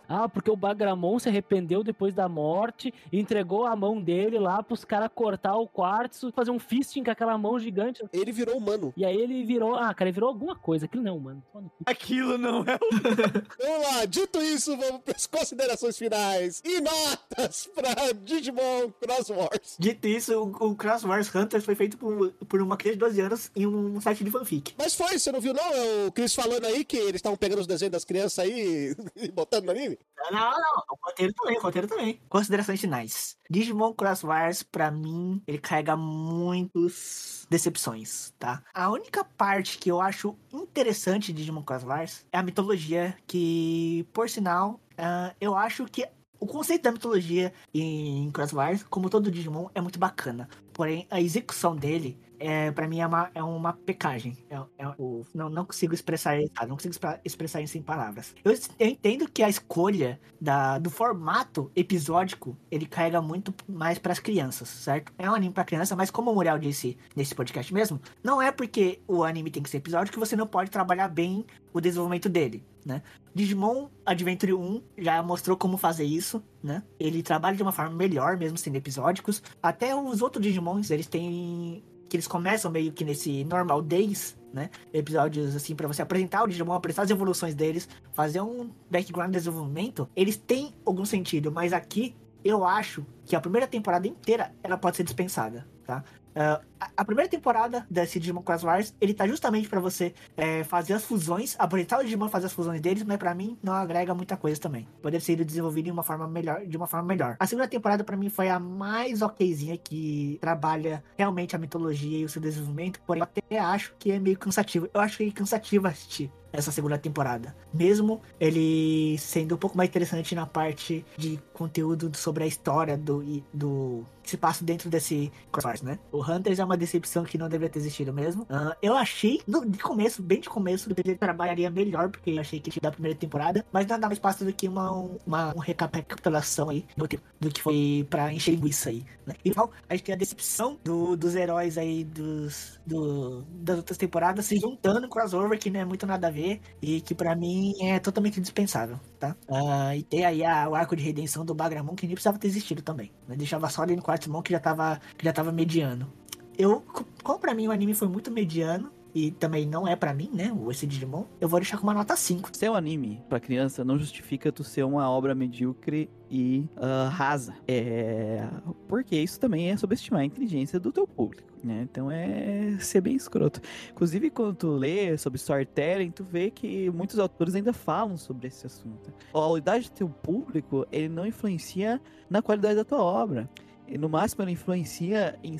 [0.08, 4.62] Ah, porque o Bagramon se arrependeu depois da morte, e entregou a mão dele lá
[4.62, 8.02] pros caras cortar o quartzo, fazer um fisting com aquela mão gigante.
[8.12, 8.92] Ele virou humano.
[8.96, 9.74] E aí ele virou.
[9.74, 10.84] Ah, cara, ele virou alguma coisa.
[10.84, 11.42] Aquilo não, mano.
[11.52, 11.76] Toma no cu.
[11.86, 13.64] Aquilo não é o.
[13.64, 19.76] Vamos lá, dito isso, vamos para as considerações finais e notas pra Digimon Cross Wars.
[19.78, 23.20] Dito isso, o, o Cross Wars Hunters foi feito por, por uma criança de 12
[23.20, 24.74] anos em um site de fanfic.
[24.78, 25.72] Mas foi, você não viu não?
[25.72, 29.30] É o Chris falando aí que eles estavam pegando os desenhos das crianças aí e
[29.30, 29.98] botando no anime?
[30.16, 30.82] Não, não, não.
[30.90, 32.20] O roteiro também, o roteiro também.
[32.28, 33.36] Considerações finais.
[33.50, 38.62] Digimon Cross Wars, pra mim, ele carrega muitos decepções, tá?
[38.72, 44.06] A única parte que eu acho interessante de Digimon Cross Wars é a mitologia, que,
[44.12, 46.08] por sinal, ah, eu acho que
[46.40, 50.48] o conceito da mitologia em Cross Wars, como todo Digimon, é muito bacana.
[50.74, 54.36] Porém, a execução dele, é, para mim, é uma, é uma pecagem.
[54.50, 56.94] É, é- o- não, não consigo expressar isso, não consigo
[57.24, 58.34] expressar isso em palavras.
[58.44, 64.12] Eu, eu entendo que a escolha da, do formato episódico, ele carrega muito mais para
[64.12, 65.12] as crianças, certo?
[65.16, 68.50] É um anime para criança, mas como o Muriel disse nesse podcast mesmo, não é
[68.52, 72.28] porque o anime tem que ser episódico que você não pode trabalhar bem o desenvolvimento
[72.28, 73.02] dele, né?
[73.34, 76.82] Digimon Adventure 1 já mostrou como fazer isso, né?
[76.98, 79.42] Ele trabalha de uma forma melhor, mesmo sendo episódicos.
[79.62, 81.82] Até os outros Digimons, eles têm.
[82.08, 84.70] que eles começam meio que nesse normal days, né?
[84.92, 89.38] Episódios assim, pra você apresentar o Digimon, apresentar as evoluções deles, fazer um background de
[89.38, 90.08] desenvolvimento.
[90.14, 92.14] Eles têm algum sentido, mas aqui
[92.44, 96.04] eu acho que a primeira temporada inteira ela pode ser dispensada, tá?
[96.36, 96.60] Ah,
[96.96, 101.04] a- primeira temporada desse Digimon Cross Wars, ele tá justamente pra você é, fazer as
[101.04, 104.60] fusões, apresentar o Digimon fazer as fusões deles, mas pra mim não agrega muita coisa
[104.60, 104.88] também.
[105.00, 107.36] Poderia ser desenvolvido de uma forma melhor, de uma forma melhor.
[107.38, 112.24] A segunda temporada pra mim foi a mais okzinha que trabalha realmente a mitologia e
[112.24, 114.88] o seu desenvolvimento, porém eu até acho que é meio cansativo.
[114.92, 117.54] Eu acho que é cansativo assistir essa segunda temporada.
[117.72, 123.22] Mesmo ele sendo um pouco mais interessante na parte de conteúdo sobre a história do,
[123.52, 125.98] do que se passa dentro desse Cross Wars, né?
[126.12, 128.46] O Hunters é uma decepção que não deveria ter existido mesmo.
[128.50, 132.40] Ah, eu achei, no, de começo, bem de começo, que ele trabalharia melhor, porque eu
[132.40, 134.90] achei que tinha da primeira temporada, mas nada mais passa do que uma,
[135.26, 137.06] uma, uma recapitulação aí do
[137.40, 139.34] do que foi pra encher linguiça aí, né?
[139.44, 144.46] Então, a gente tem a decepção do- dos heróis aí dos, do, das outras temporadas
[144.46, 147.72] se juntando com crossover, que não é muito nada a ver, e que pra mim
[147.82, 149.36] é totalmente dispensável, tá?
[149.48, 152.48] Ah, e tem aí a- o arco de redenção do Bagramon, que nem precisava ter
[152.48, 153.10] existido também.
[153.28, 153.36] Né?
[153.36, 156.10] Deixava só ali no Quartzmon, que já tava, que já tava mediano.
[156.56, 160.12] Eu, co- como pra mim o anime foi muito mediano, e também não é pra
[160.12, 162.50] mim, né, o esse Digimon, eu vou deixar com uma nota 5.
[162.52, 167.54] Ser um anime pra criança não justifica tu ser uma obra medíocre e ah, rasa.
[167.68, 168.44] É.
[168.88, 171.86] Porque isso também é subestimar a inteligência do teu público, né?
[171.90, 173.60] Então é ser bem escroto.
[173.90, 178.66] Inclusive, quando tu lê sobre storytelling, tu vê que muitos autores ainda falam sobre esse
[178.66, 179.12] assunto.
[179.30, 183.48] A qualidade do teu público, ele não influencia na qualidade da tua obra.
[183.86, 185.56] E no máximo ele influencia em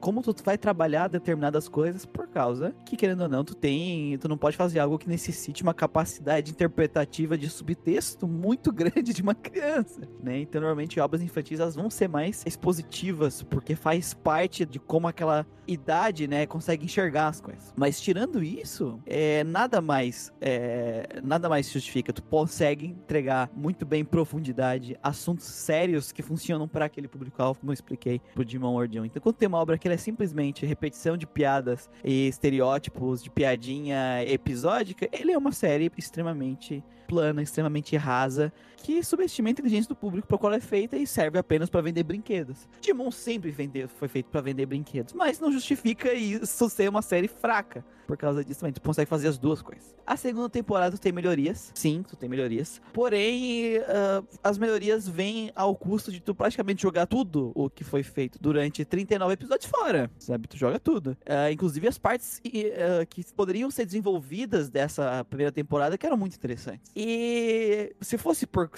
[0.00, 4.16] como tu vai trabalhar determinadas coisas por causa que, querendo ou não, tu tem.
[4.18, 9.22] Tu não pode fazer algo que necessite uma capacidade interpretativa de subtexto muito grande de
[9.22, 10.40] uma criança, né?
[10.40, 15.46] Então, normalmente, obras infantis elas vão ser mais expositivas, porque faz parte de como aquela
[15.66, 17.74] idade, né, consegue enxergar as coisas.
[17.76, 22.12] Mas tirando isso, é, nada mais é, nada mais justifica.
[22.12, 27.72] Tu consegue entregar muito bem em profundidade assuntos sérios que funcionam para aquele público-alvo, como
[27.72, 29.04] eu expliquei pro Digimon Ordeon.
[29.04, 34.24] Então, quando tem uma obra que é simplesmente repetição de piadas e estereótipos de piadinha
[34.26, 40.28] episódica, ele é uma série extremamente plana, extremamente rasa, que subestima a inteligência do público
[40.28, 42.68] para qual é feita e serve apenas para vender brinquedos.
[42.80, 47.28] Digimon sempre vendeu, foi feito para vender brinquedos, mas não justifica isso ser uma série
[47.28, 47.84] fraca.
[48.06, 49.94] Por causa disso também, tu consegue fazer as duas coisas.
[50.06, 52.80] A segunda temporada tem melhorias, sim, tu tem melhorias.
[52.94, 58.02] Porém, ah, as melhorias vêm ao custo de tu praticamente jogar tudo o que foi
[58.02, 60.46] feito durante 39 episódios fora, sabe?
[60.46, 61.16] Tu joga tudo.
[61.26, 66.36] Ah, inclusive as partes ah, que poderiam ser desenvolvidas dessa primeira temporada que eram muito
[66.36, 66.92] interessantes.
[66.94, 68.70] E se fosse por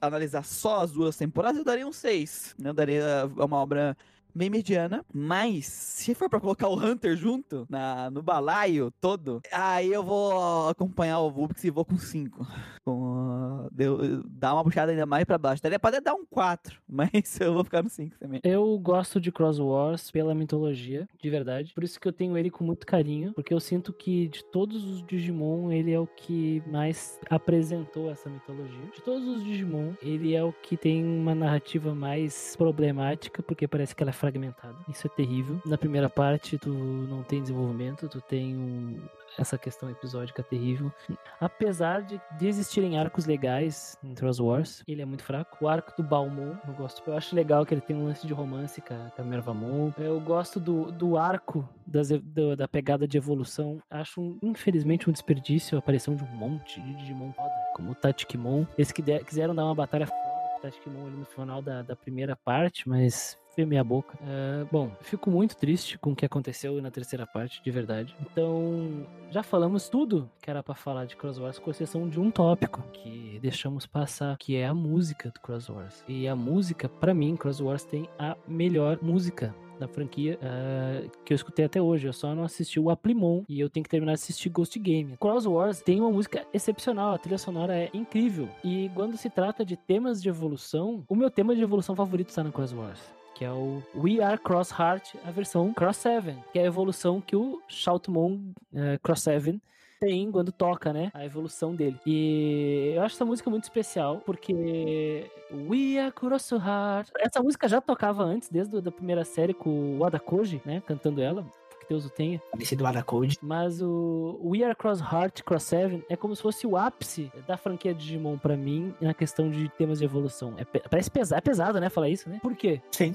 [0.00, 2.56] analisar só as duas temporadas, eu daria um 6.
[2.58, 2.70] Né?
[2.70, 3.96] Eu daria uma obra
[4.34, 9.92] bem mediana, mas se for pra colocar o Hunter junto na, no balaio todo, aí
[9.92, 12.46] eu vou acompanhar o Vulpix e vou com 5.
[12.84, 15.62] Com, deu, dá uma puxada ainda mais pra baixo.
[15.62, 18.40] Daria pra dar um 4, mas eu vou ficar no 5 também.
[18.42, 21.72] Eu gosto de Cross Wars pela mitologia, de verdade.
[21.74, 24.84] Por isso que eu tenho ele com muito carinho, porque eu sinto que de todos
[24.84, 28.86] os Digimon, ele é o que mais apresentou essa mitologia.
[28.94, 33.94] De todos os Digimon, ele é o que tem uma narrativa mais problemática, porque parece
[33.94, 34.76] que ela é fragmentada.
[34.88, 35.60] Isso é terrível.
[35.66, 39.00] Na primeira parte, tu não tem desenvolvimento, tu tem um-
[39.36, 40.92] essa questão episódica terrível.
[41.40, 45.56] Apesar de, de existirem arcos legais em Cross Wars, ele é muito fraco.
[45.64, 47.02] O arco do Balmon, eu gosto.
[47.06, 49.90] Eu acho legal que ele tem um lance de romance com a, com a Mervamon.
[49.98, 53.80] Eu gosto do, do arco das do- da pegada de evolução.
[53.90, 58.66] Acho, infelizmente, um desperdício a aparição de um monte de Digimon foda, como o Tatikimon.
[58.78, 60.20] Eles que der- quiseram dar uma batalha foda
[60.52, 64.18] pro Tatikimon ali no final da, da primeira parte, mas foi meia boca.
[64.22, 68.14] É, bom, fico muito triste com o que aconteceu na terceira parte, de verdade.
[68.20, 72.30] Então, já falamos tudo que era pra falar de Cross Wars, com exceção de um
[72.30, 76.04] tópico que deixamos passar, que é a música do Cross Wars.
[76.08, 81.32] E a música, pra mim, Cross Wars tem a melhor música da franquia eh, que
[81.32, 82.06] eu escutei até hoje.
[82.06, 85.16] Eu só não assisti o Aplimon e eu tenho que terminar de assistir Ghost Game.
[85.18, 88.48] Cross Wars tem uma música excepcional, a trilha sonora é incrível.
[88.62, 92.44] E quando se trata de temas de evolução, o meu tema de evolução favorito está
[92.44, 93.21] no Cross Wars.
[93.42, 97.20] Que é o We Are Cross Heart, a versão Cross 7, que é a evolução
[97.20, 98.38] que o Shoutmon
[98.72, 99.60] eh, Cross 7
[99.98, 101.10] tem quando toca, né?
[101.12, 101.98] A evolução dele.
[102.06, 107.10] E eu acho essa música muito especial, porque We Are Cross Heart.
[107.18, 110.80] Essa música já tocava antes, desde a primeira série com o Ada Koji, né?
[110.86, 111.44] Cantando ela.
[111.92, 112.40] Deus o tenha.
[112.58, 113.38] Esse do Ada Code.
[113.42, 117.56] Mas o We Are Cross Heart, Cross 7 é como se fosse o ápice da
[117.58, 120.54] franquia Digimon pra mim na questão de temas de evolução.
[120.56, 121.90] É, parece pesado, é pesado, né?
[121.90, 122.38] Falar isso, né?
[122.42, 122.80] Por quê?
[122.90, 123.14] Sim.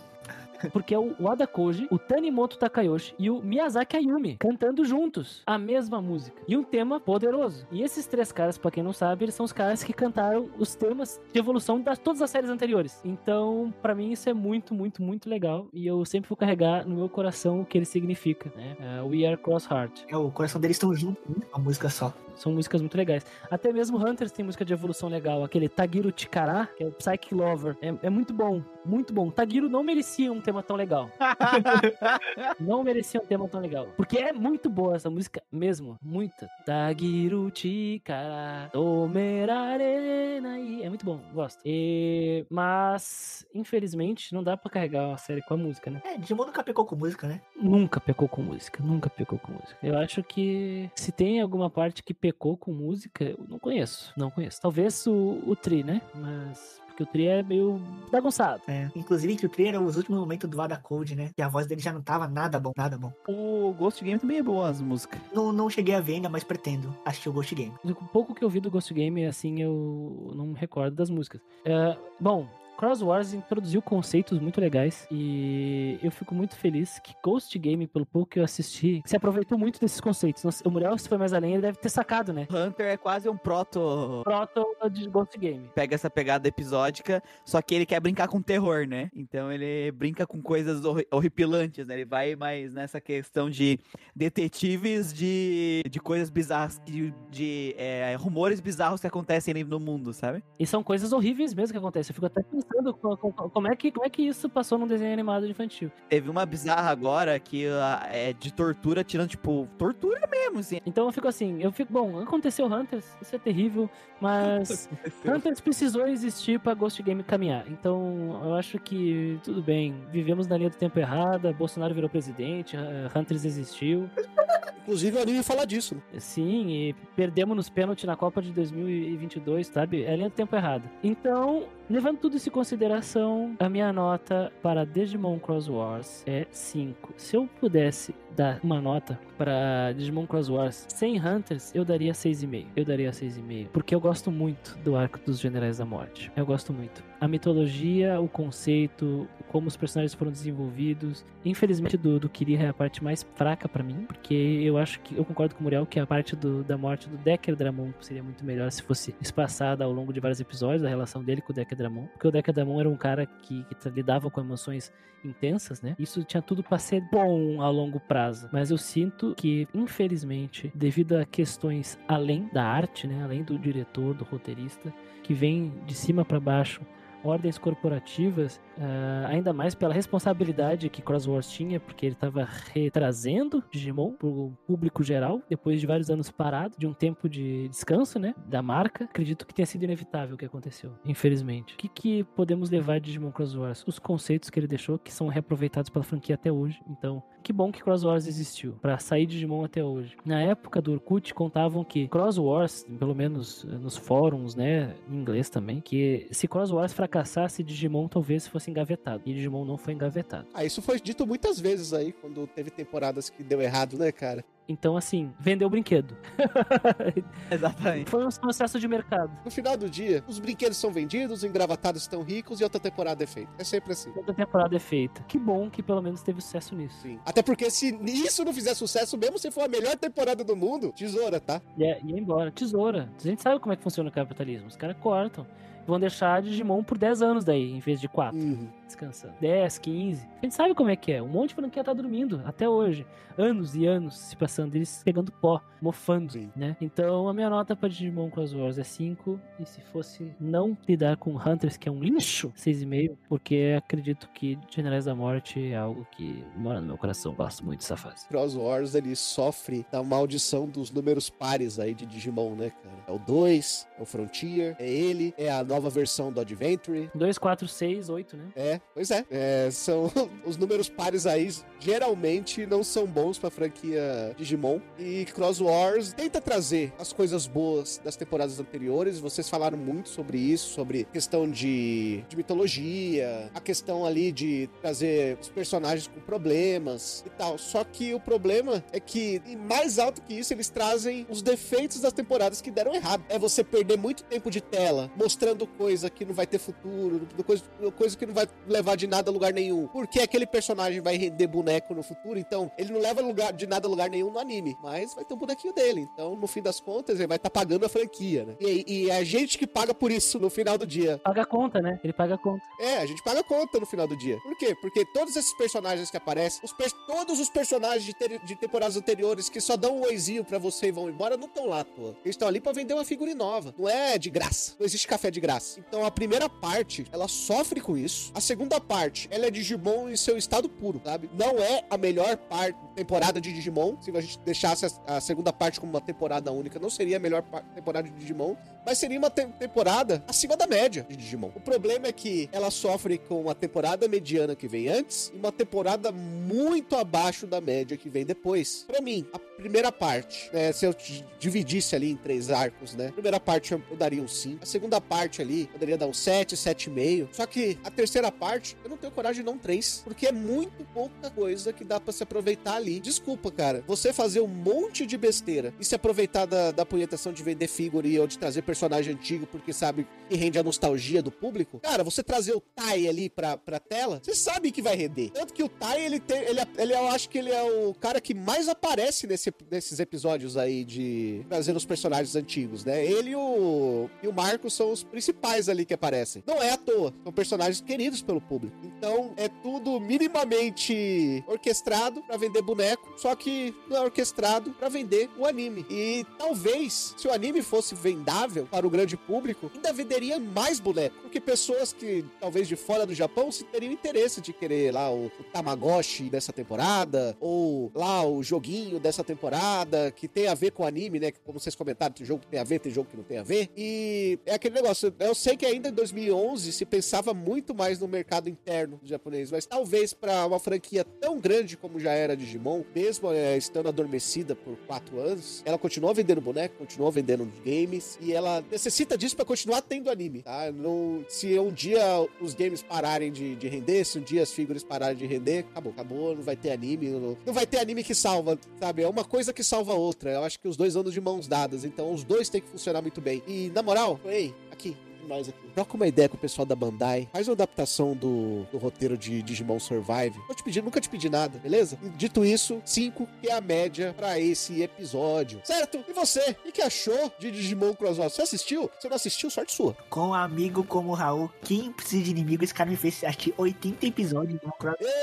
[0.71, 5.41] Porque é o o Ada Koji, o Tanimoto Takayoshi e o Miyazaki Ayumi cantando juntos
[5.45, 6.41] a mesma música.
[6.47, 7.67] E um tema poderoso.
[7.71, 10.75] E esses três caras, pra quem não sabe, eles são os caras que cantaram os
[10.75, 13.01] temas de evolução das todas as séries anteriores.
[13.03, 15.67] Então, pra mim, isso é muito, muito, muito legal.
[15.73, 18.75] E eu sempre vou carregar no meu coração o que ele significa, né?
[18.79, 20.05] É, We Are Cross Heart.
[20.07, 21.45] É, o coração deles estão juntos, né?
[21.53, 22.13] Uma música só.
[22.37, 23.25] São músicas muito legais.
[23.49, 25.43] Até mesmo Hunters tem música de evolução legal.
[25.43, 27.75] Aquele Tagiro Chikara, que é o Psychic Lover.
[27.81, 29.29] É, é muito bom, muito bom.
[29.29, 31.09] Tagiro não merecia um tema tão legal.
[32.59, 33.87] não merecia um tema tão legal.
[33.97, 35.97] Porque é muito boa essa música mesmo.
[36.01, 36.47] Muita.
[36.65, 40.83] Tagiru Chikara Tomerare nai.
[40.83, 41.59] É muito bom, gosto.
[41.65, 42.45] E...
[42.49, 46.01] Mas, infelizmente, não dá pra carregar a série com a música, né?
[46.05, 47.41] É, Digimon nunca pecou com música, né?
[47.55, 49.77] Nunca pecou com música, nunca pecou com música.
[49.81, 54.29] Eu acho que se tem alguma parte que pecou com música, eu não conheço, não
[54.29, 54.59] conheço.
[54.61, 56.01] Talvez o, o Tri, né?
[56.13, 57.79] Mas porque o Tri é meio
[58.11, 58.61] bagunçado.
[58.67, 58.89] É.
[58.95, 61.29] Inclusive que o Tri era os últimos momentos do Vada Code, né?
[61.33, 63.13] Que a voz dele já não tava nada bom, nada bom.
[63.27, 65.21] O Ghost Game também é boa as músicas.
[65.31, 67.73] Não, não cheguei a ver ainda, mas pretendo assistir o Ghost Game.
[67.85, 71.39] O pouco que eu vi do Ghost Game, assim, eu não me recordo das músicas.
[71.63, 72.47] É, bom,
[72.77, 78.05] Cross Wars introduziu conceitos muito legais e eu fico muito feliz que Ghost Game, pelo
[78.05, 80.43] pouco que eu assisti, se aproveitou muito desses conceitos.
[80.43, 82.47] Nossa, O Muriel, se foi mais além, ele deve ter sacado, né?
[82.51, 84.21] Hunter é quase um proto.
[84.23, 85.69] Proto de Ghost Game.
[85.73, 89.09] Pega essa pegada episódica, só que ele quer brincar com terror, né?
[89.15, 91.95] Então ele brinca com coisas horri- horripilantes, né?
[91.95, 93.79] Ele vai mais nessa questão de
[94.15, 100.13] detetives de, de coisas bizarras, de, de é, rumores bizarros que acontecem ali no mundo,
[100.13, 100.43] sabe?
[100.59, 102.11] E são coisas horríveis mesmo que acontecem.
[102.11, 105.13] Eu fico até pensando co- como é que, como é que isso passou num desenho
[105.13, 105.91] animado infantil.
[106.09, 110.79] Teve uma bizarra agora que ah, é de tortura, tirando, tipo, tortura mesmo, assim.
[110.85, 113.89] Então eu fico assim, eu fico, bom, aconteceu Hunters, isso é terrível,
[114.19, 114.89] mas
[115.25, 117.65] Hunters precisou existir pra Ghost Game caminhar.
[117.67, 122.75] Então eu acho que tudo bem, vivemos na linha do tempo errada, Bolsonaro virou presidente,
[122.75, 124.09] eh, Hunters existiu,
[124.87, 125.95] Inclusive o anime fala disso.
[125.95, 126.01] né?
[126.17, 130.03] sim, e perdemos nos pênaltis na Copa de 2022, sabe?
[130.03, 130.89] É a linha do tempo errada.
[131.03, 137.13] Então, levando tudo isso em consideração, a minha nota para Digimon Cross Wars é 5.
[137.17, 142.67] Se eu pudesse dar uma nota para Digimon Cross Wars sem Hunters, eu daria 6,5.
[142.75, 143.69] Eu daria 6,5.
[143.73, 146.31] Porque eu gosto muito do arco dos Generais da Morte.
[146.35, 147.03] Eu gosto muito.
[147.19, 151.25] A mitologia, o conceito, como os personagens foram desenvolvidos.
[151.43, 154.05] Infelizmente, do, do Kirira é a parte mais fraca pra mim.
[154.07, 154.33] Porque
[154.63, 155.15] eu acho que.
[155.17, 158.21] Eu concordo com o Muriel que a parte do- da morte do Decker Dramon seria
[158.21, 161.55] muito melhor se fosse espaçada ao longo de vários episódios, a relação dele com o
[161.55, 162.05] Decker Dramon.
[162.07, 164.91] Porque o Decker Dramon era um cara que, que lidava com emoções
[165.25, 165.95] intensas, né?
[165.97, 168.47] Isso tinha tudo pra ser bom a longo prazo.
[168.53, 173.23] Mas eu sinto que, infelizmente, devido a questões além da arte, né?
[173.23, 176.81] Além do diretor, do roteirista, que vem de cima pra baixo
[177.23, 183.63] ordens corporativas, ah, ainda mais pela responsabilidade que Cross Wars tinha, porque ele estava retrazendo
[183.71, 188.33] Digimon pro público geral, depois de vários anos parado, de um tempo de descanso, né,
[188.45, 189.05] da marca.
[189.05, 191.73] Acredito que tenha sido inevitável o que aconteceu, infelizmente.
[191.73, 193.83] O que, que podemos levar de Digimon Cross Wars?
[193.87, 196.81] Os conceitos que ele deixou, que são reaproveitados pela franquia até hoje.
[196.89, 200.17] Então, que bom que Cross Wars existiu, para sair de Digimon até hoje.
[200.25, 205.15] Na época do Orkut, contavam que Cross Wars, pelo menos eh, nos fóruns, né, em
[205.15, 209.23] inglês também, que se Cross Wars fracassasse, Digimon talvez fosse engavetado.
[209.25, 210.45] E Digimon não foi engavetado.
[210.53, 214.43] Ah, isso foi dito muitas vezes aí, quando teve temporadas que deu errado, né, cara?
[214.67, 216.15] Então, assim, vendeu o brinquedo.
[217.49, 218.09] Exatamente.
[218.09, 219.31] foi um sucesso de mercado.
[219.45, 223.23] No final do dia, os brinquedos são vendidos, os engravatados estão ricos e outra temporada
[223.23, 223.51] é feita.
[223.57, 224.11] É sempre assim.
[224.11, 225.23] Toda temporada é feita.
[225.27, 226.97] Que bom que pelo menos teve sucesso nisso.
[227.01, 227.19] Sim.
[227.25, 230.91] Até porque se isso não fizer sucesso, mesmo se for a melhor temporada do mundo,
[230.93, 231.61] tesoura, tá?
[231.77, 232.51] E é, e é embora.
[232.51, 233.09] Tesoura.
[233.17, 234.67] A gente sabe como é que funciona o capitalismo.
[234.67, 235.45] Os caras cortam.
[235.87, 238.37] Vão deixar Digimon por 10 anos daí, em vez de 4.
[238.37, 238.67] Uhum.
[238.85, 239.33] descansando.
[239.41, 240.27] 10, 15.
[240.41, 241.21] A gente sabe como é que é.
[241.21, 243.05] Um monte de franquia tá dormindo até hoje.
[243.37, 246.49] Anos e anos se passando, eles pegando pó, mofando, Sim.
[246.55, 246.75] né?
[246.81, 249.39] Então a minha nota pra Digimon Cross Wars é 5.
[249.59, 253.15] E se fosse não lidar com Hunters, que é um lixo, 6,5.
[253.29, 257.33] Porque acredito que Generais da Morte é algo que mora no meu coração.
[257.33, 258.27] Gosto muito dessa fase.
[258.27, 262.97] Cross Wars, ele sofre da maldição dos números pares aí de Digimon, né, cara?
[263.07, 267.09] É o 2, é o Frontier, é ele, é a nova versão do Adventure.
[267.13, 268.45] 2, 4, 6, 8, né?
[268.55, 269.23] É, pois é.
[269.29, 270.11] É, são
[270.43, 271.47] os números pares aí,
[271.79, 274.79] geralmente não são bons pra franquia Digimon.
[274.97, 279.19] E Cross Wars tenta trazer as coisas boas das temporadas anteriores.
[279.19, 285.37] Vocês falaram muito sobre isso, sobre questão de, de mitologia, a questão ali de trazer
[285.39, 287.57] os personagens com problemas e tal.
[287.57, 292.13] Só que o problema é que, mais alto que isso, eles trazem os defeitos das
[292.13, 293.23] temporadas que deram errado.
[293.29, 297.63] É você perder muito tempo de tela mostrando coisa que não vai ter futuro, coisa,
[297.95, 299.87] coisa que não vai levar de nada a lugar nenhum.
[299.87, 303.87] Porque aquele personagem vai render boneco no futuro, então ele não leva lugar, de nada
[303.87, 306.09] a lugar nenhum no anime, mas vai ter um bonequinho dele.
[306.13, 308.55] Então, no fim das contas, ele vai estar tá pagando a franquia, né?
[308.59, 311.19] E, e é a gente que paga por isso no final do dia.
[311.23, 311.99] Paga a conta, né?
[312.03, 312.63] Ele paga a conta.
[312.79, 314.39] É, a gente paga a conta no final do dia.
[314.41, 314.75] Por quê?
[314.81, 316.73] Porque todos esses personagens que aparecem, os
[317.05, 320.87] todos os personagens de, ter de temporadas anteriores que só dão um oizinho pra você
[320.87, 322.09] e vão embora, não estão lá, pô.
[322.23, 323.73] Eles estão ali pra vender uma figura nova.
[323.77, 324.75] Não é de graça.
[324.79, 325.56] Não existe café de graça.
[325.77, 328.31] Então a primeira parte, ela sofre com isso.
[328.33, 331.29] A segunda parte, ela é Digimon em seu estado puro, sabe?
[331.33, 333.97] Não é a melhor parte, temporada de Digimon.
[334.01, 337.43] Se a gente deixasse a, segunda parte como uma temporada única, não seria a melhor
[337.75, 338.55] temporada de Digimon
[338.87, 341.51] mas seria uma te temporada acima da média de Digimon.
[341.53, 345.51] O problema é que ela sofre com uma temporada mediana que vem antes e uma
[345.51, 348.85] temporada muito abaixo da média que vem depois.
[348.87, 350.95] Para mim, a primeira parte, né, se eu
[351.37, 353.07] dividisse ali em três arcos, né?
[353.07, 356.55] A primeira parte eu daria um 5, a segunda parte ali poderia dar um 7,
[356.55, 357.29] 7,5.
[357.31, 360.31] Só que a terceira parte eu não tenho coragem de dar um 3, porque é
[360.31, 362.99] muito pouca coisa que dá para se aproveitar ali.
[362.99, 367.41] Desculpa, cara, você fazer um monte de besteira e se aproveitar da, da punhetação de
[367.41, 371.79] vender figure ou de trazer personagem antigo porque sabe que rende a nostalgia do público,
[371.79, 375.31] cara, você trazer o Tai ali pra, pra tela, você sabe que vai render.
[375.31, 376.37] Tanto que o Tai, ele tem.
[376.43, 380.57] Ele, ele, eu acho que ele é o cara que mais aparece nesse, nesses episódios
[380.57, 383.05] aí de trazendo os personagens antigos, né?
[383.05, 385.26] Ele e o, e o Marco são os principais
[385.69, 386.43] ali que aparecem.
[386.45, 388.75] Não é à toa, são personagens queridos pelo público.
[388.83, 395.29] Então é tudo minimamente orquestrado para vender boneco, só que não é orquestrado para vender
[395.37, 395.85] o anime.
[395.89, 401.15] E talvez, se o anime fosse vendável, para o grande público, ainda venderia mais boneco.
[401.21, 405.25] Porque pessoas que, talvez de fora do Japão, se teriam interesse de querer lá o,
[405.27, 410.85] o Tamagotchi dessa temporada, ou lá o joguinho dessa temporada, que tem a ver com
[410.85, 411.31] anime, né?
[411.45, 413.43] Como vocês comentaram, tem jogo que tem a ver, tem jogo que não tem a
[413.43, 413.69] ver.
[413.75, 418.07] E é aquele negócio, eu sei que ainda em 2011 se pensava muito mais no
[418.07, 423.31] mercado interno japonês, mas talvez para uma franquia tão grande como já era Digimon, mesmo
[423.31, 428.63] é, estando adormecida por quatro anos, ela continuou vendendo boneco, continuou vendendo games, e ela
[428.69, 430.71] necessita disso para continuar tendo anime, tá?
[430.71, 432.03] Não, se um dia
[432.41, 435.91] os games pararem de, de render, se um dia as figuras pararem de render, acabou,
[435.93, 439.03] acabou, não vai ter anime, não, não vai ter anime que salva, sabe?
[439.03, 440.31] É uma coisa que salva a outra.
[440.31, 443.01] Eu acho que os dois andam de mãos dadas, então os dois têm que funcionar
[443.01, 443.43] muito bem.
[443.47, 444.95] E na moral, ei, aqui,
[445.27, 445.67] nós aqui.
[445.73, 447.27] Troca uma ideia com o pessoal da Bandai.
[447.31, 450.37] Faz uma adaptação do, do roteiro de Digimon Survive.
[450.47, 451.97] Não te pedi, nunca te pedi nada, beleza?
[452.01, 455.61] E dito isso, 5 que é a média para esse episódio.
[455.63, 456.03] Certo?
[456.07, 456.55] E você?
[456.65, 458.33] O que achou de Digimon Crosswalk?
[458.33, 458.89] Você assistiu?
[458.99, 459.49] Você não assistiu?
[459.49, 459.95] Sorte sua.
[460.09, 463.53] Com um amigo como o Raul, quem precisa de inimigo, esse cara me fez assistir
[463.57, 464.73] 80 episódios do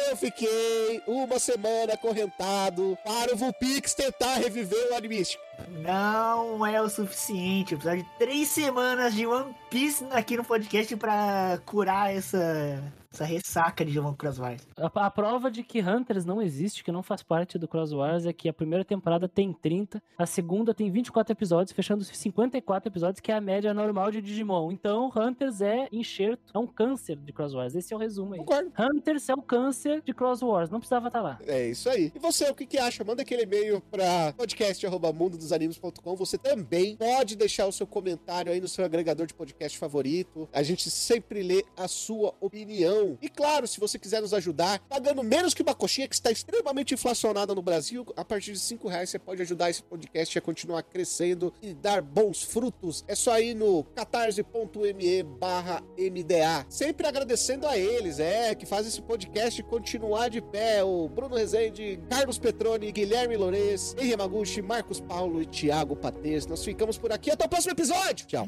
[0.09, 5.43] Eu fiquei uma semana acorrentado para o Vulpix tentar reviver o Animístico.
[5.69, 7.73] Não é o suficiente.
[7.73, 12.83] Eu precisava de três semanas de One Piece aqui no podcast para curar essa
[13.15, 14.69] essa ressaca de Digimon Cross Wars.
[14.77, 18.27] A, a, prova de que Hunters não existe, que não faz parte do Cross Wars,
[18.27, 23.21] é que a primeira temporada tem 30, a segunda tem 24 episódios, fechando 54 episódios,
[23.21, 24.73] que é a média normal de Digimon.
[24.73, 27.75] Então, Hunters é enxerto, é um câncer de Cross Wars.
[27.75, 28.41] Esse é o resumo aí.
[28.41, 28.73] Concordo.
[28.79, 31.39] Hunters é o câncer de Cross Wars, não precisava estar tá lá.
[31.47, 32.13] É isso aí.
[32.15, 33.05] E você, o que, que acha?
[33.05, 36.17] Manda aquele e-mail para podcast.mundodosanimos.com.
[36.17, 40.49] Você também pode deixar o seu comentário aí no seu agregador de podcast favorito.
[40.53, 45.23] A gente sempre lê a sua opinião e claro, se você quiser nos ajudar, pagando
[45.23, 49.11] menos que uma coxinha que está extremamente inflacionada no Brasil, a partir de 5 reais
[49.11, 53.05] você pode ajudar esse podcast a continuar crescendo e dar bons frutos.
[53.07, 56.67] É só ir no catarse.me barra MDA.
[56.69, 60.83] Sempre agradecendo a eles, é, que faz esse podcast continuar de pé.
[60.83, 66.47] O Bruno Rezende, Carlos Petroni, Guilherme Lourenço, Henri Maguchi, Marcos Paulo e Thiago Patês.
[66.47, 67.31] Nós ficamos por aqui.
[67.31, 68.27] Até o próximo episódio.
[68.27, 68.47] Tchau.